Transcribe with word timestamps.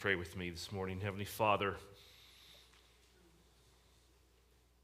pray 0.00 0.14
with 0.14 0.34
me 0.34 0.48
this 0.48 0.72
morning. 0.72 0.98
Heavenly 0.98 1.26
Father, 1.26 1.76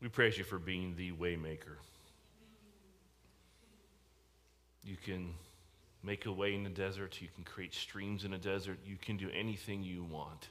we 0.02 0.08
praise 0.08 0.36
you 0.36 0.44
for 0.44 0.58
being 0.58 0.94
the 0.94 1.12
waymaker. 1.12 1.78
You 4.84 4.98
can 5.02 5.32
make 6.02 6.26
a 6.26 6.32
way 6.32 6.54
in 6.54 6.64
the 6.64 6.70
desert, 6.70 7.22
you 7.22 7.28
can 7.34 7.44
create 7.44 7.72
streams 7.72 8.26
in 8.26 8.34
a 8.34 8.38
desert, 8.38 8.78
you 8.84 8.96
can 8.96 9.16
do 9.16 9.30
anything 9.34 9.82
you 9.82 10.04
want. 10.04 10.50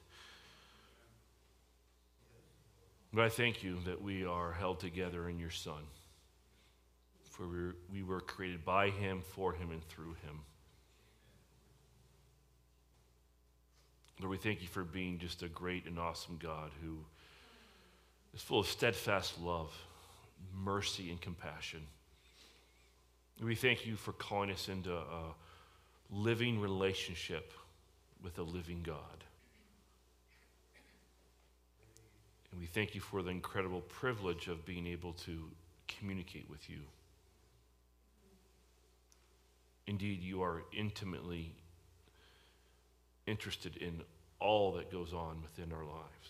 But 3.14 3.26
I 3.26 3.30
thank 3.30 3.62
you 3.62 3.78
that 3.86 4.02
we 4.02 4.26
are 4.26 4.52
held 4.52 4.80
together 4.80 5.30
in 5.30 5.38
your 5.38 5.52
Son. 5.52 5.84
For 7.30 7.46
we 7.94 8.02
were 8.02 8.20
created 8.20 8.66
by 8.66 8.90
him, 8.90 9.22
for 9.36 9.54
him, 9.54 9.70
and 9.70 9.88
through 9.90 10.16
him. 10.26 10.40
Lord, 14.20 14.32
we 14.32 14.38
thank 14.38 14.62
you 14.62 14.68
for 14.68 14.84
being 14.84 15.20
just 15.20 15.44
a 15.44 15.50
great 15.50 15.86
and 15.86 16.00
awesome 16.00 16.40
God 16.42 16.72
who 16.82 16.98
is 18.34 18.42
full 18.42 18.60
of 18.60 18.68
steadfast 18.68 19.42
love, 19.42 19.74
mercy, 20.54 21.10
and 21.10 21.20
compassion. 21.20 21.82
We 23.44 23.56
thank 23.56 23.86
you 23.86 23.98
for 23.98 24.14
calling 24.14 24.52
us 24.52 24.70
into 24.70 24.94
a 24.94 25.36
living 26.10 26.62
relationship 26.62 27.52
with 28.24 28.40
a 28.40 28.44
living 28.44 28.82
God. 28.84 29.24
And 32.52 32.62
we 32.62 32.68
thank 32.68 32.96
you 32.96 33.02
for 33.02 33.22
the 33.22 33.32
incredible 33.32 33.82
privilege 33.82 34.48
of 34.48 34.66
being 34.66 34.88
able 34.88 35.12
to 35.26 35.50
communicate 35.90 36.50
with 36.50 36.70
you. 36.70 36.80
Indeed, 39.88 40.24
you 40.24 40.42
are 40.42 40.64
intimately 40.72 41.54
interested 43.28 43.76
in 43.78 44.02
all 44.40 44.74
that 44.74 44.92
goes 44.92 45.14
on 45.14 45.42
within 45.42 45.72
our 45.72 45.84
lives 45.84 46.30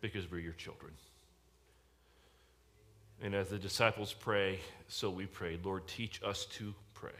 because 0.00 0.30
we're 0.30 0.40
your 0.40 0.52
children. 0.54 0.92
And 3.22 3.34
as 3.34 3.48
the 3.48 3.58
disciples 3.58 4.12
pray, 4.12 4.60
so 4.88 5.10
we 5.10 5.26
pray. 5.26 5.58
Lord, 5.62 5.86
teach 5.86 6.22
us 6.24 6.46
to 6.52 6.74
pray. 6.94 7.10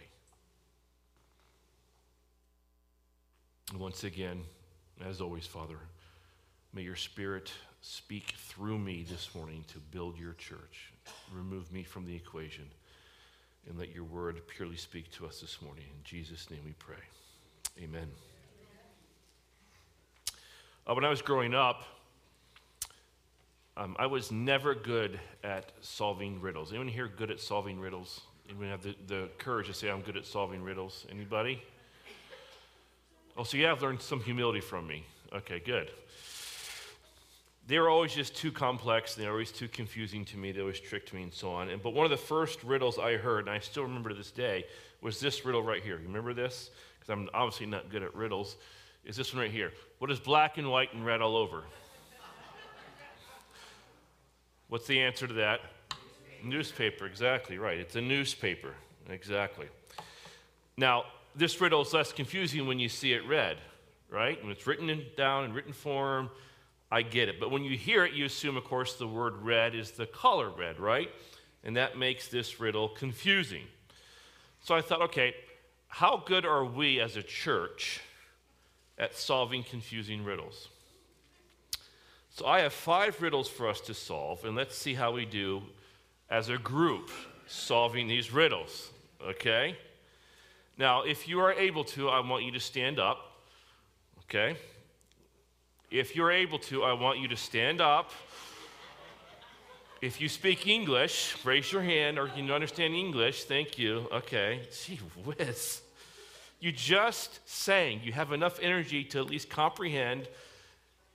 And 3.70 3.80
once 3.80 4.04
again, 4.04 4.42
as 5.06 5.20
always, 5.20 5.46
Father, 5.46 5.78
may 6.72 6.82
your 6.82 6.96
Spirit 6.96 7.52
speak 7.82 8.34
through 8.36 8.78
me 8.78 9.04
this 9.08 9.34
morning 9.34 9.64
to 9.68 9.78
build 9.78 10.18
your 10.18 10.34
church. 10.34 10.92
Remove 11.32 11.70
me 11.72 11.82
from 11.82 12.06
the 12.06 12.14
equation 12.14 12.64
and 13.68 13.78
let 13.78 13.94
your 13.94 14.04
word 14.04 14.40
purely 14.48 14.76
speak 14.76 15.10
to 15.12 15.26
us 15.26 15.40
this 15.40 15.60
morning. 15.62 15.84
In 15.84 16.02
Jesus' 16.04 16.50
name 16.50 16.60
we 16.64 16.72
pray. 16.72 16.96
Amen. 17.82 18.08
Uh, 20.90 20.94
when 20.94 21.04
I 21.04 21.08
was 21.08 21.22
growing 21.22 21.54
up, 21.54 21.84
um, 23.76 23.94
I 23.98 24.06
was 24.06 24.32
never 24.32 24.74
good 24.74 25.20
at 25.44 25.70
solving 25.82 26.40
riddles. 26.40 26.70
Anyone 26.70 26.88
here 26.88 27.06
good 27.06 27.30
at 27.30 27.38
solving 27.38 27.78
riddles? 27.78 28.22
Anyone 28.48 28.70
have 28.70 28.82
the, 28.82 28.96
the 29.06 29.28
courage 29.38 29.68
to 29.68 29.74
say, 29.74 29.88
I'm 29.88 30.00
good 30.00 30.16
at 30.16 30.26
solving 30.26 30.64
riddles? 30.64 31.06
Anybody? 31.08 31.62
Oh, 33.36 33.44
so 33.44 33.56
you 33.56 33.66
have 33.66 33.82
learned 33.82 34.02
some 34.02 34.20
humility 34.20 34.60
from 34.60 34.88
me. 34.88 35.04
Okay, 35.32 35.60
good. 35.60 35.92
They 37.68 37.78
were 37.78 37.88
always 37.88 38.12
just 38.12 38.34
too 38.34 38.50
complex. 38.50 39.14
They 39.14 39.26
were 39.26 39.32
always 39.32 39.52
too 39.52 39.68
confusing 39.68 40.24
to 40.24 40.36
me. 40.36 40.50
They 40.50 40.60
always 40.60 40.80
tricked 40.80 41.14
me 41.14 41.22
and 41.22 41.32
so 41.32 41.52
on. 41.52 41.68
And, 41.68 41.80
but 41.80 41.94
one 41.94 42.04
of 42.04 42.10
the 42.10 42.16
first 42.16 42.64
riddles 42.64 42.98
I 42.98 43.16
heard, 43.16 43.46
and 43.46 43.50
I 43.54 43.60
still 43.60 43.84
remember 43.84 44.08
to 44.08 44.16
this 44.16 44.32
day, 44.32 44.64
was 45.00 45.20
this 45.20 45.44
riddle 45.44 45.62
right 45.62 45.84
here. 45.84 45.98
You 46.00 46.08
remember 46.08 46.34
this? 46.34 46.70
Because 46.98 47.12
I'm 47.12 47.30
obviously 47.32 47.66
not 47.66 47.90
good 47.90 48.02
at 48.02 48.12
riddles. 48.12 48.56
Is 49.04 49.16
this 49.16 49.32
one 49.32 49.42
right 49.42 49.50
here? 49.50 49.72
What 49.98 50.10
is 50.10 50.20
black 50.20 50.58
and 50.58 50.70
white 50.70 50.92
and 50.94 51.04
red 51.04 51.20
all 51.20 51.36
over? 51.36 51.64
What's 54.68 54.86
the 54.86 55.00
answer 55.00 55.26
to 55.26 55.34
that? 55.34 55.60
Newspaper, 56.44 57.06
exactly 57.06 57.58
right. 57.58 57.78
It's 57.78 57.96
a 57.96 58.00
newspaper, 58.00 58.74
exactly. 59.08 59.66
Now, 60.76 61.04
this 61.34 61.60
riddle 61.60 61.82
is 61.82 61.92
less 61.92 62.12
confusing 62.12 62.66
when 62.66 62.78
you 62.78 62.88
see 62.88 63.12
it 63.12 63.26
read, 63.26 63.58
right? 64.08 64.40
When 64.42 64.52
it's 64.52 64.66
written 64.66 64.88
in, 64.88 65.04
down 65.16 65.44
in 65.44 65.52
written 65.52 65.72
form, 65.72 66.30
I 66.90 67.02
get 67.02 67.28
it. 67.28 67.40
But 67.40 67.50
when 67.50 67.64
you 67.64 67.76
hear 67.76 68.04
it, 68.04 68.12
you 68.12 68.24
assume, 68.24 68.56
of 68.56 68.64
course, 68.64 68.94
the 68.94 69.06
word 69.06 69.42
red 69.42 69.74
is 69.74 69.92
the 69.92 70.06
color 70.06 70.50
red, 70.50 70.78
right? 70.78 71.10
And 71.64 71.76
that 71.76 71.98
makes 71.98 72.28
this 72.28 72.60
riddle 72.60 72.88
confusing. 72.88 73.64
So 74.62 74.74
I 74.74 74.80
thought, 74.82 75.02
okay, 75.02 75.34
how 75.88 76.22
good 76.24 76.46
are 76.46 76.64
we 76.64 77.00
as 77.00 77.16
a 77.16 77.22
church 77.22 78.00
at 79.00 79.16
solving 79.16 79.64
confusing 79.64 80.22
riddles? 80.22 80.68
So 82.30 82.46
I 82.46 82.60
have 82.60 82.72
five 82.72 83.20
riddles 83.20 83.48
for 83.48 83.68
us 83.68 83.80
to 83.82 83.94
solve, 83.94 84.44
and 84.44 84.54
let's 84.54 84.76
see 84.76 84.94
how 84.94 85.10
we 85.10 85.24
do 85.24 85.62
as 86.30 86.48
a 86.48 86.56
group 86.56 87.10
solving 87.48 88.06
these 88.06 88.32
riddles, 88.32 88.90
okay? 89.20 89.76
Now, 90.78 91.02
if 91.02 91.26
you 91.26 91.40
are 91.40 91.52
able 91.52 91.82
to, 91.84 92.08
I 92.08 92.20
want 92.20 92.44
you 92.44 92.52
to 92.52 92.60
stand 92.60 93.00
up, 93.00 93.18
okay? 94.24 94.56
If 95.90 96.14
you're 96.14 96.30
able 96.30 96.60
to, 96.60 96.84
I 96.84 96.92
want 96.92 97.18
you 97.18 97.26
to 97.28 97.36
stand 97.36 97.80
up. 97.80 98.12
If 100.00 100.20
you 100.20 100.28
speak 100.28 100.68
English, 100.68 101.36
raise 101.44 101.72
your 101.72 101.82
hand, 101.82 102.16
or 102.16 102.30
you 102.36 102.54
understand 102.54 102.94
English. 102.94 103.44
Thank 103.44 103.76
you. 103.76 104.06
Okay. 104.12 104.60
Gee 104.72 105.00
whiz. 105.24 105.82
You 106.60 106.72
just 106.72 107.40
sang. 107.48 108.00
You 108.04 108.12
have 108.12 108.32
enough 108.32 108.58
energy 108.60 109.02
to 109.04 109.20
at 109.20 109.26
least 109.26 109.48
comprehend 109.48 110.28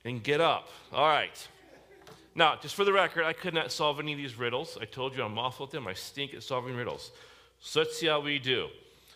and 0.04 0.22
get 0.22 0.40
up. 0.40 0.68
All 0.92 1.08
right. 1.08 1.48
Now, 2.34 2.56
just 2.60 2.74
for 2.74 2.84
the 2.84 2.92
record, 2.92 3.24
I 3.24 3.32
could 3.32 3.54
not 3.54 3.72
solve 3.72 3.98
any 3.98 4.12
of 4.12 4.18
these 4.18 4.36
riddles. 4.36 4.76
I 4.80 4.84
told 4.84 5.16
you 5.16 5.22
I'm 5.22 5.38
awful 5.38 5.66
at 5.66 5.72
them. 5.72 5.86
I 5.86 5.94
stink 5.94 6.34
at 6.34 6.42
solving 6.42 6.76
riddles. 6.76 7.12
So 7.60 7.80
let's 7.80 7.98
see 7.98 8.08
how 8.08 8.20
we 8.20 8.38
do. 8.38 8.68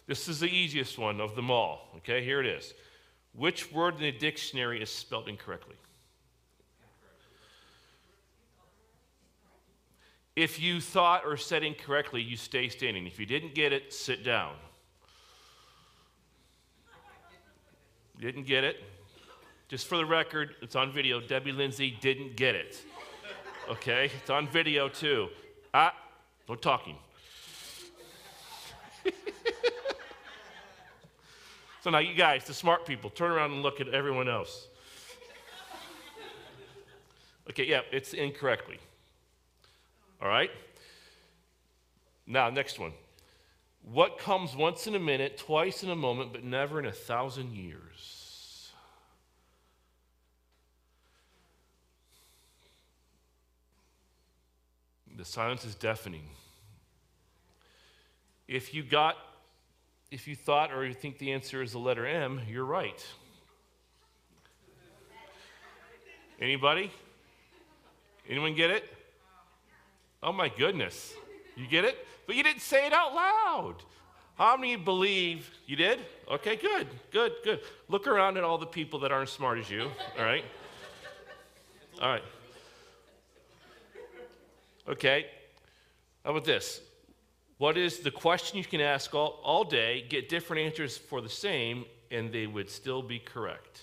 This 0.06 0.28
is 0.28 0.40
the 0.40 0.48
easiest 0.48 0.98
one 0.98 1.20
of 1.20 1.36
them 1.36 1.50
all. 1.50 1.88
Okay, 1.98 2.24
here 2.24 2.40
it 2.40 2.46
is. 2.46 2.72
Which 3.34 3.70
word 3.70 3.96
in 3.96 4.00
the 4.00 4.12
dictionary 4.12 4.82
is 4.82 4.90
spelled 4.90 5.28
incorrectly? 5.28 5.76
If 10.34 10.58
you 10.58 10.80
thought 10.80 11.24
or 11.26 11.36
said 11.36 11.62
incorrectly, 11.62 12.22
you 12.22 12.36
stay 12.36 12.68
standing. 12.68 13.06
If 13.06 13.20
you 13.20 13.26
didn't 13.26 13.54
get 13.54 13.72
it, 13.72 13.92
sit 13.92 14.24
down. 14.24 14.54
Didn't 18.20 18.46
get 18.46 18.64
it? 18.64 18.84
Just 19.68 19.86
for 19.86 19.96
the 19.96 20.04
record, 20.04 20.56
it's 20.60 20.76
on 20.76 20.92
video. 20.92 21.20
Debbie 21.20 21.52
Lindsay 21.52 21.96
didn't 22.00 22.36
get 22.36 22.54
it. 22.54 22.82
Okay? 23.68 24.10
It's 24.20 24.28
on 24.28 24.46
video 24.46 24.90
too. 24.90 25.28
Ah, 25.72 25.94
no 26.46 26.54
talking. 26.54 26.96
so 31.82 31.90
now, 31.90 31.98
you 31.98 32.14
guys, 32.14 32.44
the 32.44 32.52
smart 32.52 32.84
people, 32.84 33.08
turn 33.08 33.30
around 33.30 33.52
and 33.52 33.62
look 33.62 33.80
at 33.80 33.88
everyone 33.88 34.28
else. 34.28 34.66
Okay, 37.48 37.64
yeah, 37.64 37.80
it's 37.90 38.12
incorrectly. 38.12 38.78
All 40.20 40.28
right? 40.28 40.50
Now, 42.26 42.50
next 42.50 42.78
one. 42.78 42.92
What 43.82 44.18
comes 44.18 44.54
once 44.54 44.86
in 44.86 44.94
a 44.94 44.98
minute, 44.98 45.38
twice 45.38 45.82
in 45.82 45.90
a 45.90 45.96
moment, 45.96 46.32
but 46.32 46.44
never 46.44 46.78
in 46.78 46.86
a 46.86 46.92
thousand 46.92 47.52
years? 47.52 48.70
The 55.16 55.24
silence 55.24 55.64
is 55.64 55.74
deafening. 55.74 56.28
If 58.48 58.72
you 58.74 58.82
got, 58.82 59.16
if 60.10 60.26
you 60.26 60.34
thought 60.34 60.72
or 60.72 60.84
you 60.84 60.94
think 60.94 61.18
the 61.18 61.32
answer 61.32 61.62
is 61.62 61.72
the 61.72 61.78
letter 61.78 62.06
M, 62.06 62.40
you're 62.48 62.64
right. 62.64 63.06
Anybody? 66.40 66.90
Anyone 68.28 68.54
get 68.54 68.70
it? 68.70 68.84
Oh 70.22 70.32
my 70.32 70.48
goodness. 70.48 71.12
You 71.56 71.66
get 71.66 71.84
it? 71.84 71.98
But 72.30 72.36
you 72.36 72.44
didn't 72.44 72.62
say 72.62 72.86
it 72.86 72.92
out 72.92 73.12
loud. 73.12 73.74
How 74.36 74.56
many 74.56 74.76
believe 74.76 75.50
you 75.66 75.74
did? 75.74 75.98
Okay, 76.30 76.54
good, 76.54 76.86
good, 77.10 77.32
good. 77.42 77.58
Look 77.88 78.06
around 78.06 78.36
at 78.36 78.44
all 78.44 78.56
the 78.56 78.66
people 78.66 79.00
that 79.00 79.10
aren't 79.10 79.28
as 79.28 79.34
smart 79.34 79.58
as 79.58 79.68
you, 79.68 79.90
all 80.16 80.24
right? 80.24 80.44
All 82.00 82.08
right. 82.08 82.22
Okay, 84.88 85.26
how 86.24 86.30
about 86.30 86.44
this? 86.44 86.80
What 87.58 87.76
is 87.76 87.98
the 87.98 88.12
question 88.12 88.58
you 88.58 88.64
can 88.64 88.80
ask 88.80 89.12
all, 89.12 89.40
all 89.42 89.64
day, 89.64 90.06
get 90.08 90.28
different 90.28 90.62
answers 90.62 90.96
for 90.96 91.20
the 91.20 91.28
same, 91.28 91.84
and 92.12 92.30
they 92.30 92.46
would 92.46 92.70
still 92.70 93.02
be 93.02 93.18
correct? 93.18 93.82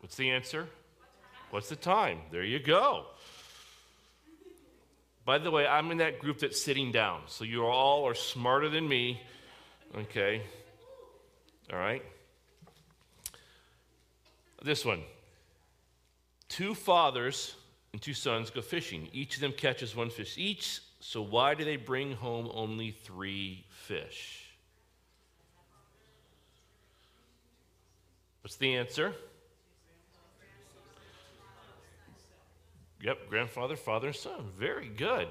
What's 0.00 0.16
the 0.16 0.28
answer? 0.30 0.68
What's 1.48 1.70
the 1.70 1.76
time? 1.76 2.18
There 2.30 2.44
you 2.44 2.58
go. 2.58 3.06
By 5.24 5.38
the 5.38 5.50
way, 5.50 5.66
I'm 5.66 5.90
in 5.90 5.98
that 5.98 6.18
group 6.18 6.40
that's 6.40 6.60
sitting 6.60 6.90
down, 6.90 7.22
so 7.26 7.44
you 7.44 7.64
all 7.64 8.06
are 8.06 8.14
smarter 8.14 8.68
than 8.68 8.88
me. 8.88 9.20
Okay. 9.96 10.42
All 11.72 11.78
right? 11.78 12.02
This 14.62 14.84
one. 14.84 15.02
Two 16.48 16.74
fathers 16.74 17.54
and 17.92 18.02
two 18.02 18.14
sons 18.14 18.50
go 18.50 18.62
fishing. 18.62 19.08
Each 19.12 19.36
of 19.36 19.40
them 19.40 19.52
catches 19.52 19.94
one 19.94 20.10
fish 20.10 20.36
each. 20.38 20.80
So 21.00 21.22
why 21.22 21.54
do 21.54 21.64
they 21.64 21.76
bring 21.76 22.12
home 22.12 22.50
only 22.52 22.90
three 22.90 23.64
fish? 23.70 24.52
What's 28.42 28.56
the 28.56 28.74
answer? 28.74 29.14
Yep, 33.02 33.28
grandfather, 33.28 33.74
father, 33.74 34.08
and 34.08 34.16
son. 34.16 34.46
Very 34.56 34.88
good. 34.88 35.26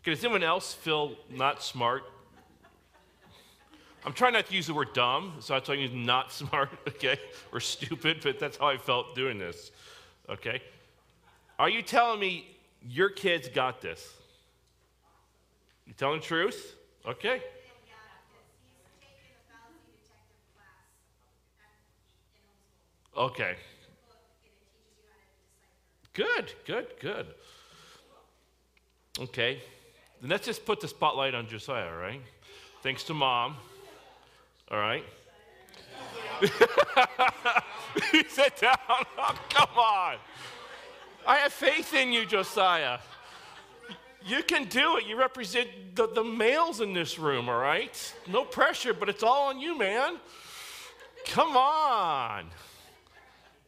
Okay, 0.00 0.10
does 0.12 0.24
anyone 0.24 0.42
else 0.42 0.74
feel 0.74 1.12
not 1.30 1.62
smart? 1.62 2.02
I'm 4.04 4.12
trying 4.12 4.32
not 4.32 4.46
to 4.46 4.54
use 4.54 4.66
the 4.66 4.74
word 4.74 4.92
dumb, 4.92 5.34
so 5.38 5.54
I'm 5.54 5.62
to 5.62 5.76
use 5.76 5.92
not 5.94 6.32
smart, 6.40 6.70
okay, 6.88 7.16
or 7.52 7.60
stupid, 7.60 8.18
but 8.24 8.40
that's 8.40 8.56
how 8.56 8.66
I 8.66 8.76
felt 8.76 9.14
doing 9.14 9.38
this, 9.38 9.70
okay? 10.28 10.60
Are 11.60 11.68
you 11.68 11.80
telling 11.80 12.18
me 12.18 12.48
your 12.84 13.08
kids 13.08 13.48
got 13.48 13.80
this? 13.80 14.12
You 15.86 15.92
telling 15.92 16.18
the 16.18 16.26
truth? 16.26 16.74
Okay. 17.06 17.40
Okay. 23.16 23.56
Good, 26.14 26.52
good, 26.66 26.86
good. 27.00 27.26
Okay. 29.18 29.62
Then 30.20 30.30
let's 30.30 30.46
just 30.46 30.64
put 30.64 30.80
the 30.80 30.88
spotlight 30.88 31.34
on 31.34 31.48
Josiah, 31.48 31.94
right? 31.94 32.20
Thanks 32.82 33.04
to 33.04 33.14
mom. 33.14 33.56
All 34.70 34.78
right? 34.78 35.04
Sit 38.28 38.56
down. 38.60 38.76
Oh, 39.18 39.34
come 39.50 39.78
on. 39.78 40.16
I 41.26 41.36
have 41.36 41.52
faith 41.52 41.94
in 41.94 42.12
you, 42.12 42.26
Josiah. 42.26 42.98
You 44.26 44.42
can 44.42 44.64
do 44.64 44.96
it. 44.96 45.06
You 45.06 45.16
represent 45.16 45.68
the, 45.94 46.08
the 46.08 46.24
males 46.24 46.80
in 46.80 46.92
this 46.92 47.18
room, 47.18 47.48
all 47.48 47.58
right? 47.58 48.14
No 48.28 48.44
pressure, 48.44 48.94
but 48.94 49.08
it's 49.08 49.22
all 49.22 49.48
on 49.48 49.60
you, 49.60 49.78
man. 49.78 50.16
Come 51.26 51.56
on. 51.56 52.46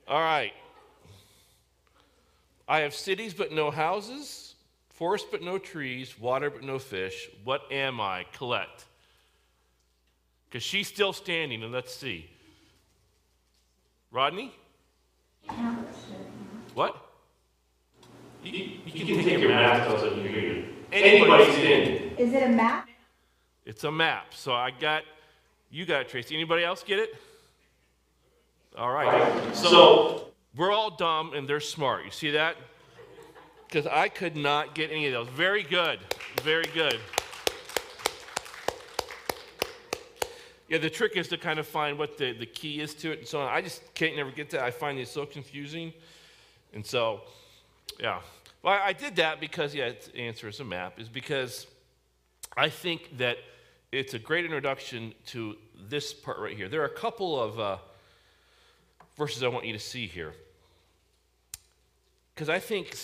All 0.08 0.20
right. 0.20 0.52
I 2.66 2.81
have 2.81 2.94
cities 2.94 3.34
but 3.34 3.52
no 3.52 3.70
houses, 3.70 4.55
forest 4.88 5.26
but 5.31 5.43
no 5.43 5.58
trees, 5.58 6.19
water 6.19 6.50
but 6.50 6.62
no 6.62 6.78
fish. 6.78 7.28
What 7.44 7.62
am 7.70 8.00
I? 8.00 8.25
Colette. 8.32 8.84
Because 10.49 10.62
she's 10.62 10.88
still 10.88 11.12
standing, 11.12 11.62
and 11.62 11.72
let's 11.72 11.94
see. 11.94 12.31
Rodney? 14.11 14.55
What? 16.75 16.96
You, 18.44 18.52
you 18.87 19.14
can 19.16 19.25
take 19.25 19.40
your 19.40 19.49
mask 19.50 19.90
off 19.90 20.00
so 20.00 20.06
you 20.14 20.22
can 20.22 20.28
hear 20.28 20.40
you. 20.40 20.64
Anybody's 20.93 21.56
in. 21.58 22.16
Is 22.16 22.32
it 22.32 22.43
a 22.43 22.49
map? 22.49 22.88
It's 23.64 23.84
a 23.84 23.90
map. 23.90 24.34
So 24.34 24.52
I 24.52 24.70
got, 24.70 25.02
you 25.70 25.84
got 25.84 26.02
it, 26.02 26.08
Tracy. 26.08 26.34
Anybody 26.34 26.62
else 26.62 26.84
get 26.84 26.99
it? 26.99 27.16
All 28.76 28.93
right. 28.93 29.55
So 29.55 30.28
we're 30.56 30.73
all 30.73 30.91
dumb 30.91 31.33
and 31.35 31.49
they're 31.49 31.61
smart. 31.61 32.05
You 32.05 32.11
see 32.11 32.31
that? 32.31 32.56
Because 33.67 33.87
I 33.87 34.09
could 34.09 34.37
not 34.37 34.75
get 34.75 34.91
any 34.91 35.06
of 35.06 35.12
those. 35.12 35.29
Very 35.29 35.62
good. 35.62 35.99
Very 36.43 36.67
good. 36.75 36.99
Yeah, 40.69 40.79
the 40.79 40.91
trick 40.91 41.17
is 41.17 41.29
to 41.29 41.37
kind 41.37 41.59
of 41.59 41.67
find 41.67 41.99
what 41.99 42.17
the, 42.17 42.33
the 42.33 42.47
key 42.47 42.81
is 42.81 42.95
to 42.97 43.12
it 43.12 43.19
and 43.21 43.29
so 43.29 43.41
on. 43.41 43.49
I 43.53 43.61
just 43.61 43.95
can't 43.95 44.17
never 44.17 44.31
get 44.31 44.51
that. 44.51 44.62
I 44.62 44.71
find 44.71 44.99
it 44.99 45.09
so 45.09 45.27
confusing. 45.27 45.93
And 46.73 46.85
so, 46.85 47.21
yeah. 48.00 48.21
Well, 48.62 48.81
I 48.83 48.93
did 48.93 49.17
that 49.17 49.41
because, 49.41 49.75
yeah, 49.75 49.93
the 50.12 50.21
answer 50.21 50.49
is 50.49 50.61
a 50.61 50.65
map, 50.65 50.99
is 50.99 51.09
because 51.09 51.67
I 52.57 52.69
think 52.69 53.19
that 53.19 53.39
it's 53.93 54.15
a 54.15 54.19
great 54.19 54.45
introduction 54.45 55.12
to 55.27 55.57
this 55.89 56.15
part 56.15 56.39
right 56.39 56.57
here. 56.57 56.69
There 56.69 56.81
are 56.81 56.87
a 56.87 56.97
couple 56.97 57.41
of 57.41 57.61
uh, 57.61 57.77
verses 59.16 59.43
I 59.43 59.49
want 59.49 59.64
you 59.64 59.72
to 59.72 59.78
see 59.78 60.06
here. 60.06 60.34
Because 62.34 62.49
I 62.49 62.58
think 62.58 62.96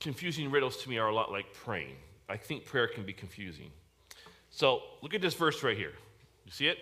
confusing 0.00 0.50
riddles 0.50 0.82
to 0.82 0.90
me 0.90 0.98
are 0.98 1.08
a 1.08 1.14
lot 1.14 1.30
like 1.30 1.52
praying. 1.52 1.96
I 2.28 2.36
think 2.36 2.64
prayer 2.64 2.88
can 2.88 3.04
be 3.04 3.12
confusing. 3.12 3.70
So 4.50 4.82
look 5.02 5.14
at 5.14 5.20
this 5.20 5.34
verse 5.34 5.62
right 5.62 5.76
here. 5.76 5.92
You 6.44 6.52
see 6.52 6.66
it? 6.66 6.78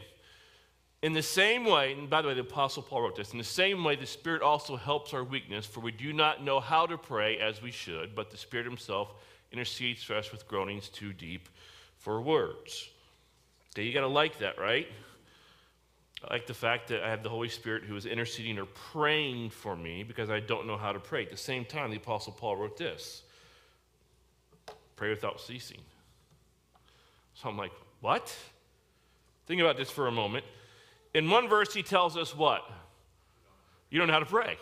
In 1.02 1.12
the 1.12 1.22
same 1.22 1.64
way, 1.64 1.92
and 1.92 2.08
by 2.08 2.22
the 2.22 2.28
way, 2.28 2.34
the 2.34 2.40
Apostle 2.40 2.82
Paul 2.82 3.02
wrote 3.02 3.16
this, 3.16 3.32
in 3.32 3.38
the 3.38 3.44
same 3.44 3.84
way, 3.84 3.96
the 3.96 4.06
Spirit 4.06 4.42
also 4.42 4.76
helps 4.76 5.12
our 5.12 5.22
weakness, 5.22 5.66
for 5.66 5.80
we 5.80 5.92
do 5.92 6.12
not 6.12 6.42
know 6.42 6.58
how 6.58 6.86
to 6.86 6.96
pray 6.96 7.38
as 7.38 7.60
we 7.60 7.70
should, 7.70 8.14
but 8.14 8.30
the 8.30 8.36
Spirit 8.36 8.66
Himself 8.66 9.12
intercedes 9.52 10.02
for 10.02 10.14
us 10.14 10.32
with 10.32 10.48
groanings 10.48 10.88
too 10.88 11.12
deep 11.12 11.48
for 11.98 12.20
words. 12.20 12.88
Okay, 13.74 13.84
you 13.84 13.92
got 13.92 14.00
to 14.00 14.06
like 14.08 14.38
that, 14.38 14.58
right? 14.58 14.88
I 16.26 16.34
like 16.34 16.46
the 16.46 16.54
fact 16.54 16.88
that 16.88 17.04
I 17.04 17.10
have 17.10 17.22
the 17.22 17.28
Holy 17.28 17.48
Spirit 17.48 17.84
who 17.84 17.94
is 17.94 18.04
interceding 18.04 18.58
or 18.58 18.66
praying 18.66 19.50
for 19.50 19.76
me 19.76 20.02
because 20.02 20.28
I 20.28 20.40
don't 20.40 20.66
know 20.66 20.76
how 20.76 20.92
to 20.92 20.98
pray. 20.98 21.22
At 21.22 21.30
the 21.30 21.36
same 21.36 21.64
time, 21.64 21.90
the 21.90 21.98
Apostle 21.98 22.32
Paul 22.32 22.56
wrote 22.56 22.76
this 22.76 23.22
pray 24.96 25.10
without 25.10 25.40
ceasing. 25.40 25.80
So 27.34 27.48
I'm 27.48 27.56
like, 27.56 27.70
what? 28.00 28.34
Think 29.46 29.60
about 29.60 29.76
this 29.76 29.90
for 29.90 30.08
a 30.08 30.12
moment. 30.12 30.44
In 31.14 31.30
one 31.30 31.48
verse, 31.48 31.72
he 31.72 31.82
tells 31.82 32.16
us 32.16 32.34
what? 32.34 32.62
You 33.90 33.98
don't 33.98 34.08
know 34.08 34.14
how 34.14 34.20
to 34.20 34.26
pray. 34.26 34.56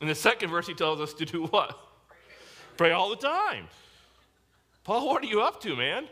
In 0.00 0.08
the 0.08 0.14
second 0.14 0.50
verse, 0.50 0.66
he 0.66 0.74
tells 0.74 1.00
us 1.00 1.14
to 1.14 1.24
do 1.24 1.46
what? 1.46 1.76
Pray 2.76 2.92
all 2.92 3.08
the 3.10 3.16
time. 3.16 3.66
Paul, 4.84 5.08
what 5.08 5.24
are 5.24 5.26
you 5.26 5.40
up 5.40 5.60
to, 5.62 5.74
man? 5.74 6.06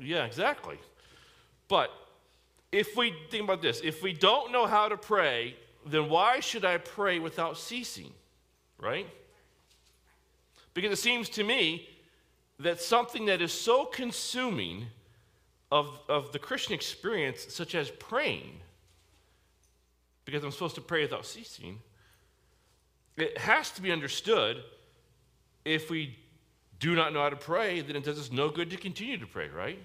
Yeah, 0.00 0.24
exactly. 0.24 0.78
But 1.68 1.90
if 2.72 2.96
we 2.96 3.14
think 3.30 3.44
about 3.44 3.62
this, 3.62 3.80
if 3.82 4.02
we 4.02 4.12
don't 4.12 4.52
know 4.52 4.66
how 4.66 4.88
to 4.88 4.96
pray, 4.96 5.56
then 5.86 6.08
why 6.08 6.40
should 6.40 6.64
I 6.64 6.78
pray 6.78 7.18
without 7.18 7.56
ceasing? 7.56 8.12
Right? 8.78 9.06
Because 10.74 10.92
it 10.92 11.02
seems 11.02 11.28
to 11.30 11.44
me 11.44 11.88
that 12.60 12.80
something 12.80 13.26
that 13.26 13.40
is 13.40 13.52
so 13.52 13.84
consuming 13.84 14.86
of, 15.70 16.00
of 16.08 16.32
the 16.32 16.38
Christian 16.38 16.74
experience, 16.74 17.46
such 17.48 17.74
as 17.74 17.90
praying, 17.90 18.60
because 20.24 20.44
I'm 20.44 20.50
supposed 20.50 20.74
to 20.74 20.80
pray 20.80 21.02
without 21.02 21.24
ceasing, 21.24 21.80
it 23.16 23.38
has 23.38 23.70
to 23.72 23.82
be 23.82 23.90
understood 23.90 24.62
if 25.64 25.90
we 25.90 26.16
do 26.80 26.94
not 26.94 27.12
know 27.12 27.20
how 27.20 27.30
to 27.30 27.36
pray, 27.36 27.80
then 27.80 27.96
it 27.96 28.04
does 28.04 28.18
us 28.18 28.30
no 28.30 28.50
good 28.50 28.70
to 28.70 28.76
continue 28.76 29.18
to 29.18 29.26
pray, 29.26 29.48
right? 29.48 29.78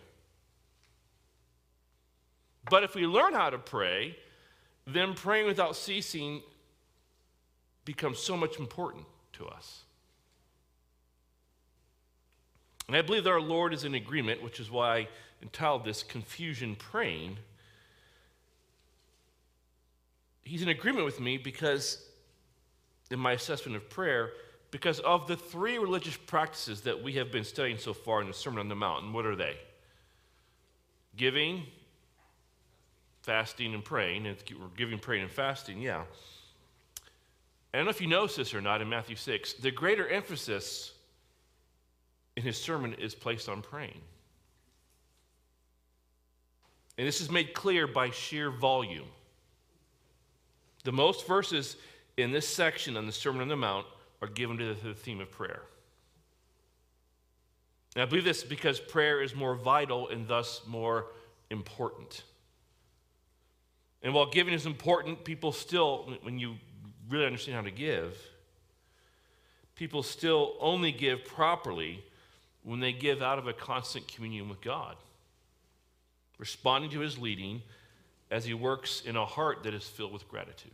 But 2.69 2.83
if 2.83 2.95
we 2.95 3.05
learn 3.05 3.33
how 3.33 3.50
to 3.50 3.57
pray, 3.57 4.17
then 4.85 5.13
praying 5.13 5.47
without 5.47 5.75
ceasing 5.75 6.41
becomes 7.85 8.19
so 8.19 8.38
much 8.38 8.59
important 8.59 9.05
to 9.33 9.47
us. 9.47 9.81
And 12.88 12.95
I 12.95 13.01
believe 13.01 13.23
that 13.23 13.31
our 13.31 13.41
Lord 13.41 13.73
is 13.73 13.85
in 13.85 13.95
agreement, 13.95 14.43
which 14.43 14.59
is 14.59 14.69
why 14.69 14.97
I 14.97 15.07
entitled 15.41 15.85
this 15.85 16.03
Confusion 16.03 16.75
Praying. 16.75 17.38
He's 20.43 20.62
in 20.62 20.69
agreement 20.69 21.05
with 21.05 21.19
me 21.19 21.38
because, 21.38 22.05
in 23.09 23.19
my 23.19 23.33
assessment 23.33 23.77
of 23.77 23.89
prayer, 23.89 24.31
because 24.74 25.00
of 25.01 25.27
the 25.27 25.36
three 25.36 25.77
religious 25.77 26.18
practices 26.18 26.82
that 26.82 27.03
we 27.03 27.13
have 27.13 27.32
been 27.32 27.44
studying 27.44 27.77
so 27.77 27.94
far 27.94 28.22
in 28.22 28.27
the 28.27 28.34
Sermon 28.34 28.60
on 28.60 28.70
the 28.70 28.75
Mount. 28.75 29.13
What 29.13 29.24
are 29.24 29.36
they? 29.36 29.56
Giving, 31.15 31.68
fasting, 33.22 33.75
and 33.75 33.86
praying. 33.86 34.25
And 34.25 34.36
we're 34.60 34.65
giving, 34.75 34.98
praying, 34.98 35.22
and 35.22 35.32
fasting, 35.32 35.80
yeah. 35.80 36.01
I 37.72 37.77
don't 37.77 37.86
know 37.86 37.92
if 37.92 38.01
you 38.01 38.08
notice 38.08 38.36
this 38.36 38.56
or 38.56 38.62
not 38.62 38.82
in 38.82 38.89
Matthew 38.89 39.15
6. 39.15 39.53
The 39.53 39.70
greater 39.70 40.08
emphasis 40.08 40.92
in 42.36 42.42
his 42.42 42.58
sermon 42.58 42.96
is 42.96 43.13
placed 43.13 43.48
on 43.48 43.62
praying. 43.62 44.01
And 46.98 47.08
this 47.08 47.22
is 47.22 47.30
made 47.30 47.53
clear 47.53 47.86
by 47.86 48.10
sheer 48.10 48.50
volume. 48.50 49.06
The 50.84 50.92
most 50.92 51.27
verses 51.27 51.77
in 52.18 52.32
this 52.32 52.48
section 52.48 52.98
on 52.98 53.06
the 53.06 53.12
Sermon 53.12 53.44
on 53.44 53.50
the 53.50 53.56
Mount 53.56 53.86
are 54.24 54.27
given 54.27 54.58
to 54.58 54.74
the 54.74 54.94
theme 54.94 55.20
of 55.20 55.30
prayer. 55.30 55.63
And 57.94 58.01
I 58.01 58.06
believe 58.06 58.24
this 58.24 58.42
because 58.42 58.80
prayer 58.80 59.22
is 59.22 59.36
more 59.36 59.53
vital 59.53 60.08
and 60.08 60.25
thus 60.30 60.62
more 60.65 61.08
important. 61.50 62.24
And 64.01 64.13
while 64.13 64.25
giving 64.25 64.53
is 64.53 64.65
important, 64.65 65.25
people 65.25 65.51
still, 65.51 66.13
when 66.22 66.39
you 66.39 66.56
really 67.10 67.25
understand 67.25 67.58
how 67.58 67.63
to 67.63 67.72
give, 67.72 68.18
people 69.75 70.01
still 70.03 70.53
only 70.62 70.94
give 70.94 71.25
properly 71.25 72.01
when 72.63 72.80
they 72.80 72.94
give 72.94 73.22
out 73.22 73.38
of 73.38 73.48
a 73.48 73.53
constant 73.53 74.08
communion 74.08 74.48
with 74.48 74.62
God, 74.62 74.96
responding 76.38 76.92
to 76.92 77.01
his 77.01 77.18
leading 77.18 77.62
as 78.32 78.46
he 78.46 78.53
works 78.53 79.01
in 79.06 79.18
a 79.18 79.25
heart 79.25 79.63
that 79.63 79.74
is 79.74 79.84
filled 79.84 80.13
with 80.13 80.30
gratitude. 80.30 80.72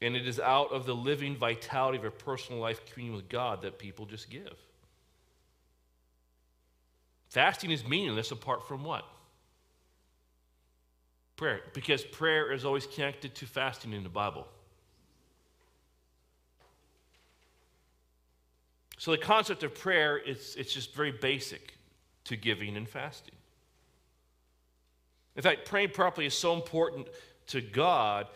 And 0.00 0.14
it 0.14 0.28
is 0.28 0.38
out 0.38 0.72
of 0.72 0.86
the 0.86 0.94
living 0.94 1.36
vitality 1.36 1.98
of 1.98 2.04
a 2.04 2.10
personal 2.10 2.60
life 2.60 2.84
communion 2.86 3.16
with 3.16 3.28
God 3.28 3.62
that 3.62 3.78
people 3.78 4.06
just 4.06 4.30
give. 4.30 4.54
Fasting 7.28 7.70
is 7.70 7.86
meaningless 7.86 8.30
apart 8.30 8.66
from 8.66 8.84
what? 8.84 9.04
Prayer. 11.36 11.60
Because 11.74 12.04
prayer 12.04 12.52
is 12.52 12.64
always 12.64 12.86
connected 12.86 13.34
to 13.36 13.46
fasting 13.46 13.92
in 13.92 14.02
the 14.02 14.08
Bible. 14.08 14.46
So 18.98 19.12
the 19.12 19.18
concept 19.18 19.62
of 19.62 19.74
prayer 19.74 20.18
is 20.18 20.56
it's 20.58 20.72
just 20.72 20.94
very 20.94 21.12
basic 21.12 21.74
to 22.24 22.36
giving 22.36 22.76
and 22.76 22.88
fasting. 22.88 23.34
In 25.36 25.42
fact, 25.42 25.64
praying 25.66 25.90
properly 25.90 26.26
is 26.26 26.34
so 26.34 26.54
important 26.54 27.06
to 27.48 27.60
God 27.60 28.26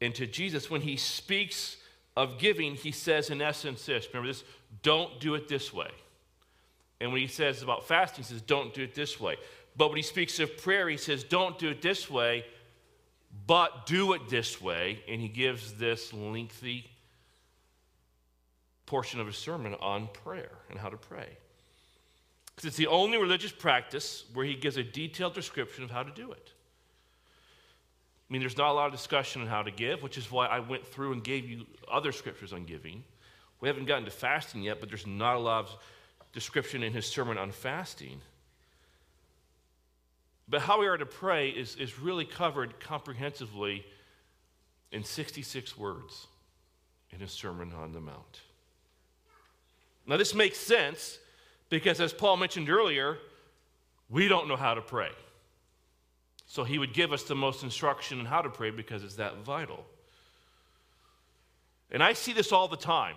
and 0.00 0.14
to 0.14 0.26
Jesus. 0.26 0.70
When 0.70 0.80
he 0.80 0.96
speaks 0.96 1.76
of 2.16 2.38
giving, 2.38 2.74
he 2.74 2.92
says 2.92 3.30
in 3.30 3.40
essence 3.40 3.86
this 3.86 4.08
remember 4.08 4.28
this, 4.28 4.44
don't 4.82 5.20
do 5.20 5.34
it 5.34 5.48
this 5.48 5.72
way. 5.72 5.90
And 7.00 7.12
when 7.12 7.20
he 7.20 7.28
says 7.28 7.62
about 7.62 7.86
fasting, 7.86 8.24
he 8.24 8.28
says, 8.28 8.42
don't 8.42 8.74
do 8.74 8.82
it 8.82 8.94
this 8.94 9.20
way. 9.20 9.36
But 9.76 9.88
when 9.88 9.96
he 9.96 10.02
speaks 10.02 10.40
of 10.40 10.56
prayer, 10.58 10.88
he 10.88 10.96
says, 10.96 11.22
don't 11.22 11.58
do 11.58 11.68
it 11.68 11.80
this 11.80 12.10
way, 12.10 12.44
but 13.46 13.86
do 13.86 14.14
it 14.14 14.28
this 14.28 14.60
way. 14.60 15.00
And 15.08 15.20
he 15.20 15.28
gives 15.28 15.74
this 15.74 16.12
lengthy 16.12 16.90
portion 18.86 19.20
of 19.20 19.26
his 19.26 19.36
sermon 19.36 19.76
on 19.80 20.08
prayer 20.24 20.50
and 20.70 20.78
how 20.78 20.88
to 20.88 20.96
pray. 20.96 21.28
Because 22.46 22.66
it's 22.66 22.76
the 22.76 22.88
only 22.88 23.18
religious 23.18 23.52
practice 23.52 24.24
where 24.34 24.44
he 24.44 24.54
gives 24.54 24.76
a 24.76 24.82
detailed 24.82 25.34
description 25.34 25.84
of 25.84 25.92
how 25.92 26.02
to 26.02 26.10
do 26.10 26.32
it. 26.32 26.50
I 28.28 28.32
mean, 28.32 28.40
there's 28.40 28.58
not 28.58 28.70
a 28.70 28.72
lot 28.72 28.86
of 28.86 28.92
discussion 28.92 29.40
on 29.40 29.48
how 29.48 29.62
to 29.62 29.70
give, 29.70 30.02
which 30.02 30.18
is 30.18 30.30
why 30.30 30.46
I 30.46 30.60
went 30.60 30.86
through 30.86 31.12
and 31.12 31.24
gave 31.24 31.48
you 31.48 31.64
other 31.90 32.12
scriptures 32.12 32.52
on 32.52 32.64
giving. 32.64 33.02
We 33.60 33.68
haven't 33.68 33.86
gotten 33.86 34.04
to 34.04 34.10
fasting 34.10 34.62
yet, 34.62 34.80
but 34.80 34.88
there's 34.88 35.06
not 35.06 35.36
a 35.36 35.38
lot 35.38 35.64
of 35.64 35.76
description 36.32 36.82
in 36.82 36.92
his 36.92 37.06
sermon 37.06 37.38
on 37.38 37.50
fasting. 37.52 38.20
But 40.48 40.62
how 40.62 40.80
we 40.80 40.86
are 40.86 40.96
to 40.96 41.06
pray 41.06 41.48
is, 41.50 41.76
is 41.76 41.98
really 41.98 42.24
covered 42.24 42.80
comprehensively 42.80 43.84
in 44.92 45.04
66 45.04 45.76
words 45.76 46.26
in 47.10 47.20
his 47.20 47.30
Sermon 47.30 47.72
on 47.72 47.92
the 47.92 48.00
Mount. 48.00 48.40
Now, 50.06 50.16
this 50.16 50.34
makes 50.34 50.58
sense 50.58 51.18
because, 51.68 52.00
as 52.00 52.12
Paul 52.12 52.38
mentioned 52.38 52.70
earlier, 52.70 53.18
we 54.08 54.28
don't 54.28 54.48
know 54.48 54.56
how 54.56 54.74
to 54.74 54.80
pray. 54.80 55.10
So 56.48 56.64
he 56.64 56.78
would 56.78 56.94
give 56.94 57.12
us 57.12 57.24
the 57.24 57.34
most 57.34 57.62
instruction 57.62 58.18
on 58.18 58.26
how 58.26 58.40
to 58.40 58.48
pray 58.48 58.70
because 58.70 59.04
it's 59.04 59.16
that 59.16 59.36
vital. 59.44 59.84
And 61.90 62.02
I 62.02 62.14
see 62.14 62.32
this 62.32 62.52
all 62.52 62.68
the 62.68 62.76
time. 62.76 63.16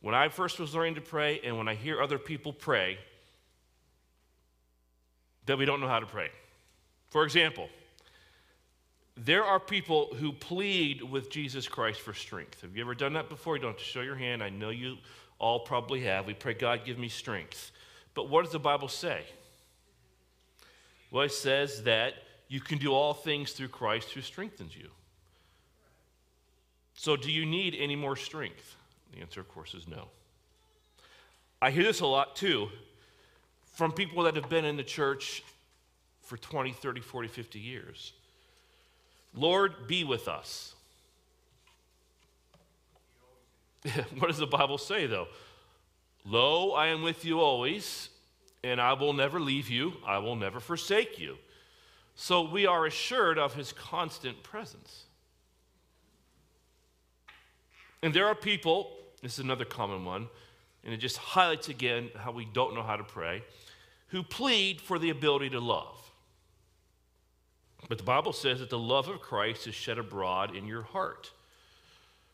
When 0.00 0.14
I 0.14 0.30
first 0.30 0.58
was 0.58 0.74
learning 0.74 0.96
to 0.96 1.00
pray 1.02 1.40
and 1.44 1.56
when 1.56 1.68
I 1.68 1.74
hear 1.74 2.02
other 2.02 2.18
people 2.18 2.52
pray, 2.52 2.98
that 5.46 5.58
we 5.58 5.66
don't 5.66 5.80
know 5.80 5.88
how 5.88 6.00
to 6.00 6.06
pray. 6.06 6.30
For 7.10 7.24
example, 7.24 7.68
there 9.18 9.44
are 9.44 9.60
people 9.60 10.08
who 10.14 10.32
plead 10.32 11.02
with 11.02 11.30
Jesus 11.30 11.68
Christ 11.68 12.00
for 12.00 12.14
strength. 12.14 12.62
Have 12.62 12.74
you 12.74 12.82
ever 12.82 12.94
done 12.94 13.12
that 13.12 13.28
before? 13.28 13.56
You 13.56 13.62
don't 13.62 13.72
have 13.72 13.78
to 13.80 13.84
show 13.84 14.00
your 14.00 14.16
hand. 14.16 14.42
I 14.42 14.48
know 14.48 14.70
you 14.70 14.96
all 15.38 15.60
probably 15.60 16.00
have. 16.04 16.26
We 16.26 16.32
pray, 16.32 16.54
God, 16.54 16.86
give 16.86 16.98
me 16.98 17.08
strength. 17.08 17.70
But 18.14 18.30
what 18.30 18.44
does 18.44 18.52
the 18.52 18.58
Bible 18.58 18.88
say? 18.88 19.24
Well, 21.10 21.24
it 21.24 21.32
says 21.32 21.82
that 21.82 22.14
you 22.52 22.60
can 22.60 22.76
do 22.76 22.92
all 22.92 23.14
things 23.14 23.52
through 23.52 23.68
Christ 23.68 24.10
who 24.10 24.20
strengthens 24.20 24.76
you. 24.76 24.90
So, 26.92 27.16
do 27.16 27.32
you 27.32 27.46
need 27.46 27.74
any 27.74 27.96
more 27.96 28.14
strength? 28.14 28.76
The 29.14 29.22
answer, 29.22 29.40
of 29.40 29.48
course, 29.48 29.72
is 29.72 29.88
no. 29.88 30.08
I 31.62 31.70
hear 31.70 31.82
this 31.82 32.00
a 32.00 32.06
lot 32.06 32.36
too 32.36 32.68
from 33.72 33.90
people 33.90 34.24
that 34.24 34.36
have 34.36 34.50
been 34.50 34.66
in 34.66 34.76
the 34.76 34.82
church 34.82 35.42
for 36.20 36.36
20, 36.36 36.72
30, 36.72 37.00
40, 37.00 37.28
50 37.28 37.58
years. 37.58 38.12
Lord, 39.34 39.88
be 39.88 40.04
with 40.04 40.28
us. 40.28 40.74
what 44.18 44.26
does 44.26 44.36
the 44.36 44.46
Bible 44.46 44.76
say, 44.76 45.06
though? 45.06 45.28
Lo, 46.26 46.72
I 46.72 46.88
am 46.88 47.00
with 47.00 47.24
you 47.24 47.40
always, 47.40 48.10
and 48.62 48.78
I 48.78 48.92
will 48.92 49.14
never 49.14 49.40
leave 49.40 49.70
you, 49.70 49.94
I 50.06 50.18
will 50.18 50.36
never 50.36 50.60
forsake 50.60 51.18
you. 51.18 51.38
So 52.14 52.42
we 52.42 52.66
are 52.66 52.86
assured 52.86 53.38
of 53.38 53.54
his 53.54 53.72
constant 53.72 54.42
presence. 54.42 55.04
And 58.02 58.12
there 58.12 58.26
are 58.26 58.34
people, 58.34 58.90
this 59.22 59.34
is 59.34 59.38
another 59.44 59.64
common 59.64 60.04
one, 60.04 60.28
and 60.84 60.92
it 60.92 60.98
just 60.98 61.16
highlights 61.16 61.68
again 61.68 62.10
how 62.16 62.32
we 62.32 62.44
don't 62.44 62.74
know 62.74 62.82
how 62.82 62.96
to 62.96 63.04
pray, 63.04 63.42
who 64.08 64.22
plead 64.22 64.80
for 64.80 64.98
the 64.98 65.10
ability 65.10 65.50
to 65.50 65.60
love. 65.60 65.98
But 67.88 67.98
the 67.98 68.04
Bible 68.04 68.32
says 68.32 68.60
that 68.60 68.70
the 68.70 68.78
love 68.78 69.08
of 69.08 69.20
Christ 69.20 69.66
is 69.66 69.74
shed 69.74 69.98
abroad 69.98 70.54
in 70.54 70.66
your 70.66 70.82
heart. 70.82 71.30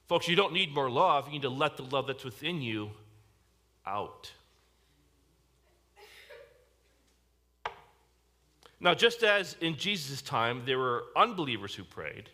Folks, 0.07 0.29
you 0.29 0.37
don't 0.37 0.53
need 0.53 0.75
more 0.75 0.91
love. 0.91 1.27
You 1.27 1.33
need 1.33 1.43
to 1.43 1.51
let 1.51 1.77
the 1.77 1.83
love 1.83 2.07
that's 2.07 2.25
within 2.25 2.63
you 2.63 2.91
out. 3.87 4.33
Now, 8.81 8.95
just 8.95 9.23
as 9.25 9.57
in 9.61 9.77
Jesus' 9.77 10.23
time 10.23 10.63
there 10.65 10.79
were 10.79 11.05
unbelievers 11.17 11.75
who 11.75 11.85
prayed, 11.85 12.31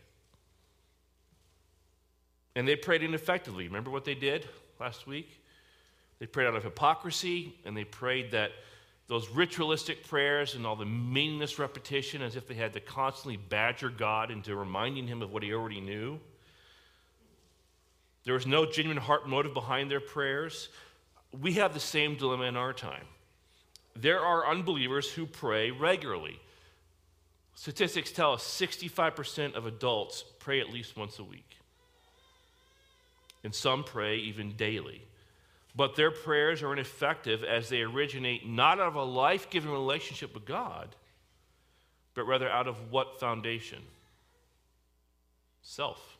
and 2.55 2.69
they 2.69 2.77
prayed 2.77 3.03
ineffectively. 3.03 3.67
Remember 3.67 3.91
what 3.91 4.05
they 4.05 4.15
did 4.15 4.47
last 4.79 5.07
week? 5.07 5.41
They 6.19 6.27
prayed 6.27 6.47
out 6.47 6.55
of 6.55 6.63
hypocrisy, 6.63 7.55
and 7.65 7.77
they 7.77 7.85
prayed 7.85 8.31
that 8.33 8.53
those 9.07 9.29
ritualistic 9.29 10.07
prayers 10.07 10.55
and 10.55 10.67
all 10.67 10.77
the 10.77 10.87
meaningless 10.87 11.59
repetition 11.59 12.23
as 12.23 12.37
if 12.37 12.47
they 12.47 12.55
had 12.55 12.73
to 12.73 12.81
constantly 12.81 13.37
badger 13.37 13.91
God 13.91 14.31
into 14.31 14.57
reminding 14.57 15.07
him 15.07 15.21
of 15.21 15.33
what 15.33 15.43
he 15.43 15.53
already 15.53 15.81
knew. 15.81 16.19
There 18.25 18.35
was 18.35 18.47
no 18.47 18.65
genuine 18.65 18.97
heart 18.97 19.29
motive 19.29 19.53
behind 19.53 19.91
their 19.91 20.01
prayers. 20.01 20.71
We 21.39 21.55
have 21.55 21.75
the 21.75 21.81
same 21.81 22.17
dilemma 22.17 22.45
in 22.45 22.57
our 22.57 22.73
time. 22.73 23.05
There 23.97 24.21
are 24.21 24.49
unbelievers 24.49 25.11
who 25.11 25.27
pray 25.27 25.71
regularly. 25.71 26.41
Statistics 27.55 28.11
tell 28.11 28.33
us 28.33 28.43
65% 28.43 29.55
of 29.55 29.67
adults 29.67 30.25
pray 30.41 30.61
at 30.61 30.71
least 30.71 30.97
once 30.97 31.19
a 31.19 31.25
week. 31.25 31.59
And 33.45 33.55
some 33.55 33.85
pray 33.85 34.17
even 34.17 34.57
daily. 34.57 35.03
But 35.77 35.97
their 35.97 36.11
prayers 36.11 36.63
are 36.63 36.73
ineffective 36.73 37.45
as 37.45 37.69
they 37.69 37.83
originate 37.83 38.49
not 38.49 38.81
out 38.81 38.89
of 38.89 38.95
a 38.95 39.05
life 39.05 39.51
giving 39.51 39.71
relationship 39.71 40.35
with 40.35 40.45
God, 40.45 40.95
but 42.15 42.25
rather 42.25 42.49
out 42.49 42.69
of 42.69 42.93
what 42.93 43.21
foundation? 43.21 43.83
Self 45.63 46.17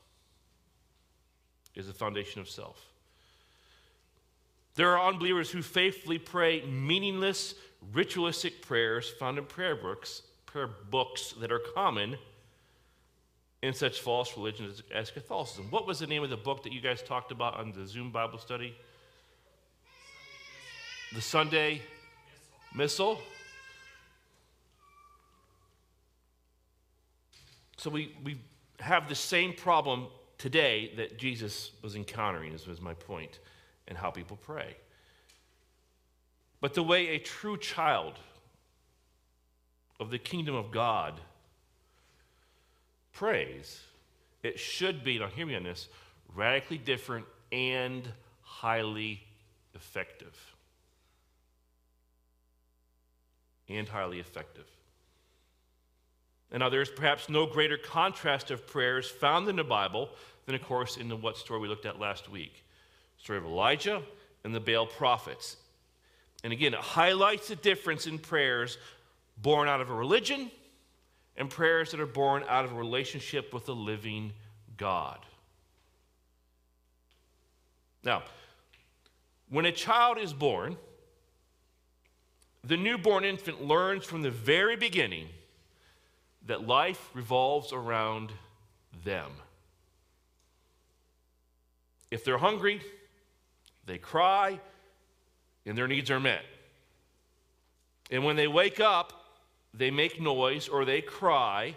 is 1.75 1.87
the 1.87 1.93
foundation 1.93 2.41
of 2.41 2.49
self. 2.49 2.81
There 4.77 4.97
are 4.97 5.09
unbelievers 5.09 5.51
who 5.51 5.63
faithfully 5.63 6.19
pray 6.19 6.63
meaningless, 6.63 7.55
ritualistic 7.93 8.63
prayers 8.63 9.09
found 9.09 9.39
in 9.39 9.45
prayer 9.45 9.77
books, 9.77 10.23
prayer 10.47 10.69
books 10.91 11.35
that 11.41 11.53
are 11.53 11.61
common 11.61 12.17
in 13.63 13.73
such 13.73 14.01
false 14.01 14.37
religions 14.37 14.83
as 14.93 15.11
Catholicism. 15.11 15.67
What 15.71 15.87
was 15.87 16.01
the 16.01 16.07
name 16.07 16.23
of 16.23 16.31
the 16.31 16.37
book 16.37 16.65
that 16.65 16.73
you 16.73 16.81
guys 16.81 17.03
talked 17.03 17.31
about 17.31 17.55
on 17.55 17.73
the 17.73 17.87
Zoom 17.87 18.11
Bible 18.11 18.39
study? 18.39 18.75
The 21.15 21.21
Sunday 21.21 21.81
Missal. 22.75 23.21
So 27.77 27.89
we, 27.89 28.17
we 28.25 28.41
have 28.81 29.09
the 29.09 29.15
same 29.15 29.53
problem 29.53 30.09
today 30.39 30.93
that 30.97 31.19
Jesus 31.19 31.71
was 31.83 31.95
encountering, 31.95 32.53
this 32.53 32.67
was 32.67 32.81
my 32.81 32.95
point, 32.95 33.39
and 33.89 33.99
how 33.99 34.11
people 34.11 34.37
pray. 34.37 34.77
But 36.61 36.75
the 36.75 36.83
way 36.83 37.09
a 37.09 37.19
true 37.19 37.59
child 37.59 38.15
of 40.01 40.11
the 40.11 40.19
kingdom 40.19 40.55
of 40.55 40.71
God 40.71 41.21
prays, 43.13 43.83
it 44.43 44.59
should 44.59 45.05
be, 45.05 45.19
now 45.19 45.29
hear 45.29 45.47
me 45.47 45.55
on 45.55 45.63
this, 45.63 45.89
radically 46.35 46.79
different 46.79 47.27
and 47.53 48.09
highly 48.43 49.23
effective. 49.75 50.35
And 53.69 53.89
highly 53.89 54.19
effective. 54.19 54.67
And 56.51 56.61
now 56.61 56.69
there's 56.69 56.91
perhaps 56.91 57.29
no 57.29 57.47
greater 57.47 57.77
contrast 57.77 58.51
of 58.51 58.67
prayers 58.67 59.11
found 59.11 59.49
in 59.49 59.57
the 59.57 59.65
Bible 59.65 60.11
than, 60.47 60.55
of 60.55 60.63
course, 60.63 60.97
in 60.97 61.09
the 61.09 61.17
what 61.17 61.37
story 61.37 61.61
we 61.61 61.69
looked 61.69 61.87
at 61.87 61.99
last 61.99 62.31
week. 62.31 62.64
Story 63.25 63.39
of 63.39 63.47
Elijah 63.47 64.03
and 64.45 64.55
the 64.55 64.61
Baal 64.61 64.85
prophets. 64.85 65.57
And 66.45 66.53
again, 66.53 66.75
it 66.75 66.81
highlights 66.81 67.49
the 67.49 67.57
difference 67.57 68.07
in 68.07 68.19
prayers 68.19 68.77
born 69.39 69.67
out 69.67 69.81
of 69.81 69.89
a 69.89 69.95
religion 69.95 70.51
and 71.39 71.49
prayers 71.49 71.91
that 71.93 72.01
are 72.01 72.07
born 72.07 72.45
out 72.51 72.67
of 72.67 72.73
a 72.73 72.75
relationship 72.75 73.55
with 73.55 73.65
the 73.65 73.75
living 73.75 74.35
God. 74.77 75.21
Now, 78.03 78.25
when 79.49 79.65
a 79.65 79.73
child 79.73 80.19
is 80.19 80.35
born, 80.35 80.77
the 82.63 82.77
newborn 82.77 83.25
infant 83.25 83.65
learns 83.65 84.05
from 84.05 84.21
the 84.21 84.31
very 84.31 84.77
beginning 84.77 85.29
that 86.45 86.67
life 86.67 87.09
revolves 87.15 87.73
around 87.73 88.33
them. 89.03 89.31
If 92.11 92.23
they're 92.23 92.37
hungry, 92.37 92.83
they 93.87 93.99
cry, 93.99 94.61
and 95.67 95.77
their 95.77 95.89
needs 95.89 96.11
are 96.11 96.21
met. 96.21 96.43
And 98.11 98.25
when 98.25 98.37
they 98.37 98.47
wake 98.47 98.81
up, 98.81 99.25
they 99.73 99.91
make 99.91 100.21
noise 100.21 100.69
or 100.69 100.85
they 100.85 101.01
cry, 101.01 101.75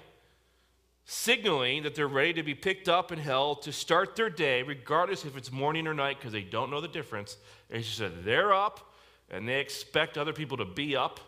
signaling 1.06 1.84
that 1.84 1.96
they're 1.96 2.08
ready 2.08 2.34
to 2.34 2.44
be 2.44 2.54
picked 2.54 2.90
up 2.90 3.12
and 3.12 3.22
held 3.22 3.62
to 3.64 3.72
start 3.72 4.16
their 4.16 4.30
day, 4.30 4.62
regardless 4.62 5.26
if 5.26 5.38
it's 5.38 5.52
morning 5.52 5.88
or 5.88 5.94
night, 5.94 6.18
because 6.20 6.34
they 6.34 6.42
don't 6.42 6.70
know 6.70 6.82
the 6.82 6.88
difference. 6.88 7.38
It's 7.70 7.88
just 7.88 8.00
that 8.00 8.26
they're 8.26 8.54
up 8.54 8.94
and 9.30 9.48
they 9.48 9.60
expect 9.60 10.18
other 10.18 10.34
people 10.34 10.58
to 10.58 10.66
be 10.66 10.96
up 10.96 11.20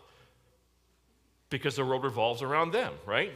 because 1.48 1.76
the 1.76 1.84
world 1.84 2.04
revolves 2.04 2.42
around 2.42 2.72
them, 2.72 2.92
right? 3.04 3.32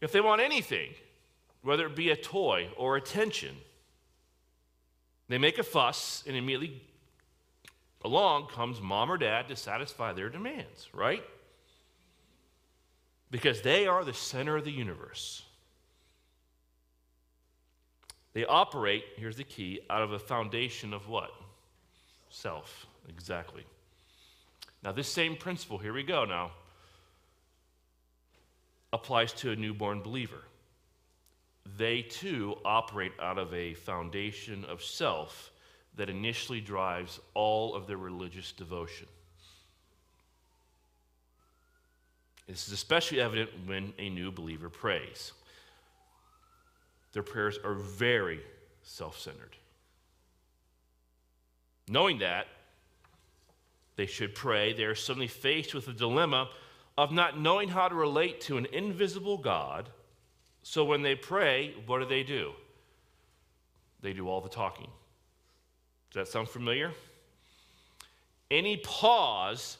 If 0.00 0.12
they 0.12 0.20
want 0.20 0.42
anything, 0.42 0.90
whether 1.66 1.86
it 1.86 1.96
be 1.96 2.10
a 2.10 2.16
toy 2.16 2.68
or 2.76 2.96
attention, 2.96 3.56
they 5.28 5.36
make 5.36 5.58
a 5.58 5.64
fuss 5.64 6.22
and 6.24 6.36
immediately 6.36 6.80
along 8.04 8.46
comes 8.46 8.80
mom 8.80 9.10
or 9.10 9.18
dad 9.18 9.48
to 9.48 9.56
satisfy 9.56 10.12
their 10.12 10.28
demands, 10.28 10.88
right? 10.92 11.24
Because 13.32 13.62
they 13.62 13.88
are 13.88 14.04
the 14.04 14.14
center 14.14 14.56
of 14.56 14.64
the 14.64 14.70
universe. 14.70 15.42
They 18.32 18.44
operate, 18.44 19.02
here's 19.16 19.36
the 19.36 19.42
key, 19.42 19.80
out 19.90 20.02
of 20.02 20.12
a 20.12 20.20
foundation 20.20 20.94
of 20.94 21.08
what? 21.08 21.32
Self, 22.30 22.86
exactly. 23.08 23.64
Now, 24.84 24.92
this 24.92 25.08
same 25.08 25.34
principle, 25.34 25.78
here 25.78 25.92
we 25.92 26.04
go 26.04 26.24
now, 26.26 26.52
applies 28.92 29.32
to 29.32 29.50
a 29.50 29.56
newborn 29.56 30.00
believer. 30.00 30.44
They 31.76 32.02
too 32.02 32.56
operate 32.64 33.12
out 33.20 33.38
of 33.38 33.52
a 33.52 33.74
foundation 33.74 34.64
of 34.66 34.82
self 34.82 35.50
that 35.96 36.10
initially 36.10 36.60
drives 36.60 37.20
all 37.34 37.74
of 37.74 37.86
their 37.86 37.96
religious 37.96 38.52
devotion. 38.52 39.06
This 42.46 42.68
is 42.68 42.74
especially 42.74 43.20
evident 43.20 43.50
when 43.66 43.92
a 43.98 44.08
new 44.08 44.30
believer 44.30 44.68
prays. 44.68 45.32
Their 47.12 47.22
prayers 47.22 47.58
are 47.64 47.74
very 47.74 48.40
self 48.82 49.18
centered. 49.18 49.56
Knowing 51.88 52.18
that, 52.18 52.46
they 53.96 54.06
should 54.06 54.34
pray, 54.34 54.72
they 54.72 54.84
are 54.84 54.94
suddenly 54.94 55.28
faced 55.28 55.74
with 55.74 55.86
the 55.86 55.92
dilemma 55.92 56.50
of 56.98 57.12
not 57.12 57.38
knowing 57.38 57.68
how 57.68 57.88
to 57.88 57.94
relate 57.94 58.40
to 58.42 58.58
an 58.58 58.66
invisible 58.66 59.38
God. 59.38 59.88
So 60.68 60.84
when 60.84 61.02
they 61.02 61.14
pray, 61.14 61.76
what 61.86 62.00
do 62.00 62.06
they 62.06 62.24
do? 62.24 62.50
They 64.02 64.12
do 64.12 64.28
all 64.28 64.40
the 64.40 64.48
talking. 64.48 64.88
Does 66.10 66.26
that 66.26 66.32
sound 66.32 66.48
familiar? 66.48 66.90
Any 68.50 68.78
pause 68.78 69.78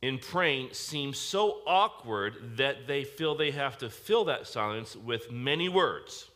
in 0.00 0.16
praying 0.16 0.70
seems 0.72 1.18
so 1.18 1.58
awkward 1.66 2.56
that 2.56 2.86
they 2.86 3.04
feel 3.04 3.34
they 3.34 3.50
have 3.50 3.76
to 3.78 3.90
fill 3.90 4.24
that 4.24 4.46
silence 4.46 4.96
with 4.96 5.30
many 5.30 5.68
words, 5.68 6.30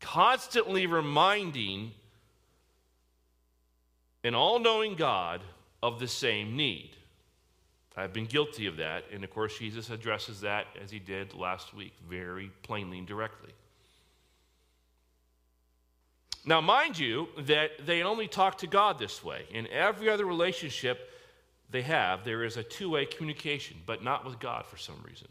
constantly 0.00 0.86
reminding 0.86 1.92
an 4.24 4.34
all 4.34 4.58
knowing 4.58 4.94
God 4.94 5.42
of 5.82 6.00
the 6.00 6.08
same 6.08 6.56
need. 6.56 6.96
I've 7.96 8.12
been 8.12 8.26
guilty 8.26 8.66
of 8.66 8.76
that, 8.78 9.04
and 9.12 9.22
of 9.22 9.30
course, 9.30 9.56
Jesus 9.56 9.88
addresses 9.88 10.40
that 10.40 10.66
as 10.82 10.90
he 10.90 10.98
did 10.98 11.32
last 11.32 11.74
week, 11.74 11.92
very 12.08 12.50
plainly 12.62 12.98
and 12.98 13.06
directly. 13.06 13.50
Now, 16.44 16.60
mind 16.60 16.98
you, 16.98 17.28
that 17.38 17.86
they 17.86 18.02
only 18.02 18.28
talk 18.28 18.58
to 18.58 18.66
God 18.66 18.98
this 18.98 19.24
way. 19.24 19.46
In 19.50 19.66
every 19.68 20.10
other 20.10 20.26
relationship, 20.26 21.10
they 21.70 21.82
have, 21.82 22.24
there 22.24 22.44
is 22.44 22.56
a 22.56 22.62
two 22.62 22.90
way 22.90 23.06
communication, 23.06 23.76
but 23.86 24.02
not 24.02 24.24
with 24.24 24.38
God 24.40 24.66
for 24.66 24.76
some 24.76 25.02
reason. 25.06 25.28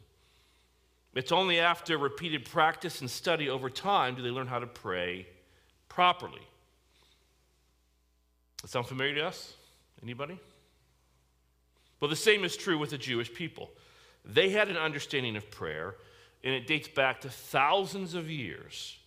It's 1.14 1.32
only 1.32 1.60
after 1.60 1.98
repeated 1.98 2.46
practice 2.46 3.02
and 3.02 3.10
study 3.10 3.50
over 3.50 3.70
time 3.70 4.16
do 4.16 4.24
they 4.24 4.30
learn 4.30 4.48
how 4.48 4.60
to 4.60 4.66
pray 4.66 5.28
properly. 5.88 6.42
That 8.64 8.70
sound 8.70 8.88
familiar 8.88 9.16
to 9.16 9.26
us? 9.28 9.54
Anybody? 10.02 10.40
Well, 12.04 12.10
the 12.10 12.18
same 12.18 12.44
is 12.44 12.58
true 12.58 12.78
with 12.78 12.90
the 12.90 12.98
Jewish 12.98 13.34
people. 13.34 13.72
They 14.26 14.50
had 14.50 14.68
an 14.68 14.76
understanding 14.76 15.38
of 15.38 15.50
prayer, 15.50 15.96
and 16.44 16.54
it 16.54 16.68
dates 16.68 16.90
back 16.90 17.22
to 17.22 17.30
thousands 17.30 18.14
of 18.14 18.30
years. 18.30 18.98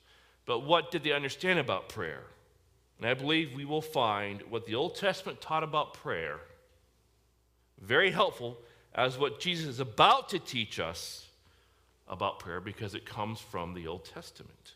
But 0.47 0.61
what 0.61 0.91
did 0.91 1.05
they 1.05 1.13
understand 1.13 1.59
about 1.59 1.91
prayer? 1.91 2.23
And 2.99 3.07
I 3.07 3.13
believe 3.13 3.55
we 3.55 3.67
will 3.67 3.83
find 3.83 4.41
what 4.49 4.65
the 4.65 4.77
Old 4.77 4.95
Testament 4.95 5.43
taught 5.43 5.63
about 5.63 5.93
prayer 5.93 6.41
very 7.83 8.11
helpful 8.11 8.57
as 8.95 9.19
what 9.19 9.41
Jesus 9.41 9.67
is 9.67 9.81
about 9.81 10.31
to 10.31 10.39
teach 10.39 10.81
us 10.81 11.27
about 12.09 12.39
prayer 12.39 12.63
because 12.63 12.95
it 12.95 13.05
comes 13.05 13.41
from 13.41 13.75
the 13.75 13.87
Old 13.87 14.07
Testament. 14.07 14.73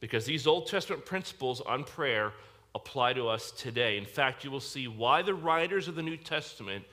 Because 0.00 0.26
these 0.26 0.46
Old 0.46 0.66
Testament 0.66 1.06
principles 1.06 1.62
on 1.62 1.82
prayer 1.84 2.34
apply 2.74 3.14
to 3.14 3.26
us 3.26 3.52
today. 3.52 3.96
In 3.96 4.04
fact, 4.04 4.44
you 4.44 4.50
will 4.50 4.60
see 4.60 4.86
why 4.86 5.22
the 5.22 5.32
writers 5.32 5.88
of 5.88 5.94
the 5.94 6.02
New 6.02 6.18
Testament 6.18 6.84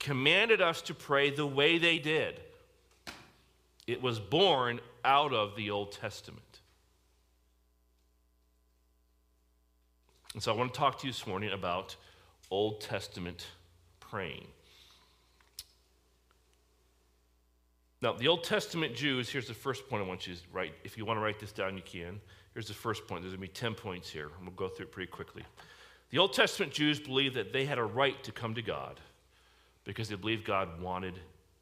commanded 0.00 0.60
us 0.60 0.82
to 0.82 0.94
pray 0.94 1.30
the 1.30 1.46
way 1.46 1.78
they 1.78 1.98
did. 1.98 2.40
It 3.86 4.02
was 4.02 4.18
born 4.18 4.80
out 5.04 5.32
of 5.32 5.54
the 5.54 5.70
Old 5.70 5.92
Testament. 5.92 6.60
And 10.34 10.42
so 10.42 10.52
I 10.52 10.56
want 10.56 10.72
to 10.72 10.78
talk 10.78 10.98
to 11.00 11.06
you 11.06 11.12
this 11.12 11.26
morning 11.26 11.52
about 11.52 11.96
Old 12.50 12.80
Testament 12.80 13.46
praying. 13.98 14.46
Now, 18.02 18.14
the 18.14 18.28
Old 18.28 18.44
Testament 18.44 18.94
Jews, 18.94 19.28
here's 19.28 19.48
the 19.48 19.54
first 19.54 19.88
point 19.88 20.02
I 20.02 20.06
want 20.06 20.26
you 20.26 20.34
to 20.34 20.40
write. 20.52 20.72
If 20.84 20.96
you 20.96 21.04
want 21.04 21.18
to 21.18 21.22
write 21.22 21.38
this 21.38 21.52
down, 21.52 21.76
you 21.76 21.82
can. 21.82 22.20
Here's 22.54 22.68
the 22.68 22.74
first 22.74 23.06
point. 23.06 23.22
There's 23.22 23.34
going 23.34 23.46
to 23.46 23.52
be 23.52 23.58
10 23.58 23.74
points 23.74 24.08
here. 24.08 24.26
I'm 24.38 24.44
going 24.44 24.50
to 24.50 24.56
go 24.56 24.68
through 24.68 24.86
it 24.86 24.92
pretty 24.92 25.10
quickly. 25.10 25.42
The 26.10 26.18
Old 26.18 26.32
Testament 26.32 26.72
Jews 26.72 26.98
believed 26.98 27.34
that 27.34 27.52
they 27.52 27.66
had 27.66 27.78
a 27.78 27.84
right 27.84 28.22
to 28.24 28.32
come 28.32 28.54
to 28.54 28.62
God 28.62 29.00
because 29.90 30.08
they 30.08 30.14
believed 30.14 30.44
God 30.44 30.80
wanted 30.80 31.18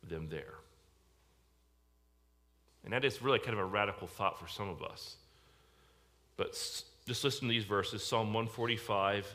them 0.07 0.29
there. 0.29 0.53
And 2.85 2.93
that 2.93 3.03
is 3.03 3.23
really 3.23 3.39
kind 3.39 3.55
of 3.55 3.59
a 3.59 3.65
radical 3.65 4.07
thought 4.07 4.39
for 4.39 4.47
some 4.47 4.69
of 4.69 4.83
us. 4.83 5.17
But 6.37 6.51
just 7.07 7.25
listen 7.25 7.49
to 7.49 7.55
these 7.55 7.65
verses 7.65 8.05
Psalm 8.05 8.35
145, 8.35 9.35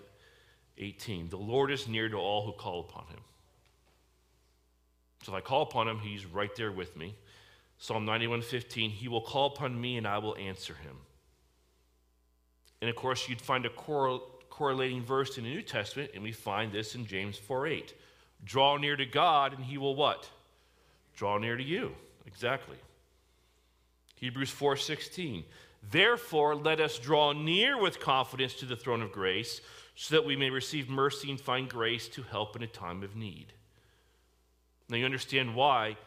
18. 0.77 1.29
The 1.29 1.38
Lord 1.38 1.71
is 1.71 1.88
near 1.88 2.08
to 2.08 2.17
all 2.17 2.45
who 2.45 2.51
call 2.51 2.82
upon 2.82 3.08
him. 3.08 3.21
So 5.23 5.32
if 5.32 5.38
I 5.39 5.41
call 5.41 5.63
upon 5.63 5.88
him, 5.88 5.97
he's 5.97 6.27
right 6.27 6.56
there 6.56 6.71
with 6.71 6.95
me. 6.95 7.15
Psalm 7.79 8.06
91, 8.06 8.43
15. 8.43 8.91
He 8.91 9.08
will 9.08 9.21
call 9.21 9.47
upon 9.47 9.82
me 9.82 9.97
and 9.97 10.08
I 10.08 10.19
will 10.19 10.38
answer 10.38 10.75
him. 10.75 10.97
And 12.79 12.91
of 12.91 12.95
course, 12.95 13.27
you'd 13.27 13.41
find 13.41 13.65
a 13.65 13.69
correlating 13.69 15.01
verse 15.01 15.39
in 15.39 15.45
the 15.45 15.49
New 15.49 15.63
Testament, 15.63 16.12
and 16.13 16.21
we 16.21 16.32
find 16.32 16.71
this 16.71 16.93
in 16.93 17.08
James 17.08 17.39
4, 17.39 17.65
8. 17.65 17.93
Draw 18.43 18.77
near 18.77 18.95
to 18.95 19.06
God, 19.06 19.53
and 19.53 19.63
he 19.63 19.77
will 19.77 19.95
what? 19.95 20.29
Draw 21.15 21.38
near 21.38 21.56
to 21.56 21.63
you. 21.63 21.95
Exactly. 22.25 22.77
Hebrews 24.15 24.49
4, 24.49 24.75
16. 24.75 25.43
Therefore, 25.91 26.56
let 26.56 26.79
us 26.79 26.97
draw 26.97 27.34
near 27.34 27.79
with 27.79 27.99
confidence 27.99 28.53
to 28.56 28.65
the 28.65 28.75
throne 28.75 29.01
of 29.01 29.12
grace 29.12 29.62
so 29.95 30.15
that 30.15 30.25
we 30.25 30.36
may 30.36 30.49
receive 30.49 30.89
mercy 30.89 31.29
and 31.29 31.39
find 31.39 31.69
grace 31.69 32.08
to 32.10 32.23
help 32.23 32.56
in 32.56 32.63
a 32.63 32.67
time 32.67 33.03
of 33.03 33.15
need. 33.15 33.53
Now, 34.89 34.97
you 34.97 35.06
understand 35.06 35.56
why 35.56 35.97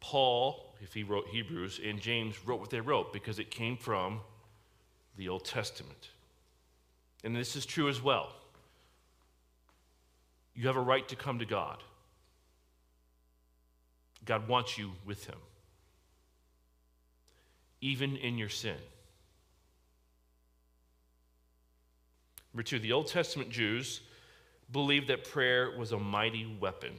Paul, 0.00 0.74
if 0.80 0.92
he 0.92 1.02
wrote 1.02 1.28
Hebrews, 1.28 1.80
and 1.84 2.00
James 2.00 2.36
wrote 2.44 2.60
what 2.60 2.70
they 2.70 2.80
wrote, 2.80 3.12
because 3.12 3.38
it 3.38 3.50
came 3.50 3.76
from 3.76 4.20
the 5.16 5.28
Old 5.28 5.44
Testament. 5.44 6.10
And 7.24 7.34
this 7.34 7.56
is 7.56 7.64
true 7.64 7.88
as 7.88 8.02
well. 8.02 8.32
You 10.56 10.66
have 10.68 10.76
a 10.76 10.80
right 10.80 11.06
to 11.08 11.16
come 11.16 11.38
to 11.38 11.44
God. 11.44 11.82
God 14.24 14.48
wants 14.48 14.78
you 14.78 14.92
with 15.04 15.26
Him. 15.26 15.36
even 17.80 18.16
in 18.16 18.38
your 18.38 18.48
sin. 18.48 18.76
Number 22.52 22.62
two, 22.62 22.78
the 22.78 22.92
Old 22.92 23.06
Testament 23.06 23.50
Jews 23.50 24.00
believed 24.72 25.08
that 25.08 25.24
prayer 25.30 25.72
was 25.78 25.92
a 25.92 25.98
mighty 25.98 26.46
weapon. 26.58 26.92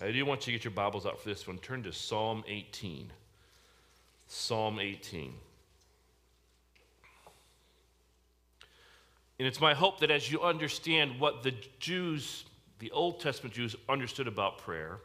I 0.00 0.10
do 0.10 0.26
want 0.26 0.40
you 0.46 0.52
to 0.52 0.58
get 0.58 0.64
your 0.64 0.72
Bibles 0.72 1.06
out 1.06 1.20
for 1.20 1.28
this 1.28 1.46
one. 1.46 1.58
Turn 1.58 1.84
to 1.84 1.92
Psalm 1.92 2.44
18. 2.46 3.10
Psalm 4.26 4.80
18. 4.80 5.32
And 9.38 9.46
it's 9.46 9.60
my 9.60 9.74
hope 9.74 10.00
that 10.00 10.10
as 10.10 10.30
you 10.30 10.42
understand 10.42 11.20
what 11.20 11.44
the 11.44 11.54
Jews, 11.78 12.44
the 12.78 12.90
Old 12.90 13.20
Testament 13.20 13.54
Jews, 13.54 13.74
understood 13.88 14.28
about 14.28 14.58
prayer, 14.58 14.98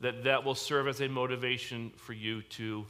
that 0.00 0.24
that 0.24 0.44
will 0.44 0.54
serve 0.54 0.88
as 0.88 1.00
a 1.00 1.08
motivation 1.08 1.92
for 1.96 2.12
you 2.12 2.42
to 2.42 2.86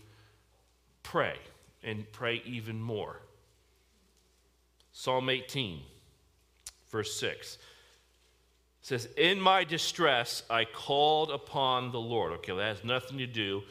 pray 1.03 1.37
and 1.83 2.11
pray 2.13 2.43
even 2.45 2.81
more. 2.81 3.21
Psalm 4.93 5.31
18, 5.31 5.81
verse 6.91 7.19
6 7.19 7.59
says, 8.83 9.09
In 9.17 9.41
my 9.41 9.65
distress, 9.65 10.43
I 10.51 10.65
called 10.65 11.31
upon 11.31 11.93
the 11.93 12.01
Lord. 12.01 12.33
Okay, 12.35 12.57
that 12.57 12.77
has 12.77 12.85
nothing 12.85 13.19
to 13.19 13.27
do 13.27 13.63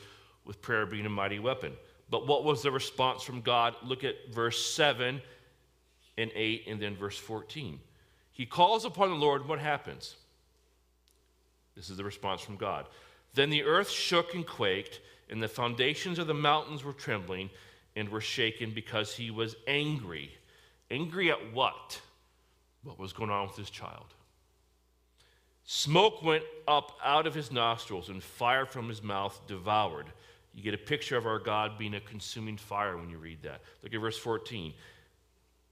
with 0.46 0.62
prayer 0.62 0.86
being 0.86 1.06
a 1.06 1.10
mighty 1.10 1.40
weapon. 1.40 1.74
But 2.10 2.28
what 2.28 2.44
was 2.44 2.62
the 2.62 2.72
response 2.72 3.24
from 3.24 3.42
God? 3.42 3.76
Look 3.84 4.04
at 4.04 4.16
verse 4.32 4.64
7 4.66 5.22
and 6.18 6.32
8, 6.34 6.64
and 6.68 6.82
then 6.82 6.96
verse 6.96 7.18
14. 7.18 7.80
He 8.38 8.46
calls 8.46 8.86
upon 8.86 9.10
the 9.10 9.16
Lord, 9.16 9.48
what 9.48 9.58
happens? 9.58 10.16
This 11.76 11.90
is 11.90 11.98
the 11.98 12.04
response 12.04 12.40
from 12.40 12.56
God. 12.56 12.86
Then 13.34 13.50
the 13.50 13.64
earth 13.64 13.90
shook 13.90 14.36
and 14.36 14.46
quaked, 14.46 15.02
and 15.28 15.42
the 15.42 15.48
foundations 15.48 16.20
of 16.20 16.28
the 16.28 16.36
mountains 16.36 16.84
were 16.84 16.94
trembling 16.94 17.50
and 17.96 18.08
were 18.10 18.22
shaken 18.22 18.70
because 18.76 19.16
he 19.16 19.32
was 19.32 19.56
angry. 19.66 20.38
Angry 20.92 21.32
at 21.32 21.52
what? 21.52 22.00
What 22.84 23.00
was 23.00 23.12
going 23.12 23.32
on 23.32 23.48
with 23.48 23.58
his 23.58 23.72
child? 23.72 24.14
Smoke 25.64 26.22
went 26.22 26.44
up 26.68 26.92
out 27.04 27.26
of 27.26 27.34
his 27.34 27.52
nostrils, 27.52 28.10
and 28.10 28.22
fire 28.22 28.68
from 28.68 28.88
his 28.88 29.02
mouth 29.02 29.42
devoured. 29.48 30.06
You 30.54 30.62
get 30.62 30.76
a 30.76 30.78
picture 30.78 31.18
of 31.18 31.26
our 31.26 31.40
God 31.40 31.80
being 31.80 31.96
a 31.96 32.02
consuming 32.02 32.58
fire 32.58 32.98
when 32.98 33.10
you 33.10 33.18
read 33.18 33.42
that. 33.42 33.62
Look 33.82 33.96
at 33.96 34.00
verse 34.00 34.20
14. 34.20 34.76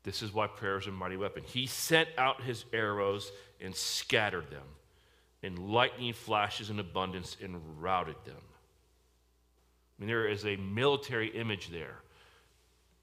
This 0.06 0.22
is 0.22 0.32
why 0.32 0.46
prayer 0.46 0.78
is 0.78 0.86
a 0.86 0.92
mighty 0.92 1.18
weapon. 1.18 1.44
He 1.44 1.66
sent 1.66 2.08
out 2.16 2.44
his 2.44 2.64
arrows 2.72 3.32
and 3.60 3.76
scattered 3.76 4.52
them, 4.52 4.68
and 5.42 5.58
lightning 5.58 6.14
flashes 6.14 6.70
in 6.70 6.80
abundance 6.80 7.36
and 7.44 7.60
routed 7.82 8.16
them. 8.24 8.36
I 8.38 10.02
mean, 10.02 10.08
there 10.08 10.28
is 10.28 10.46
a 10.46 10.58
military 10.58 11.30
image 11.30 11.72
there. 11.72 11.96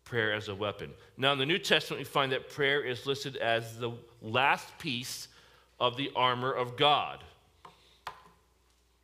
Prayer 0.04 0.32
as 0.32 0.48
a 0.48 0.54
weapon. 0.54 0.90
Now, 1.16 1.32
in 1.32 1.38
the 1.38 1.46
New 1.46 1.58
Testament, 1.58 2.00
we 2.00 2.04
find 2.04 2.30
that 2.30 2.50
prayer 2.50 2.82
is 2.82 3.04
listed 3.04 3.36
as 3.36 3.78
the 3.78 3.92
last 4.20 4.78
piece 4.78 5.26
of 5.80 5.96
the 5.96 6.12
armor 6.14 6.52
of 6.52 6.76
God. 6.76 7.18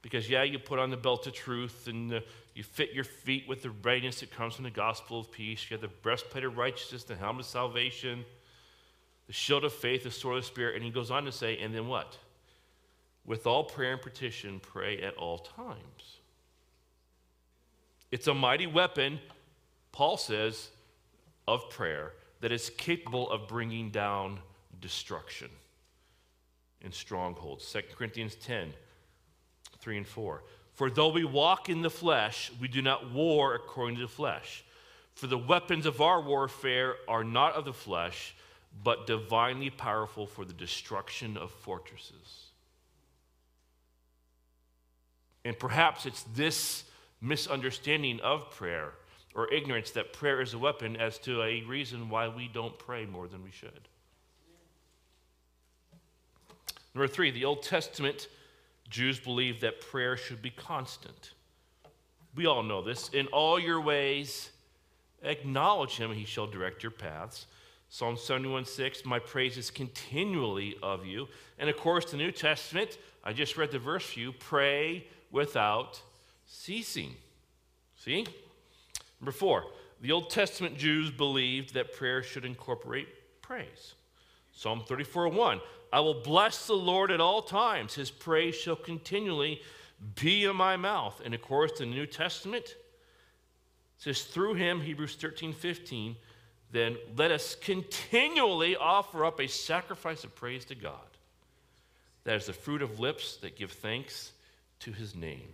Because, 0.02 0.30
yeah, 0.30 0.44
you 0.44 0.60
put 0.60 0.78
on 0.78 0.90
the 0.90 0.96
belt 0.96 1.26
of 1.26 1.32
truth 1.32 1.88
and 1.88 2.10
the, 2.10 2.22
you 2.58 2.64
fit 2.64 2.92
your 2.92 3.04
feet 3.04 3.46
with 3.46 3.62
the 3.62 3.70
readiness 3.70 4.18
that 4.18 4.32
comes 4.32 4.56
from 4.56 4.64
the 4.64 4.70
gospel 4.70 5.20
of 5.20 5.30
peace. 5.30 5.64
You 5.70 5.76
have 5.76 5.80
the 5.80 5.94
breastplate 6.02 6.42
of 6.42 6.56
righteousness, 6.56 7.04
the 7.04 7.14
helmet 7.14 7.44
of 7.44 7.46
salvation, 7.46 8.24
the 9.28 9.32
shield 9.32 9.62
of 9.62 9.72
faith, 9.72 10.02
the 10.02 10.10
sword 10.10 10.38
of 10.38 10.42
the 10.42 10.48
Spirit. 10.48 10.74
And 10.74 10.84
he 10.84 10.90
goes 10.90 11.12
on 11.12 11.24
to 11.26 11.30
say, 11.30 11.56
and 11.58 11.72
then 11.72 11.86
what? 11.86 12.18
With 13.24 13.46
all 13.46 13.62
prayer 13.62 13.92
and 13.92 14.02
petition, 14.02 14.58
pray 14.58 15.00
at 15.00 15.14
all 15.14 15.38
times. 15.38 16.18
It's 18.10 18.26
a 18.26 18.34
mighty 18.34 18.66
weapon, 18.66 19.20
Paul 19.92 20.16
says, 20.16 20.70
of 21.46 21.70
prayer 21.70 22.10
that 22.40 22.50
is 22.50 22.70
capable 22.70 23.30
of 23.30 23.46
bringing 23.46 23.90
down 23.90 24.40
destruction 24.80 25.50
and 26.82 26.92
strongholds. 26.92 27.70
2 27.70 27.82
Corinthians 27.96 28.34
10 28.34 28.72
3 29.78 29.96
and 29.96 30.08
4. 30.08 30.42
For 30.78 30.90
though 30.90 31.08
we 31.08 31.24
walk 31.24 31.68
in 31.68 31.82
the 31.82 31.90
flesh, 31.90 32.52
we 32.60 32.68
do 32.68 32.80
not 32.80 33.10
war 33.10 33.56
according 33.56 33.96
to 33.96 34.02
the 34.02 34.06
flesh. 34.06 34.62
For 35.16 35.26
the 35.26 35.36
weapons 35.36 35.86
of 35.86 36.00
our 36.00 36.20
warfare 36.20 36.94
are 37.08 37.24
not 37.24 37.54
of 37.54 37.64
the 37.64 37.72
flesh, 37.72 38.32
but 38.84 39.04
divinely 39.04 39.70
powerful 39.70 40.24
for 40.24 40.44
the 40.44 40.52
destruction 40.52 41.36
of 41.36 41.50
fortresses. 41.50 42.52
And 45.44 45.58
perhaps 45.58 46.06
it's 46.06 46.22
this 46.36 46.84
misunderstanding 47.20 48.20
of 48.20 48.48
prayer 48.52 48.92
or 49.34 49.52
ignorance 49.52 49.90
that 49.90 50.12
prayer 50.12 50.40
is 50.40 50.54
a 50.54 50.58
weapon 50.58 50.96
as 50.96 51.18
to 51.18 51.42
a 51.42 51.62
reason 51.62 52.08
why 52.08 52.28
we 52.28 52.46
don't 52.46 52.78
pray 52.78 53.04
more 53.04 53.26
than 53.26 53.42
we 53.42 53.50
should. 53.50 53.88
Number 56.94 57.08
three, 57.08 57.32
the 57.32 57.44
Old 57.46 57.64
Testament 57.64 58.28
Jews 58.90 59.18
believed 59.18 59.60
that 59.60 59.80
prayer 59.80 60.16
should 60.16 60.40
be 60.40 60.50
constant. 60.50 61.32
We 62.34 62.46
all 62.46 62.62
know 62.62 62.82
this. 62.82 63.08
In 63.10 63.26
all 63.28 63.58
your 63.58 63.80
ways, 63.80 64.50
acknowledge 65.22 65.96
him, 65.96 66.12
he 66.12 66.24
shall 66.24 66.46
direct 66.46 66.82
your 66.82 66.92
paths. 66.92 67.46
Psalm 67.90 68.16
71 68.16 68.66
6, 68.66 69.04
my 69.04 69.18
praise 69.18 69.56
is 69.56 69.70
continually 69.70 70.76
of 70.82 71.06
you. 71.06 71.26
And 71.58 71.70
of 71.70 71.76
course, 71.76 72.10
the 72.10 72.16
New 72.16 72.30
Testament, 72.30 72.98
I 73.24 73.32
just 73.32 73.56
read 73.56 73.70
the 73.70 73.78
verse 73.78 74.04
for 74.04 74.20
you 74.20 74.32
pray 74.32 75.06
without 75.30 76.00
ceasing. 76.46 77.14
See? 77.96 78.26
Number 79.20 79.32
four, 79.32 79.64
the 80.00 80.12
Old 80.12 80.30
Testament 80.30 80.76
Jews 80.76 81.10
believed 81.10 81.74
that 81.74 81.92
prayer 81.92 82.22
should 82.22 82.44
incorporate 82.44 83.08
praise. 83.42 83.94
Psalm 84.52 84.82
34 84.86 85.28
1, 85.28 85.60
I 85.92 86.00
will 86.00 86.22
bless 86.22 86.66
the 86.66 86.74
Lord 86.74 87.10
at 87.10 87.20
all 87.20 87.42
times. 87.42 87.94
His 87.94 88.10
praise 88.10 88.54
shall 88.54 88.76
continually 88.76 89.60
be 90.14 90.44
in 90.44 90.56
my 90.56 90.76
mouth. 90.76 91.20
And 91.24 91.34
of 91.34 91.42
course, 91.42 91.72
the 91.78 91.86
New 91.86 92.06
Testament 92.06 92.76
says, 93.96 94.22
through 94.22 94.54
him, 94.54 94.80
Hebrews 94.80 95.16
13, 95.16 95.52
15, 95.52 96.16
then 96.70 96.96
let 97.16 97.30
us 97.30 97.54
continually 97.54 98.76
offer 98.76 99.24
up 99.24 99.40
a 99.40 99.48
sacrifice 99.48 100.24
of 100.24 100.34
praise 100.34 100.64
to 100.66 100.74
God. 100.74 100.94
That 102.24 102.36
is 102.36 102.46
the 102.46 102.52
fruit 102.52 102.82
of 102.82 103.00
lips 103.00 103.38
that 103.38 103.56
give 103.56 103.72
thanks 103.72 104.32
to 104.80 104.92
his 104.92 105.14
name. 105.14 105.48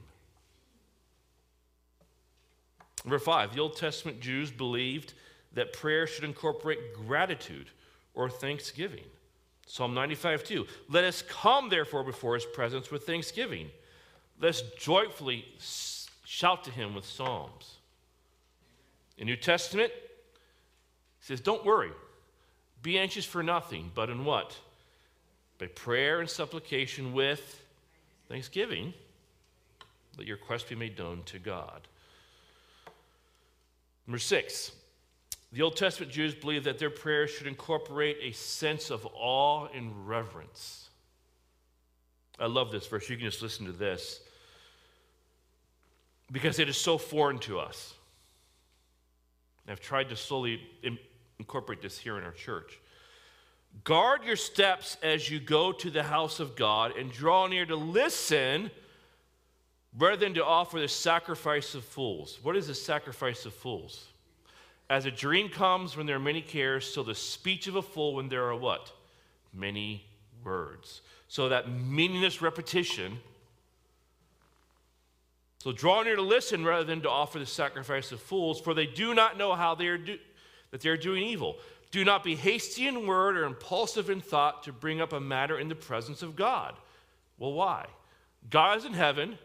Number 3.05 3.19
five, 3.19 3.55
the 3.55 3.61
Old 3.61 3.77
Testament 3.77 4.21
Jews 4.21 4.51
believed 4.51 5.15
that 5.53 5.73
prayer 5.73 6.07
should 6.07 6.25
incorporate 6.25 6.95
gratitude 6.95 7.71
or 8.15 8.29
thanksgiving. 8.29 9.05
Psalm 9.67 9.95
95 9.95 10.45
2. 10.45 10.67
Let 10.89 11.05
us 11.05 11.23
come, 11.23 11.69
therefore, 11.69 12.05
before 12.05 12.35
his 12.35 12.45
presence 12.45 12.91
with 12.91 13.05
thanksgiving. 13.05 13.71
Let 14.41 14.51
us 14.51 14.63
joyfully 14.79 15.47
shout 16.25 16.65
to 16.65 16.71
him 16.71 16.95
with 16.95 17.07
psalms. 17.07 17.77
In 19.17 19.27
New 19.27 19.37
Testament, 19.37 19.93
he 19.93 21.27
says, 21.27 21.41
Don't 21.41 21.65
worry. 21.65 21.93
Be 22.83 22.99
anxious 22.99 23.25
for 23.25 23.43
nothing, 23.43 23.91
but 23.95 24.11
in 24.11 24.25
what? 24.25 24.55
By 25.59 25.69
prayer 25.69 26.21
and 26.21 26.29
supplication 26.29 27.15
with 27.15 27.65
thanksgiving, 28.29 28.93
let 30.19 30.27
your 30.27 30.37
request 30.37 30.69
be 30.69 30.75
made 30.75 30.99
known 30.99 31.23
to 31.27 31.39
God. 31.39 31.89
Number 34.07 34.19
six, 34.19 34.73
the 35.55 35.63
Old 35.63 35.77
Testament 35.77 36.11
Jews 36.11 36.35
believed 36.35 36.65
that 36.65 36.81
their 36.81 36.91
prayers 36.91 37.31
should 37.31 37.47
incorporate 37.47 38.19
a 38.21 38.33
sense 38.33 38.91
of 38.91 39.07
awe 39.15 39.69
and 39.73 40.09
reverence. 40.09 40.91
I 42.41 42.47
love 42.47 42.73
this 42.73 42.89
verse. 42.89 43.09
You 43.09 43.17
can 43.17 43.27
just 43.27 43.41
listen 43.41 43.67
to 43.67 43.73
this 43.73 44.21
because 46.33 46.59
it 46.59 46.69
is 46.69 46.77
so 46.77 46.99
foreign 46.99 47.39
to 47.41 47.61
us. 47.61 47.95
I've 49.69 49.79
tried 49.79 50.09
to 50.09 50.17
slowly 50.17 50.61
incorporate 51.39 51.81
this 51.81 51.99
here 51.99 52.19
in 52.19 52.25
our 52.25 52.33
church. 52.33 52.81
Guard 53.85 54.25
your 54.25 54.35
steps 54.35 54.97
as 55.05 55.31
you 55.31 55.39
go 55.39 55.71
to 55.71 55.89
the 55.89 56.03
house 56.03 56.41
of 56.41 56.57
God 56.57 56.97
and 56.97 57.13
draw 57.13 57.47
near 57.47 57.65
to 57.65 57.77
listen 57.77 58.73
rather 59.97 60.17
than 60.17 60.35
to 60.35 60.45
offer 60.45 60.81
the 60.81 60.89
sacrifice 60.89 61.77
of 61.77 61.85
fools. 61.85 62.41
What 62.43 62.57
is 62.57 62.67
the 62.67 62.75
sacrifice 62.75 63.47
of 63.47 63.55
fools? 63.55 64.09
As 64.91 65.07
a 65.07 65.11
dream 65.11 65.49
comes 65.49 65.97
when 65.97 66.07
there 66.07 66.17
are 66.17 66.21
many 66.21 66.43
cares, 66.43 66.93
so 66.93 67.03
the 67.03 67.15
speech 67.15 67.67
of 67.67 67.77
a 67.77 67.83
fool 67.83 68.15
when 68.15 68.29
there 68.29 68.45
are 68.45 68.57
what? 68.57 68.93
Many 69.53 70.05
words. 70.45 71.01
So 71.29 71.49
that 71.49 71.71
meaningless 71.71 72.43
repetition. 72.43 73.19
So 75.59 75.73
draw 75.73 76.03
near 76.03 76.17
to 76.17 76.23
listen 76.23 76.65
rather 76.65 76.85
than 76.85 77.01
to 77.03 77.11
offer 77.11 77.39
the 77.39 77.47
sacrifice 77.47 78.13
of 78.13 78.21
fools, 78.21 78.61
for 78.61 78.75
they 78.75 78.87
do 78.87 79.15
not 79.15 79.39
know 79.39 79.55
how 79.55 79.75
they 79.75 79.87
are 79.87 79.97
do- 79.97 80.19
that 80.71 80.83
they 80.83 80.91
are 80.91 80.97
doing 80.97 81.23
evil. 81.23 81.57
Do 81.91 82.05
not 82.05 82.23
be 82.23 82.35
hasty 82.35 82.87
in 82.87 83.07
word 83.07 83.37
or 83.37 83.45
impulsive 83.45 84.11
in 84.11 84.21
thought 84.21 84.65
to 84.65 84.73
bring 84.73 85.01
up 85.01 85.13
a 85.13 85.21
matter 85.21 85.59
in 85.59 85.69
the 85.69 85.75
presence 85.75 86.23
of 86.23 86.37
God. 86.37 86.75
Well, 87.39 87.53
why? 87.53 87.87
God 88.51 88.79
is 88.79 88.85
in 88.85 88.93
heaven, 88.93 89.39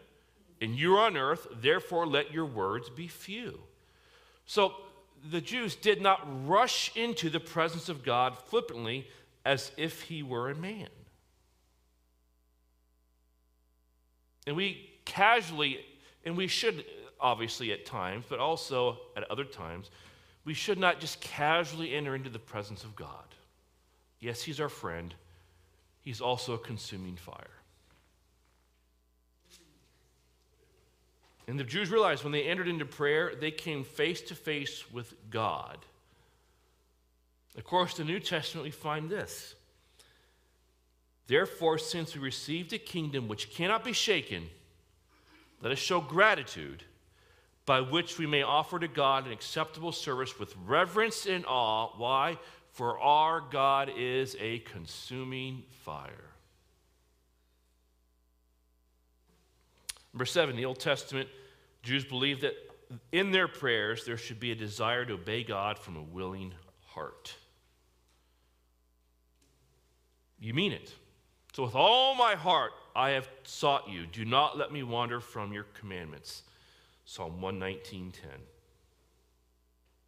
and 0.60 0.76
you 0.76 0.96
are 0.96 1.06
on 1.06 1.16
earth, 1.16 1.46
therefore 1.50 2.06
let 2.06 2.32
your 2.32 2.44
words 2.44 2.90
be 2.90 3.08
few. 3.08 3.60
So 4.46 4.74
the 5.28 5.40
Jews 5.40 5.74
did 5.76 6.00
not 6.00 6.26
rush 6.46 6.94
into 6.96 7.28
the 7.30 7.40
presence 7.40 7.88
of 7.88 8.02
God 8.02 8.38
flippantly 8.38 9.08
as 9.44 9.72
if 9.76 10.02
he 10.02 10.22
were 10.22 10.50
a 10.50 10.54
man. 10.54 10.88
And 14.46 14.56
we 14.56 14.90
casually, 15.04 15.80
and 16.24 16.36
we 16.36 16.46
should 16.46 16.84
obviously 17.20 17.72
at 17.72 17.84
times, 17.84 18.24
but 18.28 18.38
also 18.38 18.98
at 19.16 19.30
other 19.30 19.44
times, 19.44 19.90
we 20.44 20.54
should 20.54 20.78
not 20.78 21.00
just 21.00 21.20
casually 21.20 21.94
enter 21.94 22.14
into 22.14 22.30
the 22.30 22.38
presence 22.38 22.82
of 22.82 22.96
God. 22.96 23.34
Yes, 24.20 24.42
He's 24.42 24.60
our 24.60 24.68
friend, 24.68 25.14
He's 26.00 26.20
also 26.20 26.54
a 26.54 26.58
consuming 26.58 27.16
fire. 27.16 27.59
And 31.50 31.58
the 31.58 31.64
Jews 31.64 31.90
realized 31.90 32.22
when 32.22 32.32
they 32.32 32.44
entered 32.44 32.68
into 32.68 32.84
prayer, 32.84 33.32
they 33.34 33.50
came 33.50 33.82
face 33.82 34.20
to 34.22 34.36
face 34.36 34.84
with 34.92 35.12
God. 35.30 35.78
Of 37.58 37.64
course, 37.64 37.94
the 37.94 38.04
New 38.04 38.20
Testament, 38.20 38.64
we 38.64 38.70
find 38.70 39.10
this. 39.10 39.56
Therefore, 41.26 41.76
since 41.76 42.14
we 42.14 42.20
received 42.20 42.72
a 42.72 42.78
kingdom 42.78 43.26
which 43.26 43.50
cannot 43.50 43.82
be 43.82 43.92
shaken, 43.92 44.48
let 45.60 45.72
us 45.72 45.78
show 45.80 46.00
gratitude 46.00 46.84
by 47.66 47.80
which 47.80 48.16
we 48.16 48.28
may 48.28 48.42
offer 48.42 48.78
to 48.78 48.86
God 48.86 49.26
an 49.26 49.32
acceptable 49.32 49.90
service 49.90 50.38
with 50.38 50.54
reverence 50.64 51.26
and 51.26 51.44
awe. 51.46 51.88
Why? 51.96 52.38
For 52.74 52.96
our 53.00 53.40
God 53.40 53.90
is 53.98 54.36
a 54.38 54.60
consuming 54.60 55.64
fire. 55.82 56.30
Number 60.12 60.26
seven, 60.26 60.54
the 60.54 60.64
Old 60.64 60.78
Testament 60.78 61.28
Jews 61.82 62.04
believed 62.04 62.42
that 62.42 62.54
in 63.12 63.30
their 63.30 63.48
prayers 63.48 64.04
there 64.04 64.16
should 64.16 64.40
be 64.40 64.52
a 64.52 64.54
desire 64.54 65.04
to 65.04 65.14
obey 65.14 65.44
God 65.44 65.78
from 65.78 65.96
a 65.96 66.02
willing 66.02 66.52
heart. 66.86 67.34
You 70.38 70.54
mean 70.54 70.72
it. 70.72 70.94
So, 71.52 71.64
with 71.64 71.74
all 71.74 72.14
my 72.14 72.34
heart, 72.34 72.72
I 72.94 73.10
have 73.10 73.28
sought 73.42 73.88
you. 73.88 74.06
Do 74.06 74.24
not 74.24 74.56
let 74.56 74.72
me 74.72 74.82
wander 74.82 75.20
from 75.20 75.52
your 75.52 75.64
commandments. 75.78 76.42
Psalm 77.04 77.40
119:10. 77.40 78.12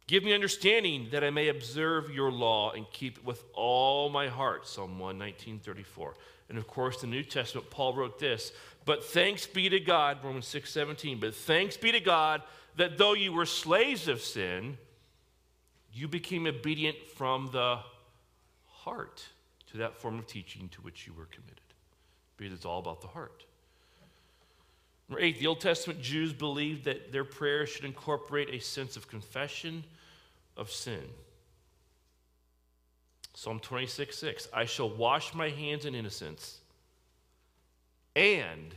Give 0.07 0.23
me 0.23 0.33
understanding 0.33 1.09
that 1.11 1.23
I 1.23 1.29
may 1.29 1.47
observe 1.47 2.09
your 2.09 2.31
law 2.31 2.71
and 2.71 2.89
keep 2.91 3.19
it 3.19 3.25
with 3.25 3.43
all 3.53 4.09
my 4.09 4.27
heart. 4.27 4.67
Psalm 4.67 4.99
119:34. 4.99 6.15
And 6.49 6.57
of 6.57 6.67
course, 6.67 7.01
the 7.01 7.07
New 7.07 7.23
Testament, 7.23 7.69
Paul 7.69 7.93
wrote 7.93 8.19
this, 8.19 8.51
but 8.85 9.03
thanks 9.03 9.45
be 9.47 9.69
to 9.69 9.79
God, 9.79 10.23
Romans 10.23 10.47
6:17, 10.47 11.19
but 11.19 11.35
thanks 11.35 11.77
be 11.77 11.91
to 11.91 11.99
God 11.99 12.43
that 12.75 12.97
though 12.97 13.13
you 13.13 13.31
were 13.31 13.45
slaves 13.45 14.07
of 14.07 14.21
sin, 14.21 14.77
you 15.91 16.07
became 16.07 16.47
obedient 16.47 16.97
from 17.07 17.49
the 17.51 17.79
heart 18.67 19.27
to 19.71 19.77
that 19.77 19.95
form 19.95 20.19
of 20.19 20.27
teaching 20.27 20.69
to 20.69 20.81
which 20.81 21.07
you 21.07 21.13
were 21.13 21.25
committed. 21.25 21.59
Because 22.35 22.53
it's 22.53 22.65
all 22.65 22.79
about 22.79 23.01
the 23.01 23.07
heart. 23.07 23.45
Number 25.07 25.21
eight, 25.21 25.39
the 25.39 25.47
Old 25.47 25.61
Testament 25.61 26.01
Jews 26.01 26.33
believed 26.33 26.85
that 26.85 27.11
their 27.11 27.23
prayers 27.23 27.69
should 27.69 27.85
incorporate 27.85 28.49
a 28.49 28.59
sense 28.59 28.97
of 28.97 29.07
confession 29.07 29.83
of 30.57 30.71
sin. 30.71 31.03
Psalm 33.35 33.59
26, 33.59 34.17
6. 34.17 34.47
I 34.53 34.65
shall 34.65 34.89
wash 34.89 35.33
my 35.33 35.49
hands 35.49 35.85
in 35.85 35.95
innocence, 35.95 36.59
and 38.15 38.73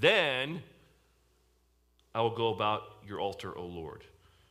then 0.00 0.62
I 2.14 2.20
will 2.20 2.30
go 2.30 2.52
about 2.52 2.82
your 3.06 3.20
altar, 3.20 3.56
O 3.56 3.64
Lord. 3.64 4.04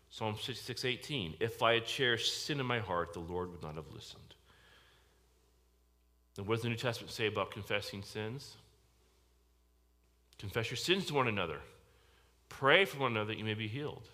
Psalm 0.10 0.36
66, 0.36 0.84
18. 0.84 1.36
If 1.40 1.64
I 1.64 1.76
had 1.76 1.86
cherished 1.86 2.46
sin 2.46 2.60
in 2.60 2.66
my 2.66 2.80
heart, 2.80 3.14
the 3.14 3.20
Lord 3.20 3.52
would 3.52 3.62
not 3.62 3.76
have 3.76 3.92
listened. 3.94 4.22
And 6.38 6.48
what 6.48 6.56
does 6.56 6.64
the 6.64 6.70
New 6.70 6.76
Testament 6.76 7.12
say 7.12 7.28
about 7.28 7.52
confessing 7.52 8.04
sins? 8.04 8.56
Confess 10.38 10.70
your 10.70 10.78
sins 10.78 11.06
to 11.06 11.14
one 11.14 11.28
another. 11.28 11.60
Pray 12.50 12.84
for 12.86 13.00
one 13.00 13.12
another 13.12 13.28
that 13.28 13.38
you 13.38 13.46
may 13.46 13.54
be 13.54 13.68
healed. 13.68 14.08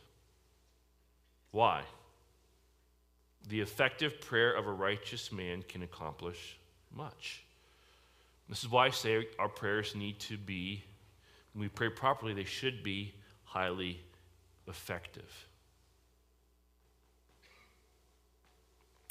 Why? 1.51 1.83
The 3.47 3.61
effective 3.61 4.19
prayer 4.19 4.51
of 4.51 4.67
a 4.67 4.71
righteous 4.71 5.31
man 5.31 5.63
can 5.67 5.81
accomplish 5.81 6.57
much. 6.93 7.43
This 8.49 8.63
is 8.63 8.69
why 8.69 8.85
I 8.85 8.89
say 8.91 9.27
our 9.39 9.49
prayers 9.49 9.95
need 9.95 10.19
to 10.21 10.37
be, 10.37 10.83
when 11.53 11.63
we 11.63 11.69
pray 11.69 11.89
properly, 11.89 12.33
they 12.33 12.45
should 12.45 12.83
be 12.83 13.13
highly 13.43 13.99
effective. 14.67 15.47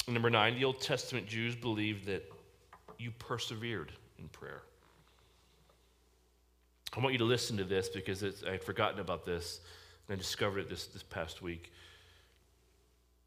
number 0.09 0.29
nine, 0.29 0.55
the 0.55 0.63
Old 0.63 0.79
Testament 0.79 1.27
Jews 1.27 1.53
believed 1.53 2.05
that 2.05 2.23
you 2.97 3.11
persevered 3.11 3.91
in 4.19 4.29
prayer. 4.29 4.61
I 6.95 7.01
want 7.01 7.11
you 7.11 7.19
to 7.19 7.25
listen 7.25 7.57
to 7.57 7.63
this 7.63 7.89
because 7.89 8.23
I 8.23 8.51
had 8.51 8.63
forgotten 8.63 8.99
about 8.99 9.25
this 9.25 9.59
and 10.07 10.15
I 10.15 10.17
discovered 10.17 10.59
it 10.59 10.69
this, 10.69 10.87
this 10.87 11.03
past 11.03 11.41
week. 11.41 11.71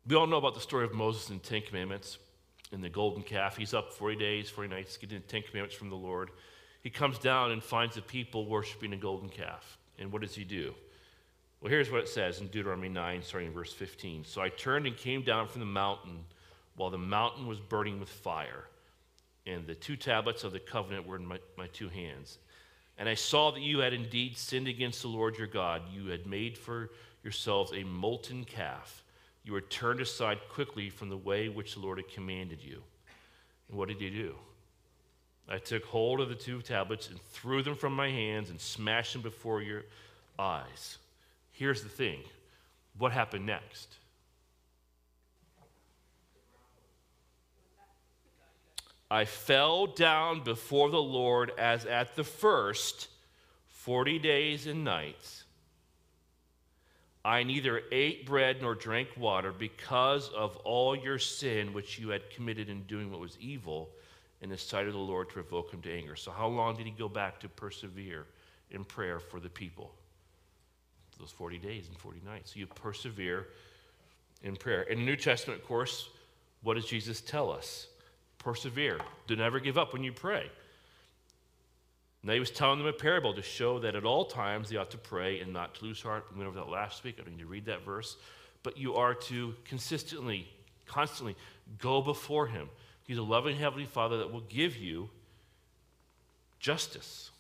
We 0.07 0.17
all 0.17 0.27
know 0.27 0.39
about 0.39 0.55
the 0.55 0.61
story 0.61 0.85
of 0.85 0.95
Moses 0.95 1.29
and 1.29 1.41
the 1.41 1.47
Ten 1.47 1.61
Commandments 1.61 2.19
and 2.73 2.83
the 2.83 2.89
golden 2.89 3.23
calf. 3.23 3.57
He's 3.57 3.75
up 3.75 3.93
40 3.93 4.17
days, 4.17 4.49
40 4.49 4.69
nights, 4.69 4.97
getting 4.97 5.19
the 5.19 5.27
Ten 5.27 5.43
Commandments 5.43 5.75
from 5.75 5.91
the 5.91 5.97
Lord. 5.97 6.31
He 6.83 6.91
comes 6.91 7.19
down 7.19 7.51
and 7.51 7.63
finds 7.63 7.97
the 7.97 8.03
people 8.03 8.47
worshiping 8.47 8.93
a 8.93 8.97
golden 8.97 9.29
calf. 9.29 9.79
And 9.99 10.13
what 10.13 10.23
does 10.23 10.35
he 10.35 10.45
do? 10.45 10.75
Well, 11.61 11.71
here's 11.71 11.91
what 11.91 12.01
it 12.01 12.09
says 12.09 12.41
in 12.41 12.47
Deuteronomy 12.47 12.89
9, 12.89 13.23
starting 13.23 13.49
in 13.49 13.55
verse 13.55 13.73
15. 13.73 14.25
So 14.25 14.41
I 14.41 14.49
turned 14.49 14.87
and 14.87 14.97
came 14.97 15.23
down 15.23 15.47
from 15.47 15.61
the 15.61 15.67
mountain 15.67 16.25
while 16.77 16.91
the 16.91 16.99
mountain 16.99 17.47
was 17.47 17.61
burning 17.61 18.01
with 18.01 18.09
fire, 18.09 18.65
and 19.47 19.67
the 19.67 19.75
two 19.75 19.97
tablets 19.97 20.45
of 20.45 20.53
the 20.53 20.61
covenant 20.61 21.07
were 21.07 21.17
in 21.17 21.27
my, 21.27 21.39
my 21.59 21.67
two 21.67 21.91
hands. 21.91 22.39
And 22.97 23.09
I 23.09 23.15
saw 23.15 23.51
that 23.51 23.61
you 23.61 23.81
had 23.81 23.93
indeed 23.93 24.39
sinned 24.39 24.69
against 24.69 25.03
the 25.03 25.09
Lord 25.09 25.37
your 25.37 25.47
God. 25.47 25.83
You 25.93 26.07
had 26.07 26.27
made 26.27 26.57
for 26.57 26.91
yourselves 27.23 27.73
a 27.75 27.85
molten 27.85 28.45
calf. 28.45 29.03
You 29.45 29.53
were 29.53 29.61
turned 29.61 30.01
aside 30.01 30.39
quickly 30.51 30.91
from 30.91 31.09
the 31.09 31.17
way 31.17 31.49
which 31.49 31.75
the 31.75 31.81
Lord 31.81 31.99
had 31.99 32.09
commanded 32.09 32.63
you. 32.63 32.83
And 33.69 33.79
what 33.79 33.89
did 33.89 34.01
you 34.01 34.11
do? 34.11 34.35
I 35.49 35.59
took 35.59 35.85
hold 35.85 36.21
of 36.21 36.29
the 36.29 36.35
two 36.35 36.63
tablets 36.63 37.09
and 37.09 37.21
threw 37.33 37.63
them 37.63 37.75
from 37.75 37.95
my 37.95 38.09
hands 38.09 38.51
and 38.51 38.61
smashed 38.61 39.15
them 39.15 39.23
before 39.23 39.63
your 39.63 39.83
eyes. 40.39 40.99
Here's 41.53 41.83
the 41.83 41.89
thing 41.89 42.21
what 42.99 43.13
happened 43.13 43.47
next? 43.47 43.97
I 49.11 49.25
fell 49.25 49.87
down 49.89 50.45
before 50.45 50.89
the 50.91 51.03
Lord 51.03 51.51
as 51.59 51.85
at 51.85 52.15
the 52.15 52.23
first 52.23 53.09
40 53.67 54.21
days 54.21 54.69
and 54.69 54.85
nights. 54.85 55.45
I 57.25 57.43
neither 57.43 57.83
ate 57.93 58.27
bread 58.27 58.63
nor 58.63 58.75
drank 58.75 59.09
water 59.17 59.53
because 59.53 60.31
of 60.31 60.57
all 60.59 60.97
your 60.97 61.19
sin 61.19 61.73
which 61.73 61.99
you 61.99 62.09
had 62.09 62.31
committed 62.31 62.69
in 62.69 62.83
doing 62.85 63.11
what 63.11 63.21
was 63.21 63.37
evil 63.39 63.91
in 64.41 64.49
the 64.49 64.57
sight 64.57 64.87
of 64.87 64.95
the 64.95 64.99
Lord 64.99 65.29
to 65.29 65.35
provoke 65.35 65.71
him 65.71 65.83
to 65.83 65.93
anger. 65.93 66.17
So, 66.17 66.31
how 66.31 66.47
long 66.47 66.77
did 66.77 66.87
he 66.87 66.93
go 66.93 67.09
back 67.09 67.39
to 67.41 67.49
persevere 67.49 68.27
in 68.71 68.85
prayer 68.85 69.21
for 69.21 69.39
the 69.39 69.51
people? 69.51 69.93
Those 71.19 71.31
40 71.31 71.59
days 71.59 71.89
and 71.89 71.99
40 71.99 72.23
nights. 72.25 72.55
So, 72.55 72.61
you 72.61 72.67
persevere 72.67 73.49
in 74.43 74.57
prayer. 74.57 74.83
In 74.83 75.01
the 75.01 75.05
New 75.05 75.17
Testament, 75.17 75.61
of 75.61 75.69
course, 75.69 76.09
what 76.63 76.75
does 76.75 76.87
Jesus 76.87 77.21
tell 77.21 77.53
us? 77.53 77.89
Persevere. 78.39 78.99
Do 79.27 79.37
never 79.37 79.61
give 79.61 79.77
up 79.77 79.93
when 79.93 80.03
you 80.03 80.13
pray. 80.13 80.51
Now 82.23 82.35
he 82.35 82.41
was 82.41 82.51
telling 82.51 82.79
them 82.79 82.87
a 82.87 82.93
parable 82.93 83.33
to 83.35 83.43
show 83.43 83.79
that 83.79 83.95
at 83.95 84.05
all 84.05 84.27
times 84.27 84.69
they 84.69 84.77
ought 84.77 84.91
to 84.91 84.99
pray 84.99 85.41
and 85.41 85.53
not 85.53 85.75
to 85.77 85.85
lose 85.85 86.03
heart. 86.03 86.27
We 86.31 86.39
went 86.39 86.49
over 86.49 86.59
that 86.59 86.71
last 86.71 87.03
week. 87.03 87.17
I 87.19 87.23
don't 87.23 87.37
need 87.37 87.43
to 87.43 87.49
read 87.49 87.65
that 87.67 87.83
verse. 87.83 88.17
But 88.63 88.77
you 88.77 88.97
are 88.97 89.15
to 89.15 89.55
consistently, 89.65 90.47
constantly 90.87 91.35
go 91.79 92.03
before 92.03 92.47
him. 92.47 92.69
He's 93.07 93.17
a 93.17 93.23
loving 93.23 93.57
Heavenly 93.57 93.87
Father 93.87 94.19
that 94.19 94.33
will 94.33 94.43
give 94.43 94.77
you 94.77 95.09
justice. 96.59 97.31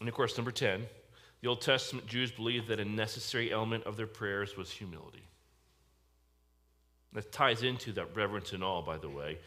And 0.00 0.08
of 0.08 0.14
course, 0.14 0.36
number 0.36 0.50
10, 0.50 0.86
the 1.42 1.48
Old 1.48 1.60
Testament 1.60 2.06
Jews 2.06 2.32
believed 2.32 2.68
that 2.68 2.80
a 2.80 2.84
necessary 2.84 3.52
element 3.52 3.84
of 3.84 3.98
their 3.98 4.06
prayers 4.06 4.56
was 4.56 4.70
humility. 4.70 5.22
That 7.12 7.30
ties 7.30 7.62
into 7.62 7.92
that 7.92 8.16
reverence 8.16 8.52
and 8.52 8.64
awe, 8.64 8.80
by 8.80 8.96
the 8.96 9.10
way. 9.10 9.38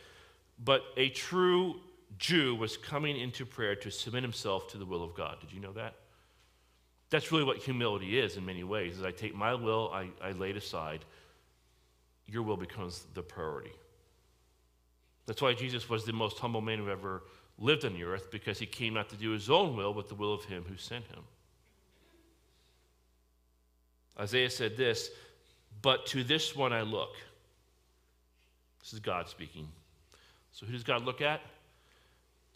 But 0.64 0.84
a 0.96 1.10
true 1.10 1.82
Jew 2.17 2.56
was 2.56 2.78
coming 2.78 3.20
into 3.20 3.46
prayer 3.46 3.76
to 3.76 3.91
submit 3.91 4.24
himself 4.24 4.67
to 4.70 4.78
the 4.78 4.86
will 4.86 5.04
of 5.04 5.15
God. 5.15 5.39
Did 5.39 5.52
you 5.52 5.60
know 5.60 5.74
that? 5.74 5.96
That's 7.10 7.32
really 7.32 7.43
what 7.43 7.58
humility 7.58 8.20
is 8.20 8.38
in 8.38 8.46
many 8.46 8.63
ways. 8.63 8.98
Is 8.98 9.04
I 9.04 9.12
take 9.12 9.36
my 9.36 9.54
will, 9.54 9.91
I, 9.93 10.10
I 10.22 10.32
lay 10.32 10.50
it 10.50 10.58
aside. 10.58 11.06
Your 12.26 12.43
will 12.43 12.58
becomes 12.58 13.06
the 13.13 13.22
priority. 13.22 13.72
That's 15.26 15.41
why 15.41 15.54
Jesus 15.54 15.89
was 15.89 16.06
the 16.06 16.13
most 16.13 16.39
humble 16.39 16.62
man 16.62 16.80
who 16.80 16.89
ever 16.89 17.24
lived 17.60 17.86
on 17.86 17.93
the 17.93 18.04
earth, 18.04 18.32
because 18.32 18.60
he 18.60 18.65
came 18.65 18.93
not 18.93 19.10
to 19.10 19.15
do 19.15 19.32
his 19.32 19.50
own 19.50 19.76
will, 19.76 19.93
but 19.93 20.08
the 20.08 20.15
will 20.15 20.34
of 20.34 20.43
him 20.46 20.65
who 20.67 20.78
sent 20.78 21.06
him. 21.08 21.24
Isaiah 24.20 24.50
said 24.50 24.78
this, 24.78 25.10
but 25.82 26.06
to 26.08 26.24
this 26.24 26.56
one 26.56 26.74
I 26.74 26.82
look. 26.82 27.15
This 28.80 28.93
is 28.93 29.00
God 29.00 29.28
speaking. 29.28 29.67
So 30.52 30.65
who 30.65 30.72
does 30.72 30.84
God 30.84 31.04
look 31.04 31.22
at? 31.22 31.41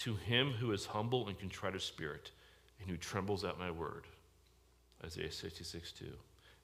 To 0.03 0.15
him 0.15 0.53
who 0.53 0.71
is 0.71 0.85
humble 0.85 1.27
and 1.27 1.37
contrite 1.37 1.75
of 1.75 1.83
spirit 1.83 2.31
and 2.79 2.89
who 2.89 2.97
trembles 2.97 3.43
at 3.43 3.59
my 3.59 3.69
word. 3.69 4.05
Isaiah 5.05 5.31
66, 5.31 5.91
2. 5.91 6.05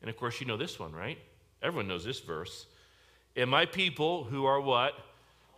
And 0.01 0.09
of 0.09 0.17
course, 0.17 0.39
you 0.39 0.47
know 0.47 0.57
this 0.57 0.79
one, 0.79 0.91
right? 0.91 1.17
Everyone 1.61 1.87
knows 1.87 2.03
this 2.03 2.19
verse. 2.19 2.65
And 3.35 3.49
my 3.49 3.65
people 3.65 4.23
who 4.23 4.45
are 4.45 4.59
what? 4.59 4.93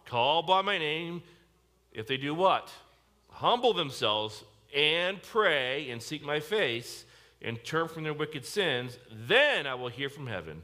Called 0.05 0.47
by 0.47 0.61
my 0.61 0.77
name, 0.77 1.21
if 1.93 2.07
they 2.07 2.17
do 2.17 2.33
what? 2.33 2.69
Humble 3.29 3.73
themselves 3.73 4.43
and 4.75 5.21
pray 5.21 5.89
and 5.89 6.01
seek 6.01 6.23
my 6.23 6.39
face 6.39 7.05
and 7.41 7.63
turn 7.63 7.87
from 7.87 8.03
their 8.03 8.13
wicked 8.13 8.45
sins, 8.45 8.97
then 9.11 9.65
I 9.65 9.75
will 9.75 9.87
hear 9.87 10.09
from 10.09 10.27
heaven, 10.27 10.61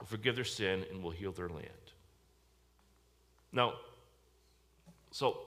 will 0.00 0.06
forgive 0.06 0.34
their 0.34 0.44
sin, 0.44 0.84
and 0.90 1.02
will 1.02 1.12
heal 1.12 1.30
their 1.30 1.48
land. 1.48 1.68
Now, 3.52 3.74
so 5.12 5.45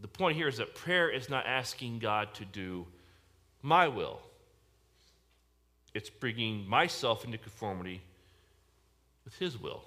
the 0.00 0.08
point 0.08 0.36
here 0.36 0.48
is 0.48 0.56
that 0.58 0.74
prayer 0.74 1.10
is 1.10 1.28
not 1.28 1.46
asking 1.46 1.98
God 1.98 2.32
to 2.34 2.44
do 2.44 2.86
my 3.62 3.88
will, 3.88 4.20
it's 5.92 6.08
bringing 6.08 6.66
myself 6.68 7.24
into 7.24 7.36
conformity 7.36 8.00
with 9.24 9.36
His 9.38 9.60
will. 9.60 9.82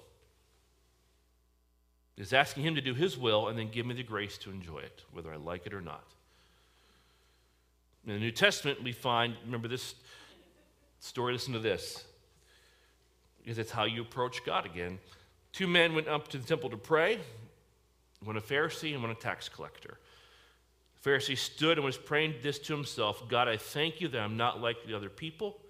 It's 2.16 2.32
asking 2.32 2.62
Him 2.62 2.74
to 2.76 2.80
do 2.80 2.94
His 2.94 3.18
will 3.18 3.48
and 3.48 3.58
then 3.58 3.70
give 3.70 3.86
me 3.86 3.94
the 3.94 4.02
grace 4.02 4.38
to 4.38 4.50
enjoy 4.50 4.78
it, 4.78 5.02
whether 5.12 5.32
I 5.32 5.36
like 5.36 5.66
it 5.66 5.74
or 5.74 5.80
not. 5.80 6.04
In 8.06 8.12
the 8.12 8.20
New 8.20 8.30
Testament, 8.30 8.82
we 8.82 8.92
find, 8.92 9.34
remember 9.44 9.66
this 9.66 9.94
story, 11.00 11.32
listen 11.32 11.54
to 11.54 11.58
this, 11.58 12.04
because 13.42 13.58
it's 13.58 13.70
how 13.70 13.84
you 13.84 14.02
approach 14.02 14.44
God 14.44 14.66
again. 14.66 14.98
Two 15.52 15.66
men 15.66 15.94
went 15.94 16.06
up 16.06 16.28
to 16.28 16.38
the 16.38 16.46
temple 16.46 16.70
to 16.70 16.76
pray, 16.76 17.18
one 18.22 18.36
a 18.36 18.40
Pharisee 18.40 18.92
and 18.92 19.02
one 19.02 19.10
a 19.10 19.14
tax 19.14 19.48
collector. 19.48 19.98
Pharisee 21.04 21.36
stood 21.36 21.76
and 21.76 21.84
was 21.84 21.98
praying 21.98 22.36
this 22.42 22.58
to 22.60 22.74
himself 22.74 23.28
God, 23.28 23.46
I 23.46 23.56
thank 23.56 24.00
you 24.00 24.08
that 24.08 24.20
I'm 24.20 24.36
not 24.36 24.60
like 24.60 24.86
the 24.86 24.94
other 24.94 25.10
people, 25.10 25.60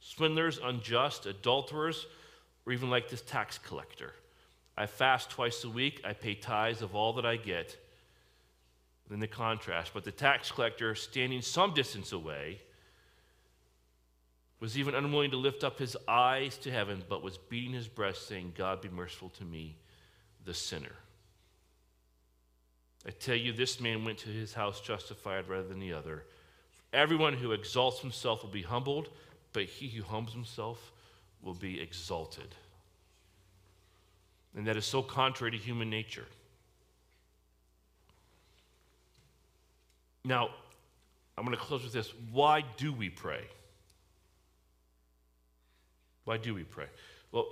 swindlers, 0.00 0.60
unjust, 0.62 1.26
adulterers, 1.26 2.06
or 2.64 2.72
even 2.72 2.88
like 2.88 3.08
this 3.08 3.22
tax 3.22 3.58
collector. 3.58 4.12
I 4.76 4.86
fast 4.86 5.30
twice 5.30 5.64
a 5.64 5.70
week, 5.70 6.02
I 6.04 6.12
pay 6.12 6.34
tithes 6.34 6.82
of 6.82 6.94
all 6.94 7.14
that 7.14 7.26
I 7.26 7.36
get. 7.36 7.76
Then 9.08 9.20
the 9.20 9.26
contrast. 9.26 9.92
But 9.94 10.04
the 10.04 10.12
tax 10.12 10.50
collector, 10.50 10.94
standing 10.94 11.40
some 11.40 11.74
distance 11.74 12.12
away, 12.12 12.60
was 14.60 14.76
even 14.78 14.94
unwilling 14.94 15.30
to 15.30 15.36
lift 15.36 15.64
up 15.64 15.78
his 15.78 15.96
eyes 16.08 16.56
to 16.58 16.70
heaven, 16.70 17.02
but 17.08 17.22
was 17.22 17.38
beating 17.38 17.72
his 17.72 17.88
breast, 17.88 18.26
saying, 18.26 18.52
God 18.56 18.80
be 18.80 18.88
merciful 18.88 19.30
to 19.30 19.44
me, 19.44 19.76
the 20.44 20.54
sinner. 20.54 20.96
I 23.06 23.10
tell 23.10 23.36
you, 23.36 23.52
this 23.52 23.80
man 23.80 24.04
went 24.04 24.18
to 24.18 24.28
his 24.28 24.52
house 24.52 24.80
justified 24.80 25.48
rather 25.48 25.68
than 25.68 25.78
the 25.78 25.92
other. 25.92 26.24
Everyone 26.92 27.34
who 27.34 27.52
exalts 27.52 28.00
himself 28.00 28.42
will 28.42 28.50
be 28.50 28.62
humbled, 28.62 29.10
but 29.52 29.64
he 29.64 29.88
who 29.88 30.02
humbles 30.02 30.34
himself 30.34 30.92
will 31.42 31.54
be 31.54 31.80
exalted. 31.80 32.48
And 34.56 34.66
that 34.66 34.76
is 34.76 34.84
so 34.84 35.02
contrary 35.02 35.52
to 35.52 35.58
human 35.58 35.88
nature. 35.88 36.26
Now, 40.24 40.50
I'm 41.38 41.44
going 41.44 41.56
to 41.56 41.62
close 41.62 41.84
with 41.84 41.92
this. 41.92 42.12
Why 42.32 42.64
do 42.76 42.92
we 42.92 43.08
pray? 43.08 43.44
Why 46.24 46.38
do 46.38 46.54
we 46.54 46.64
pray? 46.64 46.86
Well, 47.30 47.46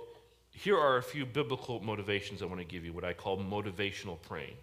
here 0.51 0.77
are 0.77 0.97
a 0.97 1.03
few 1.03 1.25
biblical 1.25 1.79
motivations 1.79 2.41
I 2.41 2.45
want 2.45 2.59
to 2.59 2.65
give 2.65 2.83
you, 2.83 2.91
what 2.91 3.05
I 3.05 3.13
call 3.13 3.37
motivational 3.37 4.21
praying. 4.21 4.55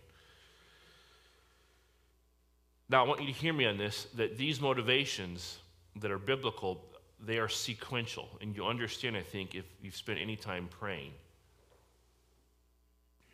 Now, 2.92 3.02
I 3.07 3.09
want 3.09 3.22
you 3.22 3.26
to 3.28 3.33
hear 3.33 3.55
me 3.55 3.64
on 3.64 3.78
this 3.78 4.07
that 4.16 4.37
these 4.37 4.61
motivations 4.61 5.57
that 5.96 6.11
are 6.11 6.18
biblical, 6.18 6.85
they 7.18 7.38
are 7.38 7.48
sequential. 7.48 8.28
And 8.42 8.55
you 8.55 8.66
understand, 8.66 9.16
I 9.16 9.22
think, 9.22 9.55
if 9.55 9.64
you've 9.81 9.96
spent 9.96 10.18
any 10.20 10.37
time 10.37 10.68
praying. 10.68 11.12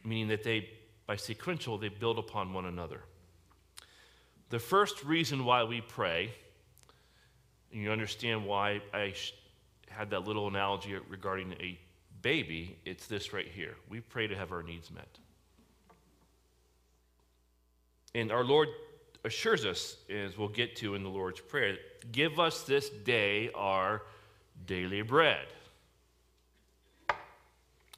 Meaning 0.05 0.29
that 0.29 0.44
they, 0.44 0.71
by 1.09 1.16
sequential, 1.16 1.77
they 1.77 1.88
build 1.88 2.21
upon 2.21 2.53
one 2.53 2.66
another. 2.66 3.01
The 4.51 4.61
first 4.61 5.03
reason 5.03 5.44
why 5.44 5.64
we 5.64 5.81
pray, 5.81 6.31
and 7.73 7.83
you 7.83 7.90
understand 7.90 8.47
why 8.47 8.81
I 8.94 9.12
had 9.90 10.11
that 10.11 10.25
little 10.25 10.47
analogy 10.47 10.94
regarding 11.09 11.55
a 11.55 11.77
baby, 12.23 12.79
it's 12.85 13.09
this 13.09 13.33
right 13.33 13.49
here. 13.49 13.75
We 13.90 13.99
pray 13.99 14.29
to 14.29 14.37
have 14.37 14.53
our 14.53 14.62
needs 14.62 14.92
met. 14.92 15.18
And 18.14 18.31
our 18.31 18.44
Lord 18.44 18.68
assures 19.29 19.64
us, 19.64 19.97
as 20.11 20.37
we'll 20.37 20.49
get 20.49 20.77
to 20.77 20.95
in 20.95 21.03
the 21.03 21.09
Lord's 21.09 21.41
Prayer, 21.41 21.77
give 22.11 22.41
us 22.41 22.62
this 22.64 22.91
day 22.91 23.51
our 23.55 24.03
daily 24.67 25.03
bread. 25.03 25.47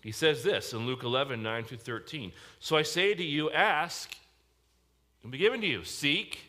He 0.03 0.13
says 0.13 0.43
this 0.43 0.73
in 0.73 0.87
Luke 0.87 1.03
11, 1.03 1.43
9 1.43 1.65
through 1.65 1.79
13. 1.79 2.33
So 2.59 2.77
I 2.77 2.83
say 2.83 3.15
to 3.15 3.25
you, 3.25 3.51
ask, 3.51 4.15
and 5.23 5.33
be 5.33 5.39
given 5.39 5.61
to 5.61 5.67
you. 5.67 5.85
Seek, 5.85 6.41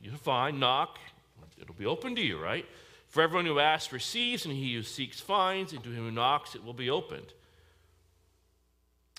you'll 0.00 0.16
find. 0.16 0.60
Knock, 0.60 0.98
it'll 1.60 1.74
be 1.74 1.86
open 1.86 2.14
to 2.16 2.22
you, 2.22 2.38
right? 2.38 2.66
For 3.08 3.22
everyone 3.22 3.46
who 3.46 3.58
asks 3.58 3.92
receives, 3.92 4.46
and 4.46 4.54
he 4.54 4.74
who 4.74 4.82
seeks 4.82 5.20
finds, 5.20 5.72
and 5.72 5.82
to 5.84 5.90
him 5.90 6.04
who 6.04 6.10
knocks 6.10 6.54
it 6.54 6.64
will 6.64 6.74
be 6.74 6.90
opened. 6.90 7.32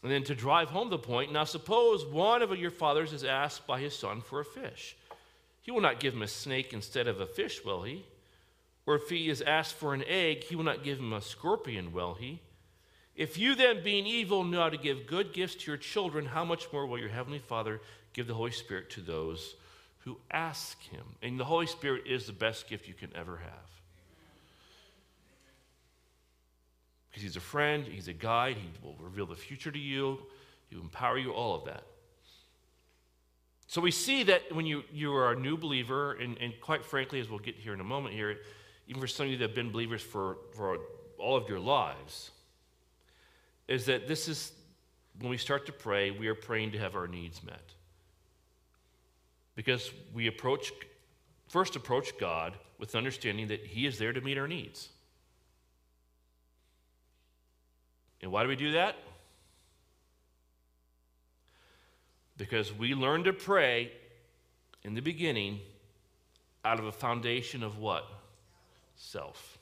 And 0.03 0.11
then 0.11 0.23
to 0.23 0.35
drive 0.35 0.69
home 0.69 0.89
the 0.89 0.97
point, 0.97 1.31
now 1.31 1.43
suppose 1.43 2.05
one 2.05 2.41
of 2.41 2.55
your 2.57 2.71
fathers 2.71 3.13
is 3.13 3.23
asked 3.23 3.65
by 3.65 3.79
his 3.79 3.95
son 3.95 4.21
for 4.21 4.39
a 4.39 4.45
fish. 4.45 4.95
He 5.61 5.71
will 5.71 5.81
not 5.81 5.99
give 5.99 6.13
him 6.13 6.21
a 6.21 6.27
snake 6.27 6.71
instead 6.71 7.07
of 7.07 7.19
a 7.19 7.25
fish, 7.25 7.65
will 7.65 7.83
he? 7.83 8.05
Or 8.85 8.95
if 8.95 9.09
he 9.09 9.27
is 9.27 9.41
asked 9.41 9.73
for 9.73 9.93
an 9.93 10.03
egg, 10.07 10.43
he 10.43 10.55
will 10.55 10.63
not 10.63 10.83
give 10.83 10.99
him 10.99 11.13
a 11.13 11.21
scorpion, 11.21 11.91
will 11.91 12.13
he? 12.13 12.39
If 13.15 13.37
you 13.37 13.55
then, 13.55 13.83
being 13.83 14.05
evil, 14.05 14.43
know 14.43 14.61
how 14.61 14.69
to 14.69 14.77
give 14.77 15.07
good 15.07 15.33
gifts 15.33 15.55
to 15.55 15.71
your 15.71 15.77
children, 15.77 16.27
how 16.27 16.45
much 16.45 16.71
more 16.71 16.85
will 16.85 16.99
your 16.99 17.09
heavenly 17.09 17.39
Father 17.39 17.81
give 18.13 18.27
the 18.27 18.35
Holy 18.35 18.51
Spirit 18.51 18.91
to 18.91 19.01
those 19.01 19.55
who 19.99 20.17
ask 20.29 20.79
him? 20.83 21.03
And 21.23 21.39
the 21.39 21.45
Holy 21.45 21.65
Spirit 21.65 22.03
is 22.05 22.27
the 22.27 22.33
best 22.33 22.69
gift 22.69 22.87
you 22.87 22.93
can 22.93 23.09
ever 23.15 23.37
have. 23.37 23.77
Because 27.17 27.33
he's 27.33 27.37
a 27.37 27.39
friend, 27.39 27.83
he's 27.87 28.07
a 28.07 28.13
guide, 28.13 28.57
he 28.57 28.69
will 28.83 28.95
reveal 28.99 29.25
the 29.25 29.35
future 29.35 29.71
to 29.71 29.79
you, 29.79 30.19
he 30.69 30.75
will 30.75 30.83
empower 30.83 31.17
you, 31.17 31.31
all 31.31 31.55
of 31.55 31.65
that. 31.65 31.81
So 33.65 33.81
we 33.81 33.89
see 33.89 34.21
that 34.21 34.43
when 34.53 34.67
you, 34.67 34.83
you 34.93 35.11
are 35.15 35.31
a 35.31 35.35
new 35.35 35.57
believer, 35.57 36.13
and, 36.13 36.37
and 36.37 36.53
quite 36.61 36.85
frankly, 36.85 37.19
as 37.19 37.27
we'll 37.27 37.39
get 37.39 37.55
here 37.55 37.73
in 37.73 37.79
a 37.79 37.83
moment 37.83 38.13
here, 38.13 38.37
even 38.87 39.01
for 39.01 39.07
some 39.07 39.25
of 39.25 39.31
you 39.31 39.37
that 39.39 39.45
have 39.45 39.55
been 39.55 39.71
believers 39.71 40.03
for, 40.03 40.37
for 40.55 40.77
all 41.17 41.35
of 41.35 41.49
your 41.49 41.59
lives, 41.59 42.29
is 43.67 43.87
that 43.87 44.07
this 44.07 44.27
is 44.27 44.51
when 45.17 45.31
we 45.31 45.37
start 45.37 45.65
to 45.65 45.71
pray, 45.71 46.11
we 46.11 46.27
are 46.27 46.35
praying 46.35 46.73
to 46.73 46.77
have 46.77 46.95
our 46.95 47.07
needs 47.07 47.43
met. 47.43 47.73
Because 49.55 49.89
we 50.13 50.27
approach, 50.27 50.71
first 51.47 51.75
approach 51.75 52.15
God 52.19 52.53
with 52.77 52.93
understanding 52.93 53.47
that 53.47 53.65
He 53.65 53.87
is 53.87 53.97
there 53.97 54.13
to 54.13 54.21
meet 54.21 54.37
our 54.37 54.47
needs. 54.47 54.89
And 58.21 58.31
why 58.31 58.43
do 58.43 58.49
we 58.49 58.55
do 58.55 58.71
that? 58.71 58.95
Because 62.37 62.73
we 62.73 62.93
learn 62.93 63.23
to 63.23 63.33
pray 63.33 63.91
in 64.83 64.93
the 64.93 65.01
beginning 65.01 65.59
out 66.63 66.79
of 66.79 66.85
a 66.85 66.91
foundation 66.91 67.63
of 67.63 67.77
what? 67.77 68.07
Self. 68.95 69.57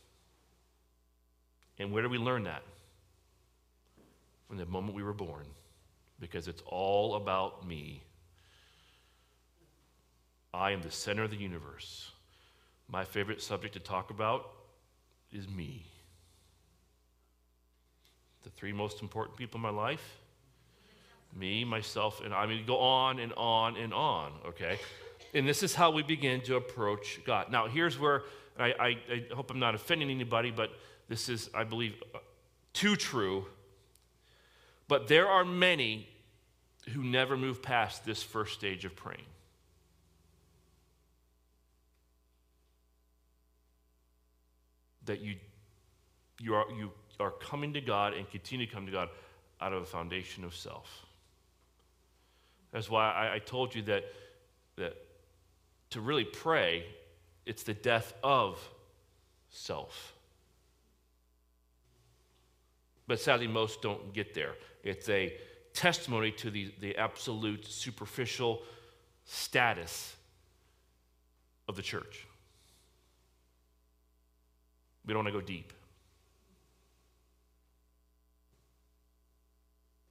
And 1.77 1.91
where 1.91 2.03
do 2.03 2.09
we 2.09 2.17
learn 2.17 2.43
that? 2.43 2.63
From 4.47 4.57
the 4.57 4.65
moment 4.65 4.95
we 4.95 5.03
were 5.03 5.13
born. 5.13 5.45
Because 6.19 6.47
it's 6.47 6.63
all 6.65 7.15
about 7.15 7.67
me. 7.67 8.01
I 10.53 10.71
am 10.71 10.81
the 10.81 10.91
center 10.91 11.23
of 11.23 11.31
the 11.31 11.37
universe. 11.37 12.11
My 12.87 13.03
favorite 13.03 13.41
subject 13.41 13.73
to 13.73 13.79
talk 13.79 14.09
about 14.09 14.49
is 15.31 15.49
me 15.49 15.85
the 18.45 18.51
three 18.51 18.71
most 18.71 19.01
important 19.01 19.35
people 19.35 19.57
in 19.57 19.61
my 19.61 19.69
life 19.69 20.19
me, 21.35 21.65
myself, 21.65 22.21
and 22.23 22.33
I 22.33 22.45
mean, 22.45 22.65
go 22.65 22.77
on 22.77 23.19
and 23.19 23.33
on 23.33 23.75
and 23.75 23.93
on, 23.93 24.31
okay? 24.45 24.79
And 25.33 25.45
this 25.45 25.63
is 25.63 25.75
how 25.75 25.91
we 25.91 26.01
begin 26.01 26.39
to 26.41 26.55
approach 26.55 27.19
God. 27.25 27.51
Now, 27.51 27.67
here's 27.67 27.99
where 27.99 28.23
I, 28.57 28.67
I, 28.67 28.87
I 29.11 29.25
hope 29.35 29.51
I'm 29.51 29.59
not 29.59 29.75
offending 29.75 30.09
anybody, 30.09 30.49
but 30.49 30.71
this 31.09 31.27
is, 31.27 31.49
I 31.53 31.65
believe, 31.65 32.01
uh, 32.13 32.19
too 32.71 32.95
true. 32.95 33.47
But 34.87 35.09
there 35.09 35.27
are 35.27 35.43
many 35.43 36.07
who 36.93 37.03
never 37.03 37.35
move 37.35 37.61
past 37.61 38.05
this 38.05 38.23
first 38.23 38.53
stage 38.53 38.85
of 38.85 38.95
praying. 38.95 39.25
That 45.03 45.19
you 45.19 45.35
You 46.39 46.55
are, 46.55 46.65
you 46.77 46.91
are 47.19 47.31
coming 47.31 47.73
to 47.73 47.81
God 47.81 48.13
and 48.13 48.29
continue 48.29 48.65
to 48.65 48.71
come 48.71 48.85
to 48.85 48.91
God 48.91 49.09
out 49.61 49.73
of 49.73 49.81
a 49.81 49.85
foundation 49.85 50.43
of 50.43 50.55
self. 50.55 51.05
That's 52.71 52.89
why 52.89 53.11
I, 53.11 53.35
I 53.35 53.39
told 53.39 53.73
you 53.73 53.81
that, 53.83 54.03
that 54.75 54.95
to 55.91 56.01
really 56.01 56.25
pray, 56.25 56.85
it's 57.45 57.63
the 57.63 57.73
death 57.73 58.13
of 58.23 58.59
self. 59.49 60.13
But 63.07 63.19
sadly, 63.19 63.47
most 63.47 63.81
don't 63.81 64.13
get 64.13 64.33
there. 64.33 64.55
It's 64.83 65.07
a 65.09 65.33
testimony 65.73 66.31
to 66.31 66.49
the, 66.49 66.73
the 66.79 66.97
absolute 66.97 67.65
superficial 67.65 68.61
status 69.25 70.15
of 71.67 71.75
the 71.75 71.81
church. 71.81 72.25
We 75.05 75.13
don't 75.13 75.23
want 75.23 75.33
to 75.33 75.39
go 75.39 75.45
deep. 75.45 75.71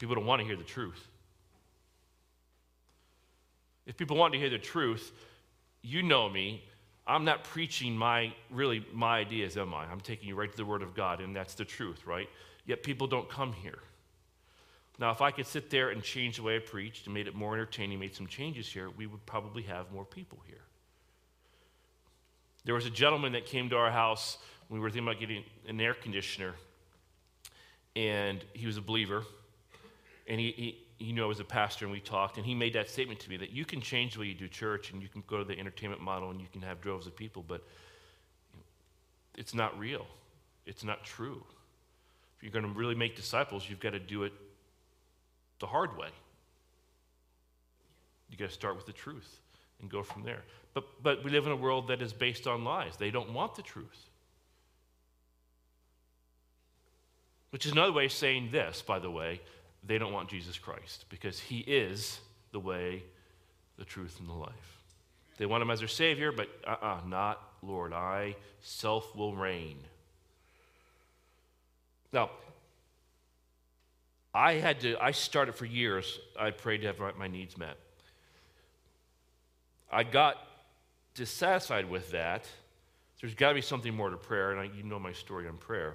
People 0.04 0.16
don't 0.16 0.26
want 0.26 0.42
to 0.42 0.46
hear 0.46 0.54
the 0.54 0.62
truth. 0.62 1.08
If 3.86 3.96
people 3.96 4.18
want 4.18 4.34
to 4.34 4.38
hear 4.38 4.50
the 4.50 4.58
truth, 4.58 5.10
you 5.80 6.02
know 6.02 6.28
me. 6.28 6.62
I'm 7.06 7.24
not 7.24 7.42
preaching 7.42 7.96
my 7.96 8.34
really 8.50 8.86
my 8.92 9.20
ideas, 9.20 9.56
am 9.56 9.72
I? 9.72 9.86
I'm 9.86 10.00
taking 10.00 10.28
you 10.28 10.34
right 10.34 10.50
to 10.50 10.56
the 10.58 10.66
Word 10.66 10.82
of 10.82 10.94
God, 10.94 11.22
and 11.22 11.34
that's 11.34 11.54
the 11.54 11.64
truth, 11.64 12.04
right? 12.04 12.28
Yet 12.66 12.82
people 12.82 13.06
don't 13.06 13.30
come 13.30 13.54
here. 13.54 13.78
Now, 14.98 15.10
if 15.10 15.22
I 15.22 15.30
could 15.30 15.46
sit 15.46 15.70
there 15.70 15.88
and 15.88 16.02
change 16.02 16.36
the 16.36 16.42
way 16.42 16.56
I 16.56 16.58
preached 16.58 17.06
and 17.06 17.14
made 17.14 17.26
it 17.26 17.34
more 17.34 17.54
entertaining, 17.54 17.98
made 17.98 18.14
some 18.14 18.26
changes 18.26 18.68
here, 18.68 18.90
we 18.90 19.06
would 19.06 19.24
probably 19.24 19.62
have 19.62 19.90
more 19.90 20.04
people 20.04 20.38
here. 20.46 20.66
There 22.66 22.74
was 22.74 22.84
a 22.84 22.90
gentleman 22.90 23.32
that 23.32 23.46
came 23.46 23.70
to 23.70 23.78
our 23.78 23.90
house 23.90 24.36
when 24.68 24.80
we 24.80 24.82
were 24.82 24.90
thinking 24.90 25.08
about 25.08 25.18
getting 25.18 25.44
an 25.66 25.80
air 25.80 25.94
conditioner, 25.94 26.56
and 27.96 28.44
he 28.52 28.66
was 28.66 28.76
a 28.76 28.82
believer, 28.82 29.24
and 30.26 30.40
he, 30.40 30.78
he, 30.98 31.12
knew 31.12 31.22
I 31.22 31.26
was 31.26 31.40
a 31.40 31.44
pastor, 31.44 31.84
and 31.84 31.92
we 31.92 32.00
talked, 32.00 32.36
and 32.36 32.46
he 32.46 32.54
made 32.54 32.72
that 32.74 32.88
statement 32.88 33.20
to 33.20 33.30
me 33.30 33.36
that 33.36 33.50
you 33.50 33.64
can 33.64 33.80
change 33.80 34.14
the 34.14 34.20
way 34.20 34.26
you 34.26 34.34
do 34.34 34.48
church, 34.48 34.92
and 34.92 35.02
you 35.02 35.08
can 35.08 35.22
go 35.26 35.38
to 35.38 35.44
the 35.44 35.58
entertainment 35.58 36.00
model, 36.00 36.30
and 36.30 36.40
you 36.40 36.46
can 36.52 36.62
have 36.62 36.80
droves 36.80 37.06
of 37.06 37.14
people, 37.14 37.44
but 37.46 37.62
it's 39.36 39.54
not 39.54 39.78
real. 39.78 40.06
It's 40.66 40.84
not 40.84 41.04
true. 41.04 41.42
If 42.36 42.42
you're 42.42 42.52
going 42.52 42.64
to 42.64 42.78
really 42.78 42.94
make 42.94 43.16
disciples, 43.16 43.68
you've 43.68 43.80
got 43.80 43.90
to 43.90 43.98
do 43.98 44.24
it 44.24 44.32
the 45.60 45.66
hard 45.66 45.96
way. 45.96 46.08
You 48.30 48.36
got 48.38 48.48
to 48.48 48.54
start 48.54 48.76
with 48.76 48.86
the 48.86 48.92
truth 48.92 49.40
and 49.80 49.90
go 49.90 50.02
from 50.02 50.22
there. 50.22 50.42
But, 50.72 50.84
but 51.02 51.22
we 51.22 51.30
live 51.30 51.46
in 51.46 51.52
a 51.52 51.56
world 51.56 51.88
that 51.88 52.02
is 52.02 52.12
based 52.12 52.46
on 52.46 52.64
lies. 52.64 52.96
They 52.96 53.10
don't 53.10 53.32
want 53.32 53.54
the 53.54 53.62
truth. 53.62 54.08
Which 57.50 57.66
is 57.66 57.72
another 57.72 57.92
way 57.92 58.06
of 58.06 58.12
saying 58.12 58.48
this, 58.50 58.82
by 58.82 58.98
the 58.98 59.10
way. 59.10 59.40
They 59.86 59.98
don't 59.98 60.12
want 60.12 60.28
Jesus 60.28 60.58
Christ 60.58 61.04
because 61.08 61.38
he 61.38 61.58
is 61.58 62.20
the 62.52 62.60
way, 62.60 63.02
the 63.78 63.84
truth, 63.84 64.18
and 64.18 64.28
the 64.28 64.32
life. 64.32 64.82
They 65.36 65.46
want 65.46 65.62
him 65.62 65.70
as 65.70 65.80
their 65.80 65.88
Savior, 65.88 66.32
but 66.32 66.48
uh 66.66 66.76
uh-uh, 66.80 66.86
uh 66.86 67.08
not 67.08 67.42
Lord. 67.62 67.92
I, 67.92 68.36
self 68.62 69.14
will 69.16 69.34
reign. 69.34 69.78
Now, 72.12 72.30
I 74.32 74.54
had 74.54 74.80
to, 74.80 74.96
I 75.02 75.10
started 75.10 75.54
for 75.54 75.64
years, 75.64 76.18
I 76.38 76.50
prayed 76.50 76.82
to 76.82 76.86
have 76.86 77.00
my 77.18 77.28
needs 77.28 77.56
met. 77.58 77.76
I 79.90 80.02
got 80.02 80.36
dissatisfied 81.14 81.88
with 81.88 82.10
that. 82.12 82.46
There's 83.20 83.34
got 83.34 83.50
to 83.50 83.54
be 83.54 83.60
something 83.60 83.94
more 83.94 84.10
to 84.10 84.16
prayer, 84.16 84.50
and 84.50 84.60
I, 84.60 84.76
you 84.76 84.82
know 84.82 84.98
my 84.98 85.12
story 85.12 85.46
on 85.48 85.56
prayer. 85.56 85.94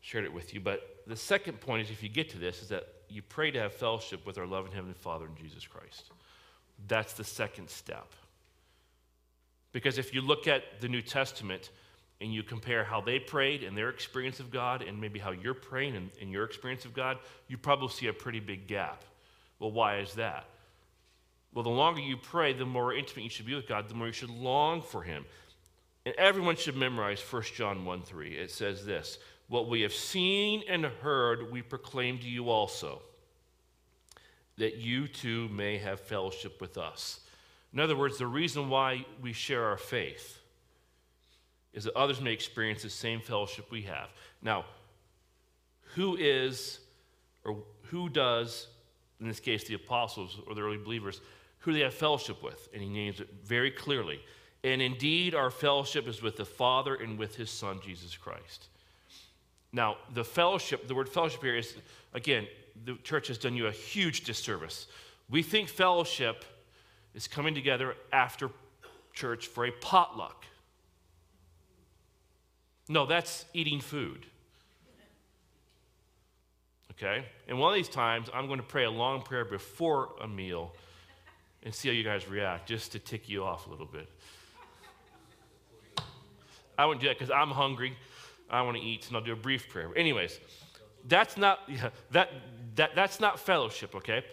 Shared 0.00 0.24
it 0.24 0.32
with 0.32 0.54
you. 0.54 0.60
But 0.60 0.95
the 1.06 1.16
second 1.16 1.60
point 1.60 1.82
is 1.82 1.90
if 1.90 2.02
you 2.02 2.08
get 2.08 2.30
to 2.30 2.38
this, 2.38 2.62
is 2.62 2.68
that 2.68 2.84
you 3.08 3.22
pray 3.22 3.50
to 3.50 3.60
have 3.60 3.72
fellowship 3.72 4.26
with 4.26 4.38
our 4.38 4.46
loving 4.46 4.72
Heavenly 4.72 4.94
Father 4.94 5.26
in 5.26 5.36
Jesus 5.42 5.66
Christ. 5.66 6.10
That's 6.88 7.14
the 7.14 7.24
second 7.24 7.70
step. 7.70 8.12
Because 9.72 9.98
if 9.98 10.14
you 10.14 10.20
look 10.20 10.48
at 10.48 10.80
the 10.80 10.88
New 10.88 11.02
Testament, 11.02 11.70
and 12.20 12.32
you 12.32 12.42
compare 12.42 12.84
how 12.84 13.00
they 13.00 13.18
prayed 13.18 13.62
and 13.62 13.76
their 13.76 13.90
experience 13.90 14.40
of 14.40 14.50
God 14.50 14.82
and 14.82 15.00
maybe 15.00 15.18
how 15.18 15.32
you're 15.32 15.54
praying 15.54 15.96
and, 15.96 16.10
and 16.20 16.30
your 16.30 16.44
experience 16.44 16.84
of 16.84 16.94
God, 16.94 17.18
you 17.48 17.58
probably 17.58 17.88
see 17.88 18.06
a 18.06 18.12
pretty 18.12 18.40
big 18.40 18.66
gap. 18.66 19.04
Well, 19.58 19.70
why 19.70 19.98
is 19.98 20.14
that? 20.14 20.44
Well, 21.52 21.62
the 21.62 21.70
longer 21.70 22.00
you 22.00 22.16
pray, 22.16 22.52
the 22.52 22.66
more 22.66 22.94
intimate 22.94 23.24
you 23.24 23.30
should 23.30 23.46
be 23.46 23.54
with 23.54 23.68
God, 23.68 23.88
the 23.88 23.94
more 23.94 24.06
you 24.06 24.12
should 24.12 24.30
long 24.30 24.82
for 24.82 25.02
Him. 25.02 25.24
And 26.04 26.14
everyone 26.16 26.56
should 26.56 26.76
memorize 26.76 27.20
1 27.20 27.42
John 27.54 27.84
1 27.84 28.02
3. 28.02 28.36
It 28.36 28.50
says 28.50 28.84
this 28.84 29.18
What 29.48 29.68
we 29.68 29.82
have 29.82 29.92
seen 29.92 30.62
and 30.68 30.84
heard, 30.84 31.52
we 31.52 31.62
proclaim 31.62 32.18
to 32.18 32.28
you 32.28 32.50
also, 32.50 33.00
that 34.58 34.76
you 34.76 35.06
too 35.06 35.48
may 35.50 35.78
have 35.78 36.00
fellowship 36.00 36.60
with 36.60 36.76
us. 36.78 37.20
In 37.72 37.80
other 37.80 37.96
words, 37.96 38.18
the 38.18 38.26
reason 38.26 38.68
why 38.68 39.04
we 39.20 39.32
share 39.32 39.64
our 39.64 39.76
faith 39.76 40.40
is 41.72 41.84
that 41.84 41.94
others 41.94 42.20
may 42.20 42.32
experience 42.32 42.82
the 42.82 42.90
same 42.90 43.20
fellowship 43.20 43.70
we 43.70 43.82
have. 43.82 44.08
Now, 44.40 44.64
who 45.94 46.16
is, 46.16 46.80
or 47.44 47.58
who 47.90 48.08
does, 48.08 48.66
in 49.20 49.28
this 49.28 49.40
case, 49.40 49.64
the 49.64 49.74
apostles 49.74 50.38
or 50.46 50.54
the 50.54 50.62
early 50.62 50.78
believers, 50.78 51.20
who 51.58 51.72
they 51.72 51.80
have 51.80 51.94
fellowship 51.94 52.42
with? 52.42 52.68
And 52.72 52.82
he 52.82 52.88
names 52.88 53.20
it 53.20 53.28
very 53.44 53.70
clearly. 53.70 54.20
And 54.64 54.80
indeed, 54.80 55.34
our 55.34 55.50
fellowship 55.50 56.08
is 56.08 56.22
with 56.22 56.36
the 56.36 56.44
Father 56.44 56.94
and 56.94 57.18
with 57.18 57.36
his 57.36 57.50
Son, 57.50 57.78
Jesus 57.84 58.16
Christ. 58.16 58.68
Now, 59.72 59.96
the 60.14 60.24
fellowship, 60.24 60.88
the 60.88 60.94
word 60.94 61.08
fellowship 61.08 61.42
here 61.42 61.56
is, 61.56 61.74
again, 62.14 62.46
the 62.84 62.96
church 63.02 63.28
has 63.28 63.38
done 63.38 63.56
you 63.56 63.66
a 63.66 63.72
huge 63.72 64.24
disservice. 64.24 64.86
We 65.28 65.42
think 65.42 65.68
fellowship 65.68 66.44
is 67.14 67.26
coming 67.26 67.54
together 67.54 67.94
after 68.12 68.50
church 69.12 69.46
for 69.46 69.66
a 69.66 69.70
potluck. 69.70 70.44
No, 72.88 73.06
that's 73.06 73.44
eating 73.52 73.80
food. 73.80 74.26
Okay? 76.92 77.24
And 77.48 77.58
one 77.58 77.70
of 77.72 77.76
these 77.76 77.88
times, 77.88 78.28
I'm 78.32 78.46
going 78.46 78.60
to 78.60 78.66
pray 78.66 78.84
a 78.84 78.90
long 78.90 79.22
prayer 79.22 79.44
before 79.44 80.10
a 80.22 80.28
meal 80.28 80.72
and 81.62 81.74
see 81.74 81.88
how 81.88 81.94
you 81.94 82.04
guys 82.04 82.28
react, 82.28 82.68
just 82.68 82.92
to 82.92 82.98
tick 82.98 83.28
you 83.28 83.44
off 83.44 83.66
a 83.66 83.70
little 83.70 83.86
bit. 83.86 84.08
I 86.78 86.86
wouldn't 86.86 87.00
do 87.00 87.08
that 87.08 87.18
because 87.18 87.30
I'm 87.30 87.50
hungry. 87.50 87.96
I 88.50 88.62
want 88.62 88.76
to 88.76 88.82
eat, 88.82 89.06
and 89.08 89.16
I'll 89.16 89.22
do 89.22 89.32
a 89.32 89.36
brief 89.36 89.68
prayer. 89.68 89.90
Anyways, 89.96 90.38
that's 91.06 91.36
not 91.36 91.60
yeah, 91.68 91.90
that, 92.12 92.30
that 92.76 92.94
that's 92.94 93.20
not 93.20 93.38
fellowship, 93.38 93.94
okay? 93.94 94.24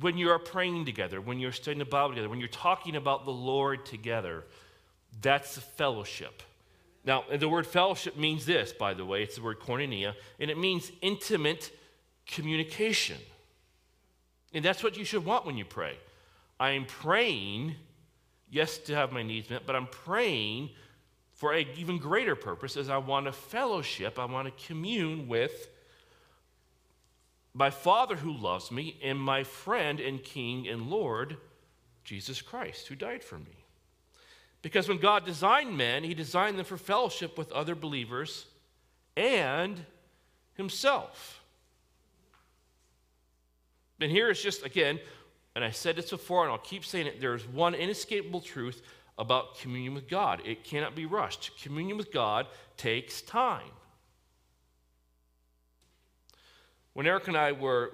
When 0.00 0.18
you 0.18 0.30
are 0.30 0.38
praying 0.38 0.84
together, 0.84 1.20
when 1.20 1.38
you're 1.38 1.52
studying 1.52 1.78
the 1.78 1.84
Bible 1.84 2.10
together, 2.10 2.28
when 2.28 2.40
you're 2.40 2.48
talking 2.48 2.96
about 2.96 3.24
the 3.24 3.30
Lord 3.30 3.86
together, 3.86 4.44
that's 5.22 5.58
fellowship. 5.58 6.42
Now, 7.04 7.24
the 7.34 7.48
word 7.48 7.66
fellowship 7.66 8.16
means 8.16 8.44
this, 8.44 8.72
by 8.72 8.92
the 8.92 9.04
way. 9.04 9.22
It's 9.22 9.36
the 9.36 9.42
word 9.42 9.60
koinonia, 9.60 10.14
and 10.40 10.50
it 10.50 10.58
means 10.58 10.90
intimate 11.00 11.70
communication. 12.26 13.18
And 14.52 14.64
that's 14.64 14.82
what 14.82 14.96
you 14.96 15.04
should 15.04 15.24
want 15.24 15.46
when 15.46 15.56
you 15.56 15.64
pray. 15.64 15.96
I 16.58 16.70
am 16.70 16.84
praying, 16.84 17.76
yes, 18.50 18.78
to 18.78 18.94
have 18.94 19.12
my 19.12 19.22
needs 19.22 19.48
met, 19.48 19.66
but 19.66 19.76
I'm 19.76 19.86
praying 19.86 20.70
for 21.36 21.52
an 21.52 21.66
even 21.76 21.98
greater 21.98 22.34
purpose 22.34 22.76
is 22.76 22.88
I 22.88 22.96
want 22.96 23.26
to 23.26 23.32
fellowship, 23.32 24.18
I 24.18 24.24
want 24.24 24.48
to 24.48 24.66
commune 24.66 25.28
with 25.28 25.68
my 27.52 27.70
Father 27.70 28.16
who 28.16 28.32
loves 28.32 28.70
me 28.70 28.98
and 29.02 29.18
my 29.18 29.44
friend 29.44 30.00
and 30.00 30.22
King 30.22 30.66
and 30.66 30.88
Lord, 30.90 31.36
Jesus 32.04 32.42
Christ, 32.42 32.88
who 32.88 32.94
died 32.94 33.22
for 33.22 33.38
me. 33.38 33.64
Because 34.62 34.88
when 34.88 34.98
God 34.98 35.24
designed 35.24 35.76
men, 35.76 36.04
he 36.04 36.14
designed 36.14 36.58
them 36.58 36.64
for 36.64 36.76
fellowship 36.76 37.38
with 37.38 37.52
other 37.52 37.74
believers 37.74 38.46
and 39.16 39.84
himself. 40.54 41.42
And 44.00 44.10
here 44.10 44.30
is 44.30 44.42
just, 44.42 44.64
again, 44.64 45.00
and 45.54 45.64
I 45.64 45.70
said 45.70 45.96
this 45.96 46.10
before, 46.10 46.44
and 46.44 46.52
I'll 46.52 46.58
keep 46.58 46.84
saying 46.84 47.06
it 47.06 47.20
there's 47.20 47.46
one 47.46 47.74
inescapable 47.74 48.40
truth 48.40 48.82
about 49.18 49.58
communion 49.58 49.94
with 49.94 50.08
God. 50.08 50.42
It 50.44 50.64
cannot 50.64 50.94
be 50.94 51.06
rushed. 51.06 51.50
Communion 51.62 51.96
with 51.96 52.12
God 52.12 52.46
takes 52.76 53.22
time. 53.22 53.70
When 56.92 57.06
Eric 57.06 57.28
and 57.28 57.36
I 57.36 57.52
were 57.52 57.92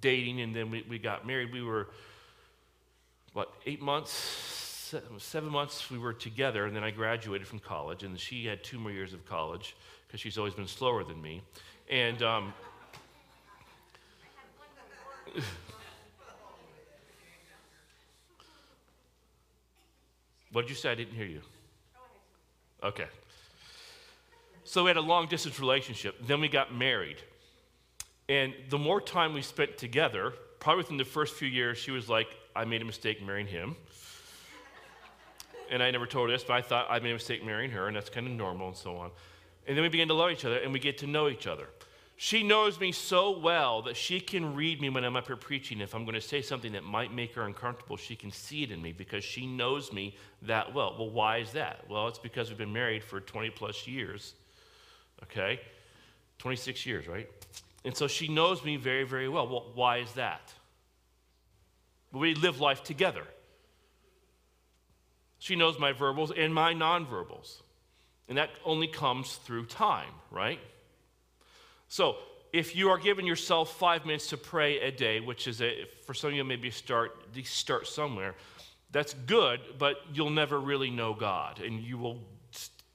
dating 0.00 0.40
and 0.40 0.54
then 0.54 0.70
we, 0.70 0.84
we 0.88 0.98
got 0.98 1.26
married, 1.26 1.52
we 1.52 1.62
were, 1.62 1.88
what, 3.32 3.52
eight 3.66 3.80
months, 3.80 4.94
seven 5.18 5.50
months 5.50 5.90
we 5.90 5.98
were 5.98 6.14
together, 6.14 6.64
and 6.66 6.74
then 6.74 6.82
I 6.82 6.90
graduated 6.90 7.46
from 7.46 7.58
college, 7.58 8.04
and 8.04 8.18
she 8.18 8.46
had 8.46 8.64
two 8.64 8.78
more 8.78 8.90
years 8.90 9.12
of 9.12 9.26
college 9.26 9.76
because 10.06 10.20
she's 10.20 10.38
always 10.38 10.54
been 10.54 10.66
slower 10.66 11.04
than 11.04 11.20
me. 11.20 11.42
And 11.90 12.22
um, 12.22 12.54
what 20.52 20.62
did 20.62 20.70
you 20.70 20.76
say? 20.76 20.90
I 20.90 20.94
didn't 20.94 21.14
hear 21.14 21.26
you. 21.26 21.42
Okay. 22.82 23.06
so 24.64 24.84
we 24.84 24.88
had 24.88 24.96
a 24.96 25.00
long 25.00 25.26
distance 25.26 25.58
relationship. 25.58 26.16
Then 26.26 26.40
we 26.40 26.48
got 26.48 26.72
married. 26.72 27.16
And 28.28 28.54
the 28.68 28.78
more 28.78 29.00
time 29.00 29.34
we 29.34 29.42
spent 29.42 29.78
together, 29.78 30.32
probably 30.60 30.82
within 30.82 30.96
the 30.96 31.04
first 31.04 31.34
few 31.34 31.48
years, 31.48 31.78
she 31.78 31.90
was 31.90 32.08
like, 32.08 32.28
I 32.54 32.64
made 32.64 32.82
a 32.82 32.84
mistake 32.84 33.24
marrying 33.24 33.46
him. 33.46 33.74
and 35.70 35.82
I 35.82 35.90
never 35.90 36.06
told 36.06 36.28
her 36.28 36.34
this, 36.36 36.44
but 36.44 36.54
I 36.54 36.62
thought 36.62 36.86
I 36.90 36.98
made 37.00 37.10
a 37.10 37.14
mistake 37.14 37.44
marrying 37.44 37.70
her, 37.70 37.86
and 37.86 37.96
that's 37.96 38.10
kind 38.10 38.26
of 38.26 38.32
normal 38.32 38.68
and 38.68 38.76
so 38.76 38.96
on. 38.96 39.10
And 39.66 39.76
then 39.76 39.82
we 39.82 39.88
began 39.88 40.08
to 40.08 40.14
love 40.14 40.30
each 40.30 40.44
other, 40.44 40.58
and 40.58 40.72
we 40.72 40.78
get 40.78 40.98
to 40.98 41.06
know 41.06 41.28
each 41.28 41.46
other. 41.46 41.68
She 42.20 42.42
knows 42.42 42.80
me 42.80 42.90
so 42.90 43.38
well 43.38 43.82
that 43.82 43.96
she 43.96 44.18
can 44.18 44.56
read 44.56 44.80
me 44.80 44.88
when 44.88 45.04
I'm 45.04 45.14
up 45.14 45.28
here 45.28 45.36
preaching. 45.36 45.80
If 45.80 45.94
I'm 45.94 46.04
going 46.04 46.16
to 46.16 46.20
say 46.20 46.42
something 46.42 46.72
that 46.72 46.82
might 46.82 47.14
make 47.14 47.32
her 47.36 47.42
uncomfortable, 47.42 47.96
she 47.96 48.16
can 48.16 48.32
see 48.32 48.64
it 48.64 48.72
in 48.72 48.82
me 48.82 48.90
because 48.90 49.22
she 49.22 49.46
knows 49.46 49.92
me 49.92 50.16
that 50.42 50.74
well. 50.74 50.96
Well, 50.98 51.10
why 51.10 51.36
is 51.38 51.52
that? 51.52 51.84
Well, 51.88 52.08
it's 52.08 52.18
because 52.18 52.48
we've 52.48 52.58
been 52.58 52.72
married 52.72 53.04
for 53.04 53.20
20 53.20 53.50
plus 53.50 53.86
years. 53.86 54.34
Okay? 55.22 55.60
26 56.38 56.86
years, 56.86 57.06
right? 57.06 57.28
And 57.84 57.96
so 57.96 58.08
she 58.08 58.26
knows 58.26 58.64
me 58.64 58.76
very, 58.78 59.04
very 59.04 59.28
well. 59.28 59.46
Well, 59.46 59.66
why 59.76 59.98
is 59.98 60.12
that? 60.14 60.52
We 62.10 62.34
live 62.34 62.58
life 62.58 62.82
together. 62.82 63.22
She 65.38 65.54
knows 65.54 65.78
my 65.78 65.92
verbals 65.92 66.32
and 66.36 66.52
my 66.52 66.74
nonverbals. 66.74 67.62
And 68.28 68.38
that 68.38 68.50
only 68.64 68.88
comes 68.88 69.36
through 69.36 69.66
time, 69.66 70.10
right? 70.32 70.58
So, 71.88 72.16
if 72.52 72.74
you 72.74 72.88
are 72.88 72.98
giving 72.98 73.26
yourself 73.26 73.78
five 73.78 74.06
minutes 74.06 74.28
to 74.28 74.36
pray 74.36 74.80
a 74.80 74.90
day, 74.90 75.20
which 75.20 75.46
is 75.46 75.60
a, 75.60 75.84
for 76.06 76.14
some 76.14 76.30
of 76.30 76.36
you 76.36 76.44
maybe 76.44 76.70
start 76.70 77.14
start 77.44 77.86
somewhere, 77.86 78.34
that's 78.90 79.14
good, 79.14 79.60
but 79.78 79.96
you'll 80.12 80.30
never 80.30 80.58
really 80.58 80.90
know 80.90 81.12
God, 81.12 81.60
and 81.60 81.80
you 81.80 81.98
will 81.98 82.22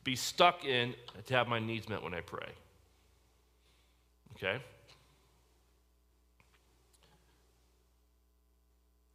be 0.04 0.16
stuck 0.16 0.66
in 0.66 0.96
to 1.26 1.34
have 1.34 1.48
my 1.48 1.60
needs 1.60 1.88
met 1.88 2.02
when 2.02 2.14
I 2.14 2.22
pray. 2.22 2.50
Okay. 4.36 4.60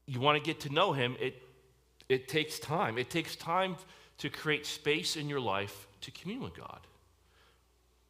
You 0.07 0.21
want 0.21 0.43
to 0.43 0.45
get 0.45 0.61
to 0.61 0.73
know 0.73 0.93
Him. 0.93 1.17
It 1.21 1.43
it 2.09 2.29
takes 2.29 2.59
time. 2.59 2.97
It 2.97 3.11
takes 3.11 3.37
time 3.37 3.77
to 4.19 4.31
create 4.31 4.67
space 4.67 5.17
in 5.17 5.29
your 5.29 5.41
life 5.41 5.87
to 6.01 6.11
commune 6.11 6.43
with 6.43 6.57
God. 6.57 6.81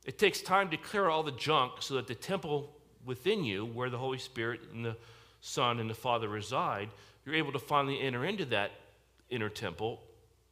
It 0.04 0.18
takes 0.18 0.40
time 0.40 0.70
to 0.70 0.76
clear 0.76 1.08
all 1.08 1.22
the 1.22 1.32
junk 1.32 1.80
so 1.80 1.94
that 1.94 2.06
the 2.06 2.14
temple 2.14 2.74
within 3.04 3.44
you, 3.44 3.64
where 3.64 3.90
the 3.90 3.98
Holy 3.98 4.18
Spirit 4.18 4.60
and 4.72 4.84
the 4.84 4.96
Son 5.40 5.80
and 5.80 5.88
the 5.88 5.94
Father 5.94 6.28
reside, 6.28 6.90
you're 7.24 7.34
able 7.34 7.52
to 7.52 7.58
finally 7.58 8.00
enter 8.00 8.24
into 8.24 8.44
that 8.46 8.72
inner 9.30 9.48
temple 9.48 10.00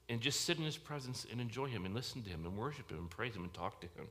and 0.08 0.20
just 0.20 0.42
sit 0.42 0.58
in 0.58 0.64
His 0.64 0.76
presence 0.76 1.26
and 1.30 1.40
enjoy 1.40 1.66
Him 1.66 1.84
and 1.84 1.94
listen 1.94 2.22
to 2.22 2.30
Him 2.30 2.44
and 2.44 2.56
worship 2.56 2.90
Him 2.90 2.98
and 2.98 3.10
praise 3.10 3.34
Him 3.34 3.42
and 3.42 3.54
talk 3.54 3.80
to 3.80 3.86
Him. 3.88 4.06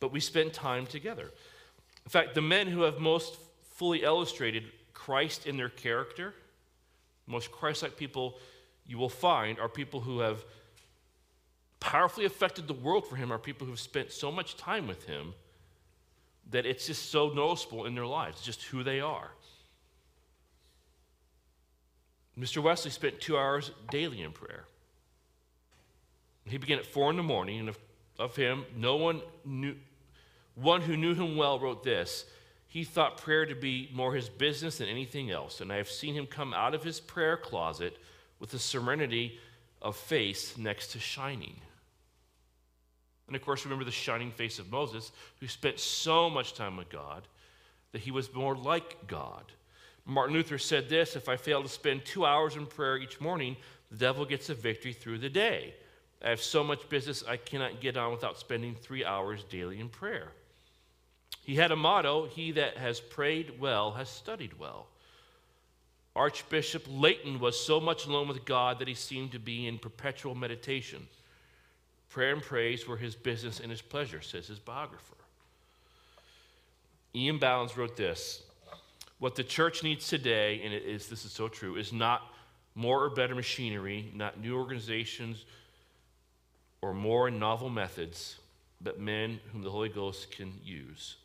But 0.00 0.12
we 0.12 0.20
spend 0.20 0.52
time 0.52 0.86
together. 0.86 1.30
In 2.04 2.10
fact, 2.10 2.34
the 2.34 2.42
men 2.42 2.68
who 2.68 2.82
have 2.82 3.00
most 3.00 3.36
fully 3.74 4.02
illustrated 4.02 4.64
Christ 4.94 5.46
in 5.46 5.56
their 5.56 5.68
character, 5.68 6.34
most 7.26 7.50
Christ 7.50 7.82
like 7.82 7.96
people 7.96 8.38
you 8.86 8.98
will 8.98 9.08
find, 9.08 9.58
are 9.58 9.68
people 9.68 10.00
who 10.00 10.20
have 10.20 10.44
powerfully 11.86 12.26
affected 12.26 12.66
the 12.66 12.74
world 12.74 13.06
for 13.06 13.14
him 13.14 13.32
are 13.32 13.38
people 13.38 13.64
who've 13.64 13.78
spent 13.78 14.10
so 14.10 14.32
much 14.32 14.56
time 14.56 14.88
with 14.88 15.04
him 15.04 15.32
that 16.50 16.66
it's 16.66 16.88
just 16.88 17.12
so 17.12 17.28
noticeable 17.28 17.84
in 17.84 17.94
their 17.94 18.06
lives, 18.06 18.42
just 18.42 18.64
who 18.64 18.82
they 18.82 18.98
are. 18.98 19.30
Mr. 22.36 22.60
Wesley 22.60 22.90
spent 22.90 23.20
two 23.20 23.38
hours 23.38 23.70
daily 23.88 24.20
in 24.20 24.32
prayer. 24.32 24.64
He 26.44 26.58
began 26.58 26.78
at 26.78 26.86
four 26.86 27.08
in 27.08 27.16
the 27.16 27.22
morning, 27.22 27.60
and 27.60 27.68
of, 27.68 27.78
of 28.18 28.34
him, 28.34 28.64
no 28.76 28.96
one 28.96 29.22
knew, 29.44 29.76
one 30.56 30.80
who 30.80 30.96
knew 30.96 31.14
him 31.14 31.36
well 31.36 31.60
wrote 31.60 31.84
this. 31.84 32.24
He 32.66 32.82
thought 32.82 33.16
prayer 33.16 33.46
to 33.46 33.54
be 33.54 33.90
more 33.92 34.12
his 34.12 34.28
business 34.28 34.78
than 34.78 34.88
anything 34.88 35.30
else, 35.30 35.60
and 35.60 35.72
I 35.72 35.76
have 35.76 35.88
seen 35.88 36.14
him 36.14 36.26
come 36.26 36.52
out 36.52 36.74
of 36.74 36.82
his 36.82 36.98
prayer 36.98 37.36
closet 37.36 37.96
with 38.40 38.52
a 38.54 38.58
serenity 38.58 39.38
of 39.80 39.94
face 39.94 40.58
next 40.58 40.88
to 40.88 40.98
shining. 40.98 41.60
And 43.26 43.34
of 43.34 43.42
course, 43.42 43.64
remember 43.64 43.84
the 43.84 43.90
shining 43.90 44.30
face 44.30 44.58
of 44.58 44.70
Moses, 44.70 45.12
who 45.40 45.48
spent 45.48 45.80
so 45.80 46.30
much 46.30 46.54
time 46.54 46.76
with 46.76 46.88
God 46.88 47.26
that 47.92 48.02
he 48.02 48.10
was 48.10 48.32
more 48.32 48.56
like 48.56 49.06
God. 49.06 49.44
Martin 50.04 50.34
Luther 50.34 50.58
said 50.58 50.88
this 50.88 51.16
If 51.16 51.28
I 51.28 51.36
fail 51.36 51.62
to 51.62 51.68
spend 51.68 52.04
two 52.04 52.24
hours 52.24 52.56
in 52.56 52.66
prayer 52.66 52.96
each 52.96 53.20
morning, 53.20 53.56
the 53.90 53.96
devil 53.96 54.24
gets 54.24 54.48
a 54.48 54.54
victory 54.54 54.92
through 54.92 55.18
the 55.18 55.28
day. 55.28 55.74
I 56.24 56.30
have 56.30 56.42
so 56.42 56.64
much 56.64 56.88
business 56.88 57.24
I 57.26 57.36
cannot 57.36 57.80
get 57.80 57.96
on 57.96 58.12
without 58.12 58.38
spending 58.38 58.74
three 58.74 59.04
hours 59.04 59.44
daily 59.44 59.80
in 59.80 59.88
prayer. 59.88 60.32
He 61.42 61.56
had 61.56 61.72
a 61.72 61.76
motto 61.76 62.26
He 62.26 62.52
that 62.52 62.76
has 62.76 63.00
prayed 63.00 63.60
well 63.60 63.92
has 63.92 64.08
studied 64.08 64.58
well. 64.58 64.86
Archbishop 66.14 66.84
Leighton 66.88 67.40
was 67.40 67.60
so 67.60 67.78
much 67.78 68.06
alone 68.06 68.26
with 68.26 68.46
God 68.46 68.78
that 68.78 68.88
he 68.88 68.94
seemed 68.94 69.32
to 69.32 69.38
be 69.38 69.66
in 69.66 69.78
perpetual 69.78 70.34
meditation. 70.34 71.06
Prayer 72.16 72.32
and 72.32 72.42
praise 72.42 72.88
were 72.88 72.96
his 72.96 73.14
business 73.14 73.60
and 73.60 73.70
his 73.70 73.82
pleasure, 73.82 74.22
says 74.22 74.46
his 74.46 74.58
biographer. 74.58 75.18
E.M. 77.14 77.38
Bounds 77.38 77.76
wrote 77.76 77.94
this 77.94 78.42
What 79.18 79.34
the 79.34 79.44
church 79.44 79.82
needs 79.82 80.08
today, 80.08 80.62
and 80.64 80.72
it 80.72 80.84
is, 80.84 81.08
this 81.08 81.26
is 81.26 81.32
so 81.32 81.46
true, 81.46 81.76
is 81.76 81.92
not 81.92 82.22
more 82.74 83.04
or 83.04 83.10
better 83.10 83.34
machinery, 83.34 84.10
not 84.14 84.40
new 84.40 84.56
organizations 84.56 85.44
or 86.80 86.94
more 86.94 87.30
novel 87.30 87.68
methods, 87.68 88.36
but 88.80 88.98
men 88.98 89.38
whom 89.52 89.60
the 89.60 89.70
Holy 89.70 89.90
Ghost 89.90 90.30
can 90.30 90.54
use. 90.64 91.16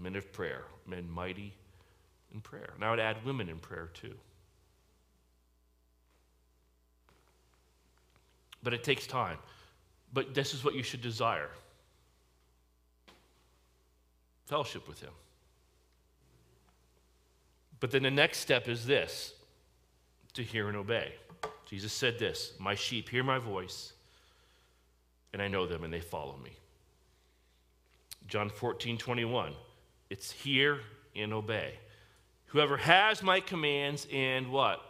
Men 0.00 0.16
of 0.16 0.32
prayer, 0.32 0.64
men 0.84 1.08
mighty 1.08 1.52
in 2.34 2.40
prayer. 2.40 2.70
And 2.74 2.84
I 2.84 2.90
would 2.90 2.98
add 2.98 3.24
women 3.24 3.48
in 3.48 3.58
prayer 3.58 3.88
too. 3.94 4.16
But 8.64 8.74
it 8.74 8.82
takes 8.82 9.06
time. 9.06 9.38
But 10.12 10.34
this 10.34 10.54
is 10.54 10.64
what 10.64 10.74
you 10.74 10.82
should 10.82 11.02
desire 11.02 11.50
fellowship 14.46 14.88
with 14.88 15.00
Him. 15.00 15.12
But 17.80 17.90
then 17.90 18.04
the 18.04 18.10
next 18.10 18.38
step 18.38 18.68
is 18.68 18.86
this 18.86 19.34
to 20.32 20.42
hear 20.42 20.68
and 20.68 20.76
obey. 20.76 21.12
Jesus 21.66 21.92
said 21.92 22.18
this 22.18 22.52
My 22.58 22.74
sheep 22.74 23.08
hear 23.08 23.22
my 23.22 23.38
voice, 23.38 23.92
and 25.32 25.42
I 25.42 25.48
know 25.48 25.66
them, 25.66 25.84
and 25.84 25.92
they 25.92 26.00
follow 26.00 26.36
me. 26.42 26.52
John 28.28 28.48
14, 28.48 28.98
21. 28.98 29.52
It's 30.08 30.30
hear 30.30 30.80
and 31.14 31.32
obey. 31.32 31.74
Whoever 32.46 32.76
has 32.76 33.22
my 33.22 33.40
commands 33.40 34.06
and 34.12 34.50
what? 34.50 34.80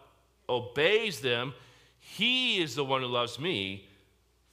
Obeys 0.48 1.20
them, 1.20 1.54
he 1.98 2.62
is 2.62 2.74
the 2.74 2.84
one 2.84 3.00
who 3.00 3.08
loves 3.08 3.38
me. 3.38 3.88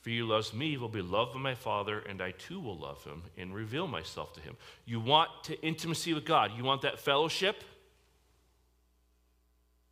For 0.03 0.09
you 0.09 0.27
loves 0.27 0.53
me 0.53 0.75
will 0.75 0.89
be 0.89 1.01
loved 1.01 1.33
by 1.33 1.39
my 1.39 1.55
Father, 1.55 1.99
and 1.99 2.21
I 2.21 2.31
too 2.31 2.59
will 2.59 2.77
love 2.77 3.01
him 3.05 3.23
and 3.37 3.55
reveal 3.55 3.87
myself 3.87 4.33
to 4.33 4.41
him. 4.41 4.57
You 4.85 4.99
want 4.99 5.29
to 5.43 5.59
intimacy 5.65 6.13
with 6.13 6.25
God. 6.25 6.51
You 6.57 6.65
want 6.65 6.81
that 6.81 6.99
fellowship? 6.99 7.63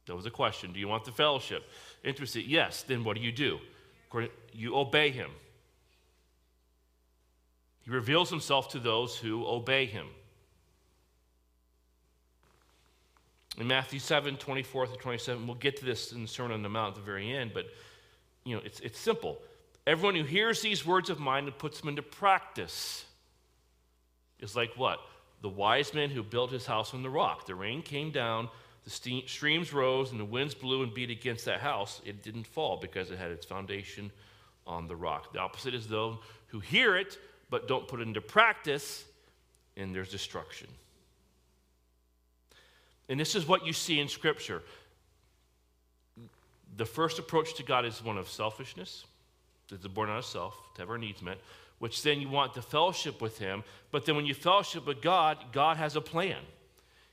That 0.07 0.15
was 0.17 0.25
a 0.25 0.29
question. 0.29 0.73
Do 0.73 0.81
you 0.81 0.89
want 0.89 1.05
the 1.05 1.13
fellowship? 1.13 1.63
Intimacy? 2.03 2.43
Yes. 2.45 2.83
Then 2.83 3.05
what 3.05 3.15
do 3.15 3.23
you 3.23 3.31
do? 3.31 3.59
You 4.51 4.75
obey 4.75 5.11
him. 5.11 5.29
He 7.83 7.91
reveals 7.91 8.29
himself 8.29 8.67
to 8.73 8.79
those 8.79 9.15
who 9.15 9.47
obey 9.47 9.85
him. 9.85 10.07
In 13.57 13.67
Matthew 13.67 13.99
7, 13.99 14.35
24 14.35 14.87
through 14.87 14.97
27, 14.97 15.47
we'll 15.47 15.55
get 15.55 15.77
to 15.77 15.85
this 15.85 16.11
in 16.11 16.23
the 16.23 16.27
Sermon 16.27 16.51
on 16.51 16.63
the 16.63 16.69
Mount 16.69 16.97
at 16.97 17.01
the 17.01 17.05
very 17.05 17.33
end, 17.33 17.51
but 17.53 17.67
you 18.43 18.57
know, 18.57 18.61
it's, 18.65 18.81
it's 18.81 18.99
simple. 18.99 19.41
Everyone 19.91 20.15
who 20.15 20.23
hears 20.23 20.61
these 20.61 20.85
words 20.85 21.09
of 21.09 21.19
mine 21.19 21.43
and 21.47 21.57
puts 21.57 21.81
them 21.81 21.89
into 21.89 22.01
practice 22.01 23.03
is 24.39 24.55
like 24.55 24.71
what? 24.77 25.01
The 25.41 25.49
wise 25.49 25.93
man 25.93 26.09
who 26.09 26.23
built 26.23 26.49
his 26.49 26.65
house 26.65 26.93
on 26.93 27.03
the 27.03 27.09
rock. 27.09 27.45
The 27.45 27.55
rain 27.55 27.81
came 27.81 28.09
down, 28.09 28.47
the 28.85 29.23
streams 29.27 29.73
rose, 29.73 30.11
and 30.11 30.17
the 30.17 30.23
winds 30.23 30.53
blew 30.53 30.83
and 30.83 30.93
beat 30.93 31.09
against 31.09 31.43
that 31.43 31.59
house. 31.59 32.01
It 32.05 32.23
didn't 32.23 32.47
fall 32.47 32.77
because 32.77 33.11
it 33.11 33.19
had 33.19 33.31
its 33.31 33.45
foundation 33.45 34.13
on 34.65 34.87
the 34.87 34.95
rock. 34.95 35.33
The 35.33 35.39
opposite 35.39 35.73
is 35.73 35.89
those 35.89 36.15
who 36.47 36.61
hear 36.61 36.95
it 36.95 37.19
but 37.49 37.67
don't 37.67 37.85
put 37.85 37.99
it 37.99 38.07
into 38.07 38.21
practice, 38.21 39.03
and 39.75 39.93
there's 39.93 40.09
destruction. 40.09 40.69
And 43.09 43.19
this 43.19 43.35
is 43.35 43.45
what 43.45 43.65
you 43.65 43.73
see 43.73 43.99
in 43.99 44.07
Scripture. 44.07 44.63
The 46.77 46.85
first 46.85 47.19
approach 47.19 47.55
to 47.55 47.63
God 47.63 47.83
is 47.83 48.01
one 48.01 48.17
of 48.17 48.29
selfishness 48.29 49.03
that's 49.77 49.87
born 49.87 50.09
out 50.09 50.19
of 50.19 50.25
self, 50.25 50.55
to 50.75 50.81
have 50.81 50.89
our 50.89 50.97
needs 50.97 51.21
met, 51.21 51.39
which 51.79 52.03
then 52.03 52.21
you 52.21 52.29
want 52.29 52.53
to 52.53 52.61
fellowship 52.61 53.21
with 53.21 53.39
Him. 53.39 53.63
But 53.91 54.05
then 54.05 54.15
when 54.15 54.25
you 54.25 54.33
fellowship 54.33 54.85
with 54.85 55.01
God, 55.01 55.37
God 55.51 55.77
has 55.77 55.95
a 55.95 56.01
plan. 56.01 56.37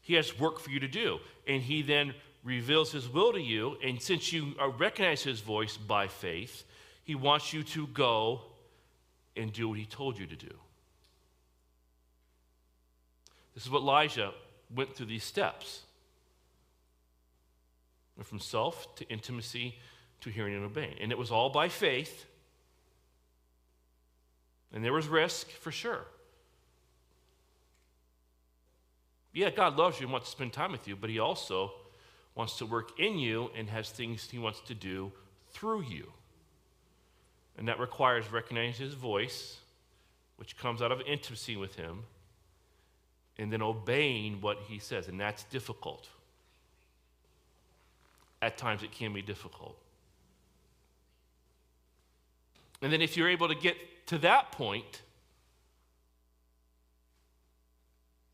He 0.03 0.15
has 0.15 0.39
work 0.39 0.61
for 0.61 0.71
you 0.71 0.81
to 0.81 0.89
do. 0.89 1.19
And 1.47 1.63
He 1.63 1.83
then 1.83 2.15
reveals 2.45 2.93
His 2.93 3.09
will 3.09 3.33
to 3.33 3.41
you. 3.41 3.77
And 3.83 4.01
since 4.03 4.33
you 4.33 4.55
uh, 4.61 4.69
recognize 4.69 5.23
His 5.23 5.41
voice 5.41 5.77
by 5.77 6.09
faith, 6.09 6.65
He 7.05 7.15
wants 7.15 7.53
you 7.53 7.63
to 7.63 7.87
go 7.89 8.43
and 9.39 9.53
do 9.53 9.69
what 9.69 9.79
he 9.79 9.87
told 9.87 10.19
you 10.19 10.27
to 10.27 10.37
do. 10.37 10.55
This 13.55 13.65
is 13.65 13.71
what 13.71 13.81
Elijah 13.81 14.33
went 14.75 14.95
through 14.95 15.07
these 15.07 15.25
steps. 15.25 15.83
From 18.23 18.41
self 18.41 18.97
to 18.97 19.09
intimacy 19.09 19.77
to 20.23 20.31
hearing 20.31 20.57
and 20.57 20.65
obeying. 20.65 20.97
And 21.01 21.13
it 21.13 21.19
was 21.19 21.31
all 21.31 21.51
by 21.51 21.69
faith. 21.69 22.27
And 24.73 24.85
there 24.85 24.93
was 24.93 25.09
risk 25.09 25.51
for 25.51 25.73
sure. 25.73 26.05
Yeah, 29.33 29.51
God 29.51 29.77
loves 29.77 30.01
you 30.01 30.07
and 30.07 30.12
wants 30.12 30.29
to 30.29 30.33
spend 30.33 30.53
time 30.53 30.73
with 30.73 30.89
you, 30.89 30.97
but 30.97 31.11
He 31.11 31.19
also 31.19 31.73
wants 32.35 32.59
to 32.59 32.66
work 32.66 32.99
in 32.99 33.19
you 33.19 33.51
and 33.57 33.69
has 33.69 33.91
things 33.91 34.29
He 34.31 34.39
wants 34.39 34.61
to 34.62 34.75
do 34.75 35.12
through 35.53 35.83
you. 35.83 36.12
And 37.57 37.69
that 37.69 37.79
requires 37.79 38.31
recognizing 38.31 38.87
His 38.87 38.95
voice, 38.95 39.59
which 40.37 40.57
comes 40.57 40.83
out 40.83 40.93
of 40.93 41.01
intimacy 41.03 41.57
with 41.57 41.75
Him, 41.75 42.05
and 43.39 43.53
then 43.53 43.62
obeying 43.62 44.41
what 44.41 44.59
He 44.69 44.79
says. 44.79 45.09
And 45.09 45.21
that's 45.21 45.45
difficult. 45.45 46.09
At 48.41 48.57
times, 48.57 48.83
it 48.83 48.93
can 48.93 49.12
be 49.12 49.23
difficult. 49.23 49.77
And 52.81 52.93
then, 52.93 53.03
if 53.03 53.16
you're 53.16 53.29
able 53.29 53.49
to 53.49 53.55
get 53.57 53.77
to 54.09 54.19
that 54.19 54.53
point, 54.53 55.03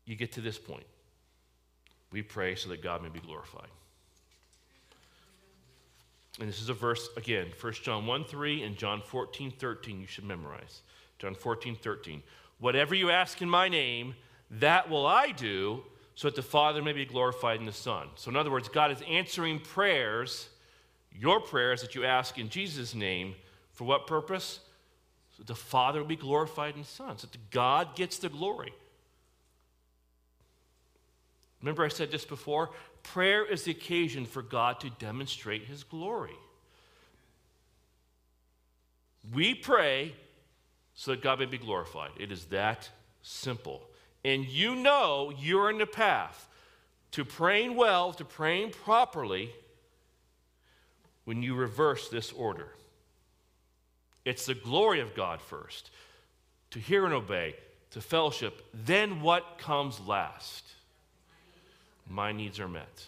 you 0.05 0.15
get 0.15 0.31
to 0.33 0.41
this 0.41 0.57
point. 0.57 0.85
We 2.11 2.21
pray 2.21 2.55
so 2.55 2.69
that 2.69 2.81
God 2.81 3.03
may 3.03 3.09
be 3.09 3.19
glorified. 3.19 3.67
And 6.39 6.47
this 6.47 6.61
is 6.61 6.69
a 6.69 6.73
verse, 6.73 7.09
again, 7.17 7.47
1 7.59 7.73
John 7.73 8.05
1 8.05 8.25
3 8.25 8.63
and 8.63 8.77
John 8.77 9.01
14 9.01 9.51
13, 9.51 9.99
you 9.99 10.07
should 10.07 10.23
memorize. 10.23 10.81
John 11.19 11.35
14 11.35 11.75
13. 11.75 12.23
Whatever 12.59 12.95
you 12.95 13.09
ask 13.09 13.41
in 13.41 13.49
my 13.49 13.67
name, 13.67 14.15
that 14.51 14.89
will 14.89 15.05
I 15.05 15.31
do, 15.31 15.83
so 16.15 16.29
that 16.29 16.35
the 16.35 16.41
Father 16.41 16.81
may 16.81 16.93
be 16.93 17.05
glorified 17.05 17.59
in 17.59 17.65
the 17.65 17.73
Son. 17.73 18.07
So, 18.15 18.29
in 18.29 18.37
other 18.37 18.51
words, 18.51 18.69
God 18.69 18.91
is 18.91 19.01
answering 19.09 19.59
prayers, 19.59 20.49
your 21.11 21.41
prayers 21.41 21.81
that 21.81 21.95
you 21.95 22.05
ask 22.05 22.37
in 22.37 22.47
Jesus' 22.47 22.95
name, 22.95 23.35
for 23.73 23.83
what 23.83 24.07
purpose? 24.07 24.61
So 25.37 25.43
the 25.43 25.55
Father 25.55 25.99
will 25.99 26.07
be 26.07 26.15
glorified 26.15 26.75
in 26.75 26.81
the 26.81 26.87
Son, 26.87 27.17
so 27.17 27.27
that 27.27 27.51
God 27.51 27.95
gets 27.95 28.19
the 28.19 28.29
glory. 28.29 28.73
Remember, 31.61 31.83
I 31.83 31.89
said 31.89 32.11
this 32.11 32.25
before? 32.25 32.69
Prayer 33.03 33.45
is 33.45 33.63
the 33.63 33.71
occasion 33.71 34.25
for 34.25 34.41
God 34.41 34.79
to 34.81 34.89
demonstrate 34.91 35.63
his 35.63 35.83
glory. 35.83 36.35
We 39.33 39.55
pray 39.55 40.13
so 40.93 41.11
that 41.11 41.21
God 41.21 41.39
may 41.39 41.45
be 41.45 41.57
glorified. 41.57 42.11
It 42.19 42.31
is 42.31 42.45
that 42.45 42.89
simple. 43.21 43.81
And 44.23 44.45
you 44.45 44.75
know 44.75 45.33
you're 45.37 45.69
in 45.69 45.79
the 45.79 45.85
path 45.85 46.47
to 47.11 47.25
praying 47.25 47.75
well, 47.75 48.13
to 48.13 48.25
praying 48.25 48.71
properly, 48.71 49.51
when 51.23 51.41
you 51.41 51.55
reverse 51.55 52.09
this 52.09 52.31
order. 52.31 52.69
It's 54.25 54.47
the 54.47 54.55
glory 54.55 54.99
of 54.99 55.15
God 55.15 55.41
first, 55.41 55.91
to 56.71 56.79
hear 56.79 57.05
and 57.05 57.13
obey, 57.13 57.55
to 57.91 58.01
fellowship. 58.01 58.65
Then 58.73 59.21
what 59.21 59.57
comes 59.59 59.99
last? 60.01 60.65
my 62.09 62.31
needs 62.31 62.59
are 62.59 62.67
met. 62.67 63.05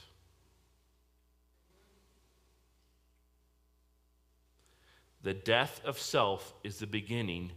The 5.24 5.34
death 5.34 5.82
of 5.84 6.00
self 6.00 6.54
is 6.64 6.80
the 6.80 6.88
beginning 6.88 7.52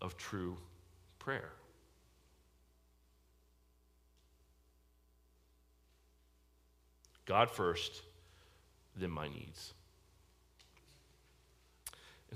of 0.00 0.16
true 0.16 0.56
prayer. 1.18 1.50
God 7.26 7.50
first, 7.50 8.02
then 8.96 9.10
my 9.10 9.28
needs. 9.28 9.74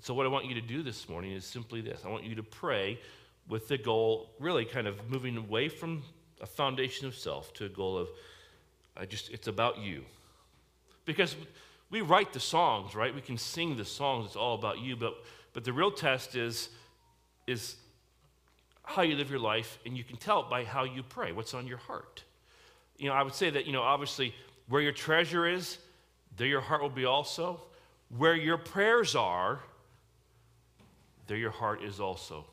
And 0.01 0.05
so, 0.07 0.15
what 0.15 0.25
I 0.25 0.31
want 0.31 0.47
you 0.47 0.55
to 0.55 0.63
do 0.63 0.83
this 0.83 1.11
morning 1.11 1.33
is 1.33 1.45
simply 1.45 1.83
this 1.83 2.07
I 2.07 2.09
want 2.09 2.25
you 2.25 2.35
to 2.37 2.43
pray 2.43 2.99
with 3.47 3.69
the 3.69 3.77
goal, 3.77 4.31
really 4.41 4.65
kind 4.65 4.87
of 4.87 5.11
moving 5.11 5.37
away 5.37 5.69
from 5.69 6.03
a 6.41 6.47
foundation 6.47 7.07
of 7.07 7.15
self 7.15 7.53
to 7.53 7.67
a 7.67 7.69
goal 7.69 7.99
of 7.99 8.09
I 8.97 9.05
just 9.05 9.29
it's 9.29 9.47
about 9.47 9.77
you. 9.77 10.07
Because 11.05 11.37
we 11.91 12.01
write 12.01 12.33
the 12.33 12.41
songs, 12.41 12.95
right? 12.95 13.15
We 13.15 13.21
can 13.21 13.37
sing 13.37 13.77
the 13.77 13.85
songs, 13.85 14.25
it's 14.25 14.37
all 14.37 14.55
about 14.55 14.79
you, 14.79 14.97
but 14.97 15.23
but 15.53 15.65
the 15.65 15.73
real 15.75 15.91
test 15.91 16.35
is 16.35 16.71
is 17.47 17.77
how 18.83 19.03
you 19.03 19.17
live 19.17 19.29
your 19.29 19.39
life, 19.39 19.79
and 19.85 19.99
you 19.99 20.03
can 20.03 20.17
tell 20.17 20.41
it 20.41 20.49
by 20.49 20.65
how 20.65 20.85
you 20.85 21.03
pray, 21.03 21.33
what's 21.33 21.53
on 21.53 21.67
your 21.67 21.77
heart. 21.77 22.25
You 22.97 23.11
know, 23.11 23.15
I 23.15 23.23
would 23.23 23.35
say 23.35 23.51
that, 23.51 23.67
you 23.67 23.75
know, 23.75 23.83
obviously 23.83 24.35
where 24.67 24.81
your 24.81 24.93
treasure 24.93 25.47
is, 25.47 25.77
there 26.39 26.47
your 26.47 26.63
heart 26.63 26.81
will 26.81 26.89
be 26.89 27.05
also. 27.05 27.61
Where 28.17 28.35
your 28.35 28.57
prayers 28.57 29.15
are, 29.15 29.61
there 31.31 31.39
your 31.39 31.53
heart 31.53 31.81
is 31.85 32.01
also. 32.01 32.45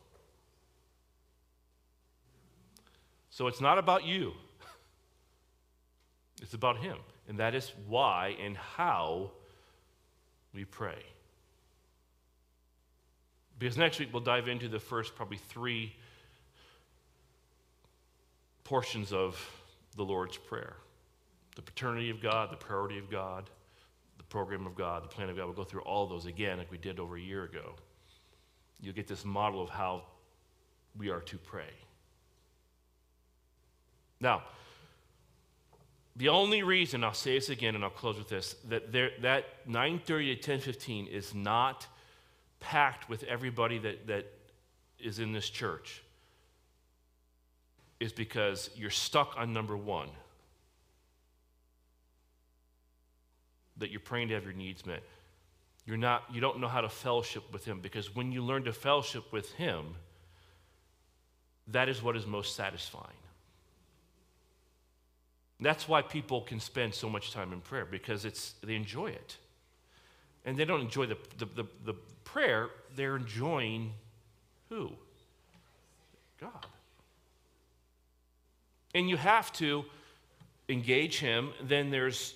So 3.32 3.48
it's 3.48 3.60
not 3.60 3.80
about 3.80 4.06
you, 4.06 4.34
it's 6.44 6.54
about 6.54 6.78
Him. 6.78 6.98
And 7.28 7.40
that 7.40 7.56
is 7.56 7.74
why 7.88 8.36
and 8.40 8.56
how 8.56 9.32
we 10.54 10.64
pray. 10.64 11.04
Because 13.58 13.78
next 13.78 13.98
week 13.98 14.10
we'll 14.14 14.22
dive 14.22 14.48
into 14.48 14.70
the 14.70 14.80
first 14.80 15.16
probably 15.16 15.38
three 15.38 15.96
portions 18.64 19.12
of 19.12 19.44
the 19.96 20.04
Lord's 20.06 20.38
Prayer 20.38 20.76
the 21.56 21.64
paternity 21.64 22.12
of 22.12 22.22
God, 22.22 22.52
the 22.52 22.58
priority 22.58 23.00
of 23.00 23.10
God, 23.10 23.50
the 24.20 24.24
program 24.26 24.68
of 24.68 24.76
God, 24.76 25.04
the 25.04 25.08
plan 25.08 25.32
of 25.32 25.36
God. 25.36 25.46
We'll 25.46 25.56
go 25.56 25.64
through 25.64 25.82
all 25.82 26.06
those 26.06 26.28
again 26.28 26.60
like 26.60 26.70
we 26.70 26.78
did 26.78 27.00
over 27.00 27.18
a 27.18 27.20
year 27.20 27.44
ago. 27.46 27.74
You'll 28.80 28.94
get 28.94 29.08
this 29.08 29.26
model 29.26 29.62
of 29.62 29.70
how 29.70 30.04
we 30.98 31.10
are 31.10 31.22
to 31.22 31.38
pray. 31.38 31.70
Now, 34.20 34.44
the 36.16 36.30
only 36.30 36.64
reason, 36.64 37.04
I'll 37.04 37.14
say 37.14 37.36
this 37.36 37.50
again 37.50 37.76
and 37.76 37.84
I'll 37.84 37.92
close 37.92 38.18
with 38.18 38.30
this, 38.30 38.56
that 38.70 38.92
there, 38.92 39.12
that 39.22 39.68
9.30 39.68 40.42
to 40.42 40.58
10.15 40.58 41.08
is 41.08 41.36
not 41.36 41.86
packed 42.60 43.08
with 43.08 43.24
everybody 43.24 43.78
that, 43.80 44.08
that 44.08 44.26
is 45.00 45.20
in 45.20 45.32
this 45.32 45.50
church 45.50 46.02
is 48.00 48.12
because 48.12 48.70
you're 48.76 48.90
stuck 48.90 49.36
on 49.38 49.54
number 49.54 49.76
one. 49.76 50.10
That 53.78 53.92
you're 53.92 54.00
praying 54.00 54.30
to 54.30 54.34
have 54.34 54.44
your 54.44 54.54
needs 54.54 54.86
met. 54.86 55.04
You're 55.88 55.98
not, 55.98 56.26
you 56.32 56.42
don't 56.42 56.60
know 56.60 56.68
how 56.68 56.82
to 56.82 56.90
fellowship 56.90 57.52
with 57.52 57.66
him 57.66 57.80
because 57.80 58.14
when 58.14 58.32
you 58.32 58.44
learn 58.44 58.66
to 58.66 58.74
fellowship 58.74 59.32
with 59.32 59.52
him, 59.54 59.96
that 61.70 61.90
is 61.90 62.04
what 62.04 62.16
is 62.16 62.28
most 62.28 62.56
satisfying. 62.56 63.06
That's 65.60 65.88
why 65.88 66.04
people 66.04 66.42
can 66.42 66.60
spend 66.60 66.94
so 66.94 67.10
much 67.10 67.32
time 67.32 67.52
in 67.52 67.62
prayer 67.62 67.86
because 67.86 68.26
it's, 68.26 68.54
they 68.62 68.76
enjoy 68.76 69.08
it. 69.08 69.38
And 70.46 70.56
they 70.58 70.66
don't 70.66 70.82
enjoy 70.82 71.08
the, 71.08 71.18
the, 71.38 71.46
the, 71.46 71.66
the 71.86 71.94
prayer, 72.26 72.70
they're 72.96 73.16
enjoying 73.16 73.94
who? 74.70 74.92
God. 76.40 76.66
And 78.94 79.10
you 79.10 79.18
have 79.18 79.52
to 79.54 79.86
engage 80.70 81.20
Him. 81.20 81.52
Then 81.62 81.90
there's, 81.90 82.34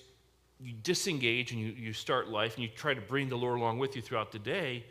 you 0.62 0.74
disengage 0.82 1.52
and 1.52 1.60
you, 1.60 1.68
you 1.68 1.92
start 1.92 2.28
life 2.28 2.54
and 2.54 2.62
you 2.62 2.68
try 2.68 2.94
to 2.94 3.00
bring 3.00 3.28
the 3.28 3.36
Lord 3.36 3.58
along 3.58 3.78
with 3.78 3.96
you 3.96 4.02
throughout 4.02 4.32
the 4.32 4.38
day. 4.38 4.84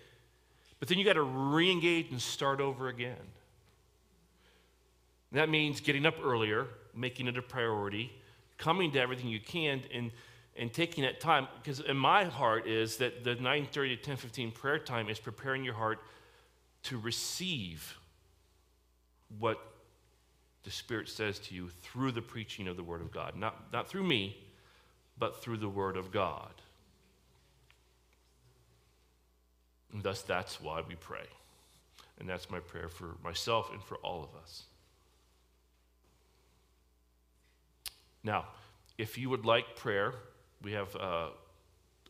But 0.79 0.89
then 0.89 0.97
you 0.97 1.05
got 1.05 1.13
to 1.13 1.21
re 1.21 1.71
engage 1.71 2.11
and 2.11 2.21
start 2.21 2.59
over 2.59 2.87
again. 2.87 3.15
That 5.31 5.49
means 5.49 5.79
getting 5.79 6.05
up 6.05 6.15
earlier, 6.21 6.67
making 6.95 7.27
it 7.27 7.37
a 7.37 7.41
priority, 7.41 8.11
coming 8.57 8.91
to 8.91 8.99
everything 8.99 9.29
you 9.29 9.39
can 9.39 9.81
and, 9.93 10.11
and 10.57 10.73
taking 10.73 11.03
that 11.03 11.21
time. 11.21 11.47
Because 11.61 11.79
in 11.79 11.95
my 11.95 12.25
heart 12.25 12.67
is 12.67 12.97
that 12.97 13.23
the 13.23 13.35
9.30 13.35 14.01
to 14.01 14.11
10.15 14.11 14.53
prayer 14.53 14.79
time 14.79 15.07
is 15.07 15.19
preparing 15.19 15.63
your 15.63 15.73
heart 15.73 15.99
to 16.83 16.97
receive 16.97 17.97
what 19.39 19.59
the 20.63 20.71
Spirit 20.71 21.07
says 21.07 21.39
to 21.39 21.55
you 21.55 21.69
through 21.81 22.11
the 22.11 22.21
preaching 22.21 22.67
of 22.67 22.75
the 22.75 22.83
Word 22.83 23.01
of 23.01 23.11
God. 23.11 23.35
Not, 23.35 23.71
not 23.71 23.87
through 23.87 24.03
me, 24.03 24.37
but 25.17 25.41
through 25.41 25.57
the 25.57 25.69
Word 25.69 25.97
of 25.97 26.11
God. 26.11 26.53
And 29.93 30.03
thus, 30.03 30.21
that's 30.21 30.61
why 30.61 30.81
we 30.87 30.95
pray. 30.95 31.25
And 32.19 32.29
that's 32.29 32.49
my 32.49 32.59
prayer 32.59 32.87
for 32.87 33.15
myself 33.23 33.71
and 33.73 33.83
for 33.83 33.97
all 33.97 34.23
of 34.23 34.41
us. 34.41 34.63
Now, 38.23 38.45
if 38.97 39.17
you 39.17 39.29
would 39.29 39.45
like 39.45 39.75
prayer, 39.75 40.13
we 40.61 40.73
have 40.73 40.95
uh, 40.95 41.29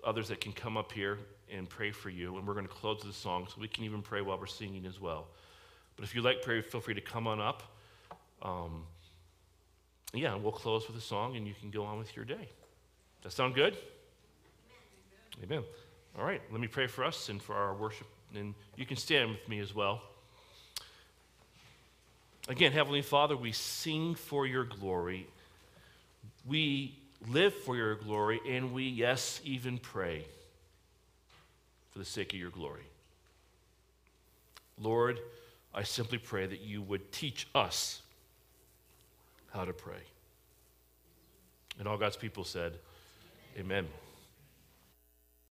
others 0.03 0.27
that 0.27 0.41
can 0.41 0.51
come 0.51 0.77
up 0.77 0.91
here 0.91 1.17
and 1.51 1.67
pray 1.69 1.91
for 1.91 2.09
you. 2.09 2.37
And 2.37 2.45
we're 2.45 2.53
going 2.53 2.67
to 2.67 2.73
close 2.73 3.01
the 3.03 3.13
song 3.13 3.47
so 3.47 3.61
we 3.61 3.67
can 3.67 3.83
even 3.83 4.01
pray 4.01 4.21
while 4.21 4.37
we're 4.37 4.47
singing 4.47 4.85
as 4.85 4.99
well. 4.99 5.27
But 5.95 6.03
if 6.03 6.15
you 6.15 6.21
like 6.21 6.41
prayer, 6.41 6.61
feel 6.61 6.81
free 6.81 6.93
to 6.93 7.01
come 7.01 7.27
on 7.27 7.39
up. 7.39 7.63
Um, 8.41 8.83
yeah, 10.13 10.35
we'll 10.35 10.51
close 10.51 10.87
with 10.87 10.97
a 10.97 11.01
song 11.01 11.37
and 11.37 11.47
you 11.47 11.53
can 11.59 11.71
go 11.71 11.85
on 11.85 11.97
with 11.97 12.15
your 12.15 12.25
day. 12.25 12.49
That 13.23 13.31
sound 13.31 13.55
good? 13.55 13.77
Amen. 15.43 15.59
Amen. 15.59 15.63
All 16.17 16.25
right, 16.25 16.41
let 16.51 16.59
me 16.59 16.67
pray 16.67 16.87
for 16.87 17.03
us 17.03 17.29
and 17.29 17.41
for 17.41 17.55
our 17.55 17.73
worship. 17.73 18.07
And 18.35 18.53
you 18.75 18.85
can 18.85 18.97
stand 18.97 19.31
with 19.31 19.47
me 19.47 19.59
as 19.59 19.73
well. 19.73 20.01
Again, 22.47 22.71
Heavenly 22.71 23.01
Father, 23.01 23.37
we 23.37 23.51
sing 23.51 24.15
for 24.15 24.45
your 24.45 24.65
glory. 24.65 25.27
We 26.45 26.97
live 27.29 27.53
for 27.53 27.75
your 27.75 27.95
glory, 27.95 28.41
and 28.47 28.73
we, 28.73 28.83
yes, 28.83 29.39
even 29.43 29.77
pray 29.77 30.25
for 31.91 31.99
the 31.99 32.05
sake 32.05 32.33
of 32.33 32.39
your 32.39 32.49
glory. 32.49 32.83
Lord, 34.79 35.19
I 35.73 35.83
simply 35.83 36.17
pray 36.17 36.47
that 36.47 36.61
you 36.61 36.81
would 36.81 37.11
teach 37.11 37.47
us 37.53 38.01
how 39.53 39.65
to 39.65 39.73
pray. 39.73 40.01
And 41.79 41.87
all 41.87 41.97
God's 41.97 42.17
people 42.17 42.43
said. 42.43 42.73
Amen. 43.59 43.87